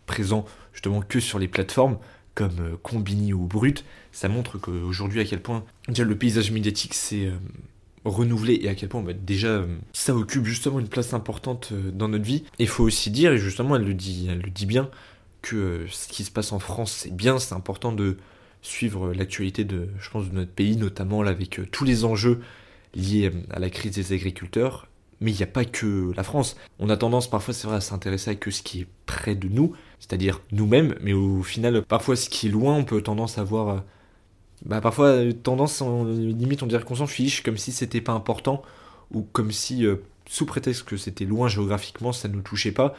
présents 0.07 0.44
justement 0.73 1.01
que 1.01 1.18
sur 1.18 1.40
les 1.40 1.49
plateformes 1.49 1.99
comme 2.35 2.61
euh, 2.61 2.77
Combini 2.83 3.33
ou 3.33 3.47
Brut, 3.47 3.85
ça 4.12 4.29
montre 4.29 4.59
qu'aujourd'hui 4.59 5.20
à 5.20 5.25
quel 5.25 5.40
point 5.40 5.64
le 5.88 6.14
paysage 6.16 6.53
médiatique 6.53 6.94
c'est 6.94 7.31
renouveler 8.05 8.59
et 8.62 8.68
à 8.68 8.75
quel 8.75 8.88
point 8.88 9.03
bah, 9.03 9.12
déjà 9.12 9.49
euh, 9.49 9.66
ça 9.92 10.14
occupe 10.14 10.44
justement 10.44 10.79
une 10.79 10.88
place 10.88 11.14
importante 11.14 11.70
euh, 11.73 11.90
dans 11.90 12.09
notre 12.09 12.25
vie. 12.25 12.44
Et 12.59 12.64
il 12.64 12.68
faut 12.68 12.85
aussi 12.85 13.11
dire, 13.11 13.33
et 13.33 13.38
justement 13.38 13.77
elle 13.77 13.85
le 13.85 13.94
dit, 13.94 14.29
elle 14.31 14.40
le 14.40 14.51
dit 14.51 14.66
bien, 14.66 14.90
euh, 15.52 15.87
ce 15.90 16.09
qui 16.09 16.24
se 16.24 16.30
passe 16.30 16.52
en 16.52 16.59
France 16.59 16.92
c'est 16.92 17.14
bien, 17.14 17.38
c'est 17.38 17.54
important 17.54 17.92
de 17.92 18.16
suivre 18.62 19.12
l'actualité 19.12 19.64
de, 19.64 19.88
je 19.98 20.11
pense, 20.11 20.28
de 20.30 20.35
notre 20.35 20.50
pays, 20.50 20.76
notamment 20.76 21.20
avec 21.20 21.61
tous 21.70 21.85
les 21.85 22.04
enjeux 22.04 22.40
liés 22.94 23.30
à 23.50 23.59
la 23.59 23.68
crise 23.68 23.92
des 23.92 24.12
agriculteurs. 24.14 24.88
Mais 25.20 25.30
il 25.30 25.37
n'y 25.37 25.42
a 25.42 25.46
pas 25.46 25.64
que 25.64 26.12
la 26.16 26.24
France. 26.24 26.57
On 26.78 26.88
a 26.88 26.96
tendance 26.96 27.28
parfois, 27.28 27.54
c'est 27.54 27.66
vrai, 27.66 27.76
à 27.76 27.80
s'intéresser 27.80 28.30
à 28.30 28.35
que 28.35 28.50
ce 28.50 28.62
qui 28.62 28.80
est 28.80 28.87
près 29.07 29.35
de 29.35 29.48
nous, 29.48 29.74
c'est-à-dire 30.00 30.40
nous-mêmes, 30.50 30.94
mais 31.00 31.12
au 31.12 31.42
final, 31.42 31.83
parfois 31.83 32.16
ce 32.16 32.28
qui 32.28 32.46
est 32.46 32.50
loin, 32.50 32.74
on 32.74 32.85
peut 32.85 33.02
tendance 33.02 33.38
à 33.38 33.44
voir 33.44 33.85
bah 34.64 34.80
parfois 34.80 35.09
euh, 35.09 35.33
tendance 35.33 35.83
en, 35.83 36.04
limite 36.04 36.62
on 36.62 36.66
dirait 36.66 36.83
qu'on 36.83 36.94
s'en 36.96 37.07
fiche 37.07 37.42
comme 37.42 37.59
si 37.59 37.72
c'était 37.72 38.00
pas 38.00 38.12
important 38.12 38.62
ou 39.12 39.22
comme 39.22 39.52
si 39.52 39.85
euh, 39.85 39.96
sous 40.26 40.46
prétexte 40.46 40.85
que 40.85 40.96
c'était 40.96 41.24
loin 41.24 41.48
géographiquement 41.48 42.12
ça 42.12 42.28
ne 42.28 42.35
nous 42.35 42.42
touchait 42.42 42.72
pas 42.72 42.94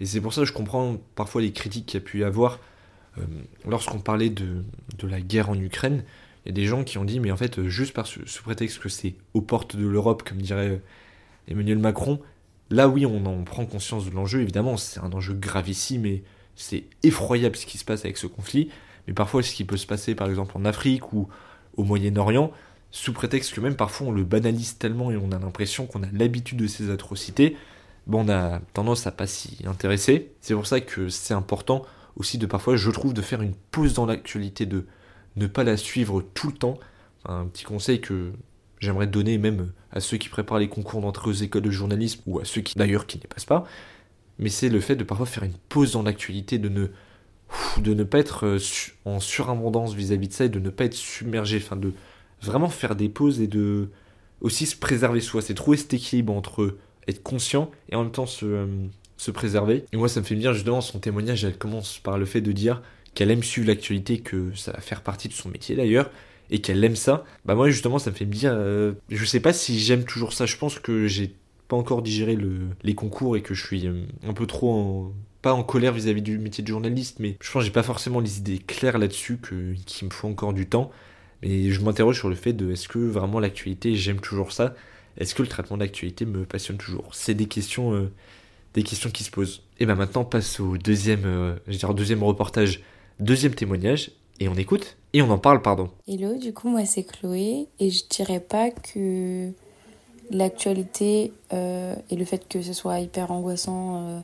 et 0.00 0.06
c'est 0.06 0.20
pour 0.20 0.32
ça 0.32 0.42
que 0.42 0.46
je 0.46 0.52
comprends 0.52 0.96
parfois 1.14 1.42
les 1.42 1.52
critiques 1.52 1.86
qu'il 1.86 2.00
y 2.00 2.02
a 2.02 2.04
pu 2.04 2.20
y 2.20 2.24
avoir 2.24 2.58
euh, 3.18 3.22
lorsqu'on 3.68 3.98
parlait 3.98 4.30
de, 4.30 4.64
la 5.02 5.20
guerre 5.20 5.50
en 5.50 5.58
Ukraine. 5.58 6.04
Il 6.44 6.48
y 6.48 6.52
a 6.52 6.54
des 6.54 6.66
gens 6.66 6.84
qui 6.84 6.96
ont 6.98 7.04
dit 7.04 7.20
mais 7.20 7.30
en 7.30 7.36
fait 7.36 7.66
juste 7.68 7.92
par 7.92 8.06
sous 8.06 8.42
prétexte 8.42 8.78
que 8.78 8.88
c'est 8.88 9.14
aux 9.34 9.42
portes 9.42 9.76
de 9.76 9.86
l'Europe 9.86 10.22
comme 10.26 10.38
dirait 10.38 10.80
Emmanuel 11.48 11.78
Macron 11.78 12.20
là 12.70 12.88
oui 12.88 13.04
on 13.04 13.26
en 13.26 13.44
prend 13.44 13.66
conscience 13.66 14.08
de 14.08 14.14
l'enjeu. 14.14 14.40
Évidemment 14.40 14.76
c'est 14.76 15.00
un 15.00 15.12
enjeu 15.12 15.34
gravissime 15.34 16.06
et 16.06 16.22
c'est 16.56 16.84
effroyable 17.02 17.56
ce 17.56 17.66
qui 17.66 17.78
se 17.78 17.84
passe 17.84 18.04
avec 18.04 18.16
ce 18.16 18.26
conflit. 18.26 18.70
Mais 19.06 19.12
parfois 19.12 19.42
ce 19.42 19.52
qui 19.52 19.64
peut 19.64 19.76
se 19.76 19.86
passer 19.86 20.14
par 20.14 20.28
exemple 20.28 20.56
en 20.56 20.64
Afrique 20.64 21.12
ou 21.12 21.28
au 21.76 21.84
Moyen-Orient, 21.84 22.52
sous 22.90 23.12
prétexte 23.12 23.54
que 23.54 23.60
même 23.60 23.76
parfois 23.76 24.08
on 24.08 24.12
le 24.12 24.24
banalise 24.24 24.78
tellement 24.78 25.10
et 25.10 25.16
on 25.16 25.30
a 25.32 25.38
l'impression 25.38 25.86
qu'on 25.86 26.02
a 26.02 26.08
l'habitude 26.12 26.58
de 26.58 26.66
ces 26.66 26.90
atrocités, 26.90 27.56
bon, 28.06 28.26
on 28.26 28.28
a 28.28 28.60
tendance 28.74 29.06
à 29.06 29.10
pas 29.10 29.26
s'y 29.26 29.58
intéresser. 29.66 30.32
C'est 30.40 30.54
pour 30.54 30.66
ça 30.66 30.80
que 30.80 31.08
c'est 31.08 31.34
important 31.34 31.82
aussi 32.16 32.38
de 32.38 32.46
parfois, 32.46 32.76
je 32.76 32.90
trouve, 32.90 33.14
de 33.14 33.22
faire 33.22 33.42
une 33.42 33.54
pause 33.70 33.94
dans 33.94 34.06
l'actualité, 34.06 34.66
de 34.66 34.86
ne 35.36 35.46
pas 35.46 35.64
la 35.64 35.76
suivre 35.76 36.22
tout 36.34 36.48
le 36.48 36.54
temps. 36.54 36.78
Un 37.24 37.46
petit 37.46 37.64
conseil 37.64 38.00
que 38.00 38.32
j'aimerais 38.78 39.06
donner 39.06 39.38
même 39.38 39.72
à 39.92 40.00
ceux 40.00 40.16
qui 40.16 40.28
préparent 40.28 40.58
les 40.58 40.68
concours 40.68 41.00
d'entrée 41.00 41.30
aux 41.30 41.34
écoles 41.34 41.62
de 41.62 41.70
journalisme 41.70 42.22
ou 42.26 42.40
à 42.40 42.44
ceux 42.44 42.60
qui 42.62 42.78
d'ailleurs 42.78 43.06
qui 43.06 43.18
n'y 43.18 43.26
passent 43.26 43.44
pas, 43.44 43.64
mais 44.38 44.48
c'est 44.48 44.68
le 44.68 44.80
fait 44.80 44.96
de 44.96 45.04
parfois 45.04 45.26
faire 45.26 45.44
une 45.44 45.56
pause 45.68 45.92
dans 45.92 46.02
l'actualité, 46.02 46.58
de 46.58 46.68
ne 46.68 46.88
de 47.78 47.94
ne 47.94 48.04
pas 48.04 48.20
être 48.20 48.46
euh, 48.46 48.58
en 49.04 49.18
surabondance 49.18 49.94
vis-à-vis 49.94 50.28
de 50.28 50.32
ça 50.32 50.44
et 50.44 50.48
de 50.48 50.60
ne 50.60 50.70
pas 50.70 50.84
être 50.84 50.94
submergé, 50.94 51.56
enfin 51.56 51.76
de 51.76 51.92
vraiment 52.42 52.68
faire 52.68 52.94
des 52.94 53.08
pauses 53.08 53.40
et 53.40 53.48
de 53.48 53.90
aussi 54.40 54.66
se 54.66 54.76
préserver 54.76 55.20
soi. 55.20 55.42
C'est 55.42 55.54
trouver 55.54 55.76
cet 55.76 55.92
équilibre 55.92 56.32
entre 56.32 56.76
être 57.08 57.22
conscient 57.22 57.70
et 57.90 57.96
en 57.96 58.02
même 58.04 58.12
temps 58.12 58.26
se, 58.26 58.46
euh, 58.46 58.66
se 59.16 59.30
préserver. 59.30 59.84
Et 59.92 59.96
moi, 59.96 60.08
ça 60.08 60.20
me 60.20 60.24
fait 60.24 60.34
dire 60.34 60.54
justement 60.54 60.80
son 60.80 60.98
témoignage, 60.98 61.44
elle 61.44 61.58
commence 61.58 61.98
par 61.98 62.18
le 62.18 62.24
fait 62.26 62.40
de 62.40 62.52
dire 62.52 62.82
qu'elle 63.14 63.30
aime 63.30 63.42
suivre 63.42 63.68
l'actualité, 63.68 64.20
que 64.20 64.54
ça 64.54 64.72
va 64.72 64.80
faire 64.80 65.02
partie 65.02 65.28
de 65.28 65.32
son 65.32 65.48
métier 65.48 65.76
d'ailleurs, 65.76 66.10
et 66.50 66.60
qu'elle 66.60 66.82
aime 66.84 66.96
ça. 66.96 67.24
Bah 67.44 67.54
moi 67.54 67.70
justement, 67.70 67.98
ça 67.98 68.10
me 68.10 68.16
fait 68.16 68.26
me 68.26 68.32
dire, 68.32 68.52
euh, 68.54 68.92
je 69.08 69.24
sais 69.24 69.40
pas 69.40 69.52
si 69.52 69.78
j'aime 69.78 70.04
toujours 70.04 70.32
ça. 70.32 70.46
Je 70.46 70.56
pense 70.56 70.78
que 70.78 71.06
j'ai 71.06 71.34
pas 71.68 71.76
encore 71.76 72.02
digéré 72.02 72.36
le, 72.36 72.68
les 72.82 72.94
concours 72.94 73.36
et 73.36 73.42
que 73.42 73.54
je 73.54 73.64
suis 73.64 73.88
un 74.26 74.32
peu 74.32 74.46
trop 74.46 74.72
en 74.72 75.12
pas 75.42 75.54
en 75.54 75.62
colère 75.62 75.92
vis-à-vis 75.92 76.22
du 76.22 76.38
métier 76.38 76.62
de 76.62 76.68
journaliste, 76.68 77.18
mais 77.18 77.36
je 77.40 77.50
pense 77.50 77.62
que 77.62 77.66
j'ai 77.66 77.72
pas 77.72 77.82
forcément 77.82 78.20
les 78.20 78.38
idées 78.38 78.58
claires 78.58 78.98
là-dessus, 78.98 79.38
qu'il 79.38 80.08
me 80.08 80.12
faut 80.12 80.28
encore 80.28 80.52
du 80.52 80.68
temps. 80.68 80.90
Mais 81.42 81.70
je 81.70 81.80
m'interroge 81.80 82.18
sur 82.18 82.28
le 82.28 82.34
fait 82.34 82.52
de 82.52 82.70
est-ce 82.70 82.88
que 82.88 82.98
vraiment 82.98 83.40
l'actualité, 83.40 83.94
j'aime 83.94 84.20
toujours 84.20 84.52
ça? 84.52 84.74
Est-ce 85.20 85.34
que 85.34 85.42
le 85.42 85.48
traitement 85.48 85.76
d'actualité 85.76 86.24
me 86.24 86.44
passionne 86.44 86.78
toujours? 86.78 87.14
C'est 87.14 87.34
des 87.34 87.46
questions, 87.46 87.92
euh, 87.92 88.10
des 88.74 88.82
questions 88.82 89.10
qui 89.10 89.22
se 89.22 89.30
posent. 89.30 89.62
Et 89.78 89.86
ben 89.86 89.94
maintenant, 89.94 90.22
on 90.22 90.24
passe 90.24 90.58
au 90.60 90.78
deuxième, 90.78 91.24
euh, 91.26 91.54
je 91.68 91.86
deuxième 91.92 92.22
reportage, 92.22 92.82
deuxième 93.20 93.54
témoignage, 93.54 94.12
et 94.40 94.48
on 94.48 94.54
écoute 94.54 94.96
et 95.12 95.22
on 95.22 95.30
en 95.30 95.38
parle, 95.38 95.60
pardon. 95.60 95.90
Hello, 96.08 96.38
du 96.38 96.54
coup, 96.54 96.68
moi 96.68 96.86
c'est 96.86 97.04
Chloé, 97.04 97.66
et 97.78 97.90
je 97.90 98.04
dirais 98.08 98.40
pas 98.40 98.70
que 98.70 99.50
l'actualité 100.30 101.32
euh, 101.52 101.94
et 102.10 102.16
le 102.16 102.24
fait 102.24 102.48
que 102.48 102.62
ce 102.62 102.72
soit 102.72 103.00
hyper 103.00 103.30
angoissant 103.30 104.22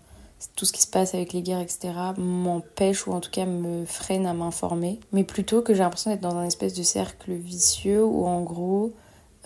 tout 0.55 0.65
ce 0.65 0.73
qui 0.73 0.83
se 0.83 0.87
passe 0.87 1.15
avec 1.15 1.33
les 1.33 1.43
guerres, 1.43 1.61
etc., 1.61 1.93
m'empêche 2.19 3.07
ou 3.07 3.13
en 3.13 3.21
tout 3.21 3.31
cas 3.31 3.47
me 3.47 3.85
freine 3.85 4.27
à 4.27 4.35
m'informer. 4.35 5.01
Mais 5.13 5.25
plutôt 5.25 5.63
que 5.63 5.75
j'ai 5.75 5.81
l'impression 5.81 6.11
d'être 6.11 6.21
dans 6.21 6.37
un 6.37 6.45
espèce 6.45 6.75
de 6.75 6.83
cercle 6.83 7.33
vicieux 7.33 8.05
où 8.05 8.27
en 8.27 8.43
gros, 8.43 8.93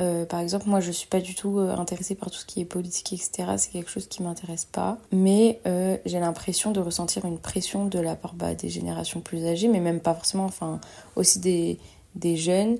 euh, 0.01 0.25
par 0.25 0.41
exemple, 0.41 0.69
moi 0.69 0.81
je 0.81 0.91
suis 0.91 1.07
pas 1.07 1.21
du 1.21 1.35
tout 1.35 1.59
euh, 1.59 1.77
intéressée 1.77 2.15
par 2.15 2.31
tout 2.31 2.39
ce 2.39 2.47
qui 2.47 2.61
est 2.61 2.65
politique, 2.65 3.13
etc. 3.13 3.53
C'est 3.59 3.71
quelque 3.71 3.91
chose 3.91 4.07
qui 4.07 4.23
m'intéresse 4.23 4.65
pas. 4.65 4.99
Mais 5.13 5.61
euh, 5.67 5.97
j'ai 6.07 6.21
l'impression 6.21 6.71
de 6.71 6.81
ressentir 6.81 7.25
une 7.27 7.39
pression 7.39 7.85
de 7.87 7.99
la 7.99 8.17
part 8.17 8.35
bah, 8.35 8.55
des 8.55 8.71
générations 8.71 9.21
plus 9.21 9.45
âgées, 9.47 9.69
mais 9.69 9.81
même 9.81 10.01
pas 10.01 10.15
forcément, 10.15 10.45
enfin 10.45 10.81
aussi 11.17 11.39
des, 11.39 11.79
des 12.15 12.37
jeunes. 12.37 12.79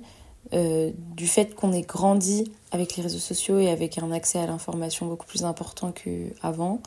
du 0.51 1.27
fait 1.27 1.55
qu'on 1.55 1.71
ait 1.71 1.83
grandi 1.83 2.51
avec 2.71 2.97
les 2.97 3.03
réseaux 3.03 3.19
sociaux 3.19 3.59
et 3.59 3.69
avec 3.69 3.97
un 3.99 4.11
accès 4.11 4.39
à 4.39 4.47
l'information 4.47 5.05
beaucoup 5.05 5.27
plus 5.27 5.45
important 5.45 5.93
qu'avant, 5.93 6.81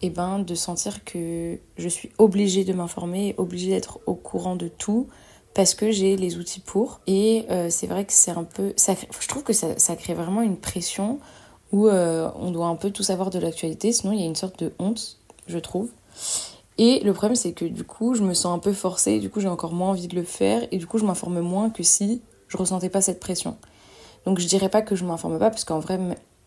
et 0.00 0.06
eh 0.06 0.10
ben, 0.10 0.38
de 0.40 0.54
sentir 0.54 1.04
que 1.04 1.58
je 1.76 1.88
suis 1.88 2.10
obligée 2.18 2.64
de 2.64 2.72
m'informer, 2.72 3.34
obligée 3.36 3.70
d'être 3.70 3.98
au 4.06 4.14
courant 4.14 4.56
de 4.56 4.68
tout 4.68 5.08
parce 5.54 5.74
que 5.74 5.90
j'ai 5.90 6.16
les 6.16 6.36
outils 6.36 6.60
pour. 6.60 7.00
Et 7.06 7.46
euh, 7.50 7.68
c'est 7.70 7.86
vrai 7.86 8.04
que 8.04 8.12
c'est 8.12 8.30
un 8.30 8.44
peu... 8.44 8.72
Ça, 8.76 8.94
je 9.20 9.28
trouve 9.28 9.42
que 9.42 9.52
ça, 9.52 9.96
crée 9.96 10.14
vraiment 10.14 10.42
une 10.42 10.56
pression 10.56 11.18
où 11.72 11.88
euh, 11.88 12.30
on 12.36 12.50
doit 12.50 12.66
un 12.66 12.76
peu 12.76 12.90
tout 12.90 13.02
savoir 13.02 13.30
de 13.30 13.38
l'actualité, 13.38 13.92
sinon 13.92 14.12
il 14.12 14.20
y 14.20 14.22
a 14.22 14.26
une 14.26 14.36
sorte 14.36 14.58
de 14.62 14.72
honte, 14.78 15.18
je 15.46 15.58
trouve. 15.58 15.90
Et 16.78 17.00
le 17.00 17.12
problème, 17.12 17.34
c'est 17.34 17.52
que 17.52 17.64
du 17.64 17.84
coup, 17.84 18.14
je 18.14 18.22
me 18.22 18.34
sens 18.34 18.56
un 18.56 18.60
peu 18.60 18.72
forcée, 18.72 19.18
du 19.18 19.28
coup, 19.30 19.40
j'ai 19.40 19.48
encore 19.48 19.72
moins 19.72 19.90
envie 19.90 20.06
de 20.06 20.14
le 20.14 20.22
faire, 20.22 20.66
et 20.70 20.78
du 20.78 20.86
coup, 20.86 20.98
je 20.98 21.04
m'informe 21.04 21.40
moins 21.40 21.70
que 21.70 21.82
si 21.82 22.22
je 22.46 22.56
ressentais 22.56 22.88
pas 22.88 23.00
cette 23.00 23.20
pression. 23.20 23.56
Donc, 24.24 24.38
je 24.38 24.46
dirais 24.46 24.68
pas 24.68 24.80
que 24.80 24.94
je 24.94 25.04
m'informe 25.04 25.38
pas, 25.38 25.50
parce 25.50 25.64
qu'en 25.64 25.80
vrai, 25.80 25.98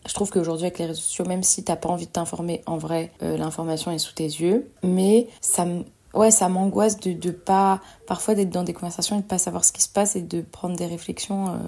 je 0.06 0.14
trouve 0.14 0.30
qu'aujourd'hui 0.30 0.66
avec 0.66 0.78
les 0.78 0.86
réseaux 0.86 1.00
sociaux, 1.00 1.24
même 1.26 1.42
si 1.42 1.62
t'as 1.62 1.76
pas 1.76 1.88
envie 1.88 2.06
de 2.06 2.12
t'informer, 2.12 2.62
en 2.66 2.76
vrai, 2.76 3.12
euh, 3.22 3.36
l'information 3.36 3.90
est 3.90 3.98
sous 3.98 4.14
tes 4.14 4.24
yeux. 4.24 4.70
Mais 4.82 5.28
ça 5.40 5.66
ouais, 6.14 6.30
ça 6.30 6.48
m'angoisse 6.48 6.98
de, 7.00 7.12
de 7.12 7.30
pas, 7.30 7.80
parfois 8.06 8.34
d'être 8.34 8.50
dans 8.50 8.64
des 8.64 8.72
conversations 8.72 9.18
et 9.18 9.22
de 9.22 9.26
pas 9.26 9.38
savoir 9.38 9.64
ce 9.64 9.72
qui 9.72 9.82
se 9.82 9.88
passe 9.88 10.16
et 10.16 10.22
de 10.22 10.40
prendre 10.40 10.76
des 10.76 10.86
réflexions. 10.86 11.48
Euh. 11.48 11.58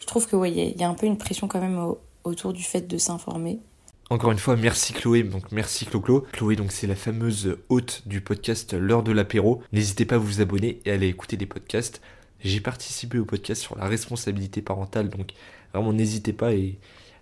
Je 0.00 0.06
trouve 0.06 0.26
que 0.26 0.36
ouais, 0.36 0.50
il 0.50 0.80
y, 0.80 0.82
a 0.82 0.88
un 0.88 0.94
peu 0.94 1.06
une 1.06 1.18
pression 1.18 1.46
quand 1.46 1.60
même 1.60 1.94
autour 2.24 2.52
du 2.52 2.62
fait 2.62 2.88
de 2.88 2.98
s'informer. 2.98 3.60
Encore 4.08 4.32
une 4.32 4.38
fois, 4.38 4.56
merci 4.56 4.92
Chloé, 4.92 5.22
donc 5.22 5.52
merci 5.52 5.86
Clo-Clo. 5.86 6.26
Chloé, 6.32 6.56
donc 6.56 6.72
c'est 6.72 6.88
la 6.88 6.96
fameuse 6.96 7.58
hôte 7.68 8.02
du 8.06 8.20
podcast 8.20 8.72
L'heure 8.72 9.04
de 9.04 9.12
l'apéro. 9.12 9.62
N'hésitez 9.72 10.04
pas 10.04 10.16
à 10.16 10.18
vous 10.18 10.40
abonner 10.40 10.80
et 10.84 10.90
à 10.90 10.94
aller 10.94 11.06
écouter 11.06 11.36
des 11.36 11.46
podcasts. 11.46 12.00
J'ai 12.42 12.60
participé 12.60 13.18
au 13.18 13.24
podcast 13.24 13.62
sur 13.62 13.76
la 13.76 13.84
responsabilité 13.84 14.62
parentale, 14.62 15.10
donc 15.10 15.34
vraiment 15.72 15.92
n'hésitez 15.92 16.32
pas 16.32 16.54
et 16.54 16.78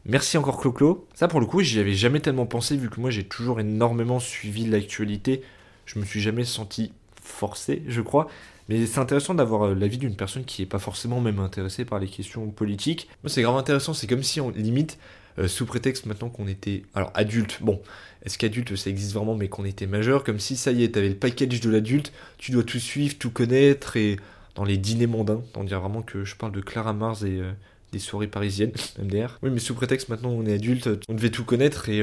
merci 0.07 0.39
encore 0.39 0.59
Clo-Clo. 0.59 1.07
Ça 1.15 1.29
pour 1.29 1.41
le 1.41 1.47
coup, 1.47 1.61
j'y 1.61 1.79
avais 1.79 1.93
jamais 1.93 2.21
tellement 2.21 2.47
pensé 2.47 2.77
vu 2.77 2.89
que 2.89 3.01
moi 3.01 3.11
j'ai 3.11 3.25
toujours 3.25 3.61
énormément 3.61 4.19
suivi 4.19 4.65
l'actualité. 4.65 5.43
Je 5.89 5.99
me 5.99 6.05
suis 6.05 6.21
jamais 6.21 6.45
senti 6.45 6.93
forcé, 7.23 7.83
je 7.89 8.03
crois. 8.03 8.29
Mais 8.69 8.85
c'est 8.85 9.01
intéressant 9.01 9.35
d'avoir 9.35 9.63
euh, 9.69 9.75
l'avis 9.75 9.97
d'une 9.97 10.15
personne 10.15 10.45
qui 10.45 10.61
n'est 10.61 10.67
pas 10.67 10.79
forcément 10.79 11.21
même 11.23 11.39
intéressée 11.39 11.87
par 11.87 11.99
les 11.99 12.07
questions 12.07 12.47
politiques. 12.51 13.09
Moi, 13.25 13.31
c'est 13.31 13.41
grave 13.41 13.57
intéressant. 13.57 13.95
C'est 13.95 14.07
comme 14.07 14.23
si 14.23 14.41
on 14.43 14.51
limite 14.51 14.99
euh, 15.39 15.49
sous 15.49 15.65
prétexte 15.65 16.05
maintenant 16.05 16.29
qu'on 16.29 16.47
était 16.47 16.83
alors 16.95 17.11
adulte, 17.15 17.59
bon, 17.63 17.81
est-ce 18.25 18.37
qu'adulte 18.37 18.77
ça 18.77 18.91
existe 18.91 19.15
vraiment, 19.15 19.35
mais 19.35 19.49
qu'on 19.49 19.65
était 19.65 19.87
majeur, 19.87 20.25
comme 20.25 20.39
si 20.39 20.57
ça 20.57 20.73
y 20.73 20.85
est, 20.85 20.91
t'avais 20.91 21.09
le 21.09 21.15
package 21.15 21.61
de 21.61 21.71
l'adulte, 21.71 22.13
tu 22.37 22.51
dois 22.51 22.65
tout 22.65 22.81
suivre, 22.81 23.17
tout 23.19 23.31
connaître, 23.31 23.97
et 23.97 24.17
dans 24.57 24.65
les 24.65 24.77
dîners 24.77 25.07
mondains, 25.07 25.43
on 25.55 25.65
dirait 25.65 25.81
vraiment 25.81 26.03
que 26.03 26.25
je 26.25 26.35
parle 26.35 26.53
de 26.53 26.61
Clara 26.61 26.93
Mars 26.93 27.23
et 27.23 27.39
euh, 27.41 27.53
des 27.93 28.01
soirées 28.01 28.27
parisiennes, 28.27 28.73
MDR. 29.03 29.39
Oui, 29.43 29.51
mais 29.51 29.61
sous 29.61 29.75
prétexte 29.75 30.09
maintenant 30.09 30.31
on 30.31 30.45
est 30.45 30.55
adulte, 30.55 30.91
on 31.09 31.15
devait 31.15 31.31
tout 31.31 31.45
connaître, 31.45 31.89
et 31.89 32.03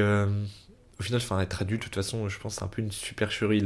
au 0.98 1.02
final, 1.02 1.20
enfin, 1.22 1.40
être 1.40 1.62
adulte, 1.62 1.82
de 1.82 1.84
toute 1.84 1.94
façon, 1.94 2.28
je 2.28 2.38
pense 2.38 2.56
c'est 2.56 2.64
un 2.64 2.68
peu 2.68 2.82
une 2.82 2.92
supercherie, 2.92 3.60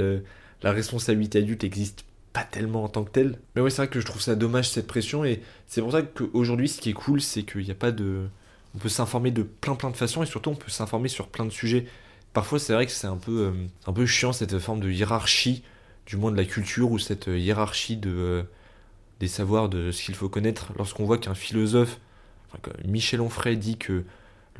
la 0.63 0.73
responsabilité 0.73 1.39
adulte 1.39 1.65
existe 1.65 2.05
pas 2.33 2.45
tellement 2.45 2.85
en 2.85 2.89
tant 2.89 3.05
que 3.05 3.11
telle. 3.11 3.39
Mais 3.55 3.63
ouais, 3.63 3.71
c'est 3.71 3.83
vrai 3.83 3.89
que 3.89 4.01
je 4.01 4.07
trouve 4.07 4.21
ça 4.21 4.37
dommage 4.37 4.69
cette 4.69 4.87
pression, 4.87 5.25
et 5.25 5.41
c'est 5.67 5.81
pour 5.81 5.93
ça 5.93 6.03
qu'aujourd'hui, 6.03 6.69
ce 6.69 6.81
qui 6.81 6.91
est 6.91 6.95
cool, 6.95 7.21
c'est 7.21 7.43
qu'il 7.43 7.65
n'y 7.65 7.71
a 7.71 7.75
pas 7.75 7.93
de 7.93 8.29
on 8.75 8.79
peut 8.79 8.89
s'informer 8.89 9.31
de 9.31 9.43
plein 9.43 9.75
plein 9.75 9.91
de 9.91 9.97
façons 9.97 10.23
et 10.23 10.27
surtout 10.27 10.51
on 10.51 10.55
peut 10.55 10.71
s'informer 10.71 11.09
sur 11.09 11.29
plein 11.29 11.45
de 11.45 11.51
sujets. 11.51 11.87
Parfois 12.33 12.59
c'est 12.59 12.73
vrai 12.73 12.87
que 12.87 12.93
c'est 12.93 13.07
un 13.07 13.17
peu, 13.17 13.47
euh, 13.47 13.67
un 13.87 13.93
peu 13.93 14.07
chiant 14.07 14.33
cette 14.33 14.59
forme 14.59 14.81
de 14.81 14.91
hiérarchie, 14.91 15.65
du 16.07 16.17
moins 16.17 16.31
de 16.31 16.37
la 16.37 16.45
culture, 16.45 16.91
ou 16.91 16.99
cette 16.99 17.29
euh, 17.29 17.39
hiérarchie 17.39 17.97
de, 17.97 18.11
euh, 18.11 18.43
des 19.19 19.29
savoirs, 19.29 19.69
de 19.69 19.91
ce 19.91 20.05
qu'il 20.05 20.15
faut 20.15 20.29
connaître. 20.29 20.73
Lorsqu'on 20.77 21.05
voit 21.05 21.19
qu'un 21.19 21.35
philosophe, 21.35 21.99
enfin, 22.53 22.73
Michel 22.85 23.21
Onfray 23.21 23.57
dit 23.57 23.77
que 23.77 24.05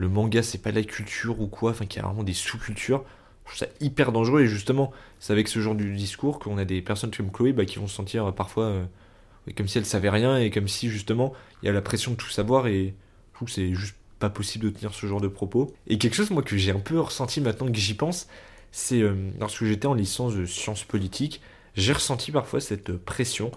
le 0.01 0.09
manga 0.09 0.43
c'est 0.43 0.59
pas 0.59 0.71
de 0.71 0.77
la 0.77 0.85
culture 0.85 1.41
ou 1.41 1.47
quoi, 1.47 1.73
enfin 1.73 1.87
qu'il 1.87 2.01
y 2.01 2.05
a 2.05 2.07
vraiment 2.07 2.23
des 2.23 2.35
sous-cultures, 2.35 3.05
je 3.45 3.51
trouve 3.51 3.59
ça 3.59 3.73
hyper 3.81 4.13
dangereux 4.13 4.43
et 4.43 4.47
justement 4.47 4.93
c'est 5.19 5.33
avec 5.33 5.49
ce 5.49 5.61
genre 5.61 5.75
de 5.75 5.85
discours 5.85 6.39
qu'on 6.39 6.59
a 6.59 6.65
des 6.65 6.83
personnes 6.83 7.11
comme 7.11 7.31
Chloé 7.31 7.53
bah, 7.53 7.65
qui 7.65 7.79
vont 7.79 7.87
se 7.87 7.95
sentir 7.95 8.33
parfois 8.35 8.75
comme 9.57 9.67
si 9.67 9.79
elles 9.79 9.87
savaient 9.87 10.11
rien 10.11 10.39
et 10.39 10.51
comme 10.51 10.69
si 10.69 10.89
justement 10.89 11.33
il 11.63 11.67
y 11.67 11.69
a 11.69 11.73
la 11.73 11.83
pression 11.83 12.13
de 12.13 12.17
tout 12.17 12.29
savoir 12.29 12.67
et 12.67 12.95
je 13.33 13.35
trouve 13.35 13.49
que 13.49 13.55
c'est 13.55 13.75
juste 13.75 13.97
pas 14.21 14.31
possible 14.31 14.67
de 14.67 14.71
tenir 14.71 14.95
ce 14.95 15.07
genre 15.07 15.21
de 15.21 15.29
propos. 15.29 15.75
Et 15.89 15.99
quelque 15.99 16.15
chose, 16.15 16.31
moi, 16.31 16.43
que 16.43 16.57
j'ai 16.57 16.71
un 16.71 16.79
peu 16.79 17.01
ressenti 17.01 17.41
maintenant 17.41 17.67
que 17.67 17.79
j'y 17.79 17.95
pense, 17.95 18.29
c'est 18.71 19.01
euh, 19.01 19.15
lorsque 19.41 19.65
j'étais 19.65 19.87
en 19.87 19.95
licence 19.95 20.37
de 20.37 20.45
sciences 20.45 20.85
politiques, 20.85 21.41
j'ai 21.75 21.93
ressenti 21.93 22.31
parfois 22.31 22.61
cette 22.61 22.93
pression 22.93 23.51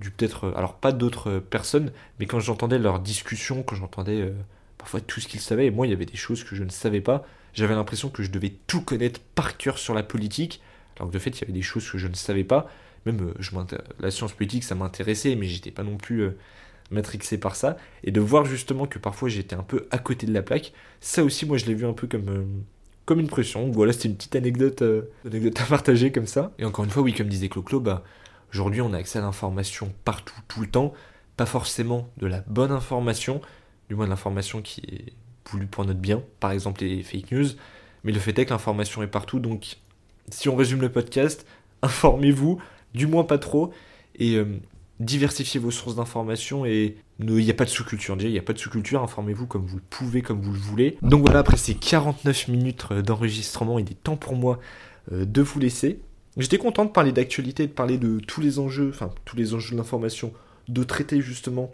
du 0.00 0.10
peut-être, 0.10 0.44
euh, 0.44 0.56
alors 0.56 0.74
pas 0.74 0.92
d'autres 0.92 1.38
personnes, 1.38 1.92
mais 2.18 2.26
quand 2.26 2.40
j'entendais 2.40 2.78
leurs 2.78 2.98
discussions, 2.98 3.62
quand 3.62 3.76
j'entendais 3.76 4.22
euh, 4.22 4.32
parfois 4.80 5.00
tout 5.00 5.20
ce 5.20 5.28
qu'ils 5.28 5.40
savaient, 5.40 5.66
et 5.66 5.70
moi 5.70 5.86
il 5.86 5.90
y 5.90 5.92
avait 5.92 6.06
des 6.06 6.16
choses 6.16 6.42
que 6.42 6.56
je 6.56 6.64
ne 6.64 6.70
savais 6.70 7.00
pas, 7.00 7.24
j'avais 7.54 7.74
l'impression 7.74 8.10
que 8.10 8.22
je 8.22 8.30
devais 8.30 8.52
tout 8.66 8.80
connaître 8.82 9.20
par 9.34 9.56
cœur 9.56 9.78
sur 9.78 9.94
la 9.94 10.02
politique, 10.02 10.60
alors 10.96 11.08
que 11.08 11.14
de 11.14 11.18
fait 11.18 11.30
il 11.30 11.40
y 11.40 11.44
avait 11.44 11.52
des 11.52 11.62
choses 11.62 11.88
que 11.88 11.98
je 11.98 12.08
ne 12.08 12.14
savais 12.14 12.44
pas, 12.44 12.68
même 13.06 13.32
je 13.38 13.50
la 14.00 14.10
science 14.10 14.32
politique 14.32 14.64
ça 14.64 14.74
m'intéressait, 14.74 15.36
mais 15.36 15.46
j'étais 15.46 15.70
pas 15.70 15.84
non 15.84 15.96
plus 15.96 16.30
matrixé 16.90 17.38
par 17.38 17.56
ça, 17.56 17.76
et 18.04 18.10
de 18.10 18.20
voir 18.20 18.44
justement 18.44 18.86
que 18.86 18.98
parfois 18.98 19.28
j'étais 19.28 19.56
un 19.56 19.62
peu 19.62 19.86
à 19.90 19.98
côté 19.98 20.26
de 20.26 20.32
la 20.32 20.42
plaque, 20.42 20.72
ça 21.00 21.24
aussi 21.24 21.46
moi 21.46 21.56
je 21.56 21.66
l'ai 21.66 21.74
vu 21.74 21.86
un 21.86 21.92
peu 21.92 22.06
comme, 22.06 22.28
euh, 22.28 22.44
comme 23.04 23.20
une 23.20 23.28
pression. 23.28 23.70
Voilà, 23.70 23.92
c'était 23.92 24.08
une 24.08 24.16
petite 24.16 24.36
anecdote, 24.36 24.82
euh, 24.82 25.02
anecdote 25.26 25.60
à 25.60 25.64
partager 25.64 26.12
comme 26.12 26.26
ça. 26.26 26.52
Et 26.58 26.64
encore 26.64 26.84
une 26.84 26.90
fois, 26.90 27.02
oui, 27.02 27.14
comme 27.14 27.28
disait 27.28 27.48
Clo-Clo, 27.48 27.80
bah, 27.80 28.04
aujourd'hui 28.52 28.80
on 28.80 28.92
a 28.92 28.98
accès 28.98 29.18
à 29.18 29.22
l'information 29.22 29.92
partout, 30.04 30.34
tout 30.48 30.60
le 30.60 30.68
temps, 30.68 30.92
pas 31.36 31.46
forcément 31.46 32.10
de 32.18 32.26
la 32.26 32.40
bonne 32.46 32.72
information, 32.72 33.40
du 33.90 33.96
moins 33.96 34.04
de 34.04 34.10
l'information 34.10 34.62
qui 34.62 34.80
est 34.82 35.12
voulue 35.50 35.66
pour 35.66 35.84
notre 35.84 35.98
bien, 35.98 36.22
par 36.38 36.52
exemple 36.52 36.84
les 36.84 37.02
fake 37.02 37.32
news, 37.32 37.48
mais 38.04 38.12
le 38.12 38.20
fait 38.20 38.38
est 38.38 38.46
que 38.46 38.50
l'information 38.50 39.02
est 39.02 39.08
partout, 39.08 39.40
donc 39.40 39.78
si 40.30 40.48
on 40.48 40.54
résume 40.54 40.80
le 40.80 40.92
podcast, 40.92 41.44
informez-vous, 41.82 42.62
du 42.94 43.08
moins 43.08 43.24
pas 43.24 43.38
trop, 43.38 43.72
et 44.14 44.36
euh, 44.36 44.60
diversifiez 45.00 45.58
vos 45.58 45.72
sources 45.72 45.96
d'informations 45.96 46.64
et 46.64 46.98
il 47.18 47.34
n'y 47.34 47.50
a 47.50 47.54
pas 47.54 47.64
de 47.64 47.70
sous-culture. 47.70 48.16
Déjà, 48.16 48.28
il 48.28 48.32
n'y 48.32 48.38
a 48.38 48.42
pas 48.42 48.52
de 48.52 48.58
sous-culture, 48.58 49.02
informez-vous 49.02 49.46
comme 49.46 49.66
vous 49.66 49.78
le 49.78 49.82
pouvez, 49.90 50.22
comme 50.22 50.40
vous 50.40 50.52
le 50.52 50.58
voulez. 50.58 50.96
Donc 51.02 51.22
voilà, 51.22 51.40
après 51.40 51.56
ces 51.56 51.74
49 51.74 52.46
minutes 52.46 52.84
euh, 52.92 53.02
d'enregistrement, 53.02 53.80
il 53.80 53.90
est 53.90 54.00
temps 54.04 54.16
pour 54.16 54.36
moi 54.36 54.60
euh, 55.10 55.24
de 55.24 55.42
vous 55.42 55.58
laisser. 55.58 55.98
J'étais 56.36 56.58
content 56.58 56.84
de 56.84 56.90
parler 56.90 57.10
d'actualité, 57.10 57.66
de 57.66 57.72
parler 57.72 57.98
de 57.98 58.20
tous 58.20 58.40
les 58.40 58.60
enjeux, 58.60 58.90
enfin 58.94 59.10
tous 59.24 59.36
les 59.36 59.52
enjeux 59.52 59.72
de 59.72 59.78
l'information, 59.78 60.32
de 60.68 60.84
traiter 60.84 61.20
justement 61.20 61.72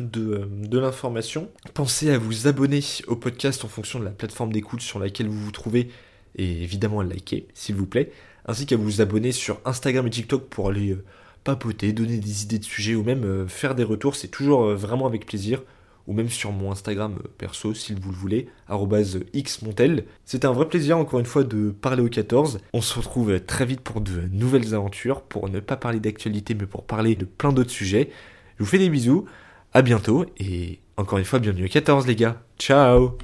de, 0.00 0.34
euh, 0.34 0.46
de 0.48 0.78
l'information. 0.78 1.48
Pensez 1.74 2.10
à 2.10 2.18
vous 2.18 2.46
abonner 2.46 2.80
au 3.06 3.16
podcast 3.16 3.64
en 3.64 3.68
fonction 3.68 3.98
de 3.98 4.04
la 4.04 4.10
plateforme 4.10 4.52
d'écoute 4.52 4.80
sur 4.80 4.98
laquelle 4.98 5.28
vous 5.28 5.44
vous 5.44 5.52
trouvez 5.52 5.88
et 6.36 6.62
évidemment 6.62 7.00
à 7.00 7.04
liker, 7.04 7.46
s'il 7.52 7.74
vous 7.74 7.86
plaît, 7.86 8.10
ainsi 8.46 8.64
qu'à 8.64 8.76
vous 8.76 9.00
abonner 9.00 9.32
sur 9.32 9.60
Instagram 9.64 10.06
et 10.06 10.10
TikTok 10.10 10.48
pour 10.48 10.68
aller 10.70 10.96
papoter, 11.44 11.92
donner 11.92 12.18
des 12.18 12.42
idées 12.44 12.58
de 12.58 12.64
sujets 12.64 12.94
ou 12.94 13.02
même 13.02 13.24
euh, 13.24 13.46
faire 13.46 13.74
des 13.74 13.84
retours, 13.84 14.14
c'est 14.14 14.28
toujours 14.28 14.64
euh, 14.64 14.74
vraiment 14.74 15.06
avec 15.06 15.26
plaisir. 15.26 15.62
Ou 16.08 16.14
même 16.14 16.28
sur 16.28 16.50
mon 16.50 16.72
Instagram 16.72 17.14
euh, 17.24 17.28
perso, 17.38 17.74
si 17.74 17.94
vous 17.94 18.10
le 18.10 18.16
voulez, 18.16 18.48
xmontel. 18.68 20.04
C'était 20.24 20.46
un 20.46 20.52
vrai 20.52 20.68
plaisir, 20.68 20.98
encore 20.98 21.20
une 21.20 21.26
fois, 21.26 21.44
de 21.44 21.70
parler 21.70 22.02
aux 22.02 22.08
14. 22.08 22.58
On 22.72 22.80
se 22.80 22.98
retrouve 22.98 23.38
très 23.40 23.64
vite 23.64 23.82
pour 23.82 24.00
de 24.00 24.22
nouvelles 24.32 24.74
aventures, 24.74 25.22
pour 25.22 25.48
ne 25.48 25.60
pas 25.60 25.76
parler 25.76 26.00
d'actualité, 26.00 26.54
mais 26.54 26.66
pour 26.66 26.82
parler 26.82 27.14
de 27.14 27.24
plein 27.24 27.52
d'autres 27.52 27.70
sujets. 27.70 28.10
Je 28.58 28.64
vous 28.64 28.68
fais 28.68 28.78
des 28.78 28.90
bisous, 28.90 29.26
à 29.72 29.82
bientôt, 29.82 30.26
et 30.38 30.80
encore 30.96 31.18
une 31.18 31.24
fois, 31.24 31.38
bienvenue 31.38 31.64
aux 31.64 31.68
14, 31.68 32.06
les 32.06 32.16
gars. 32.16 32.42
Ciao 32.58 33.16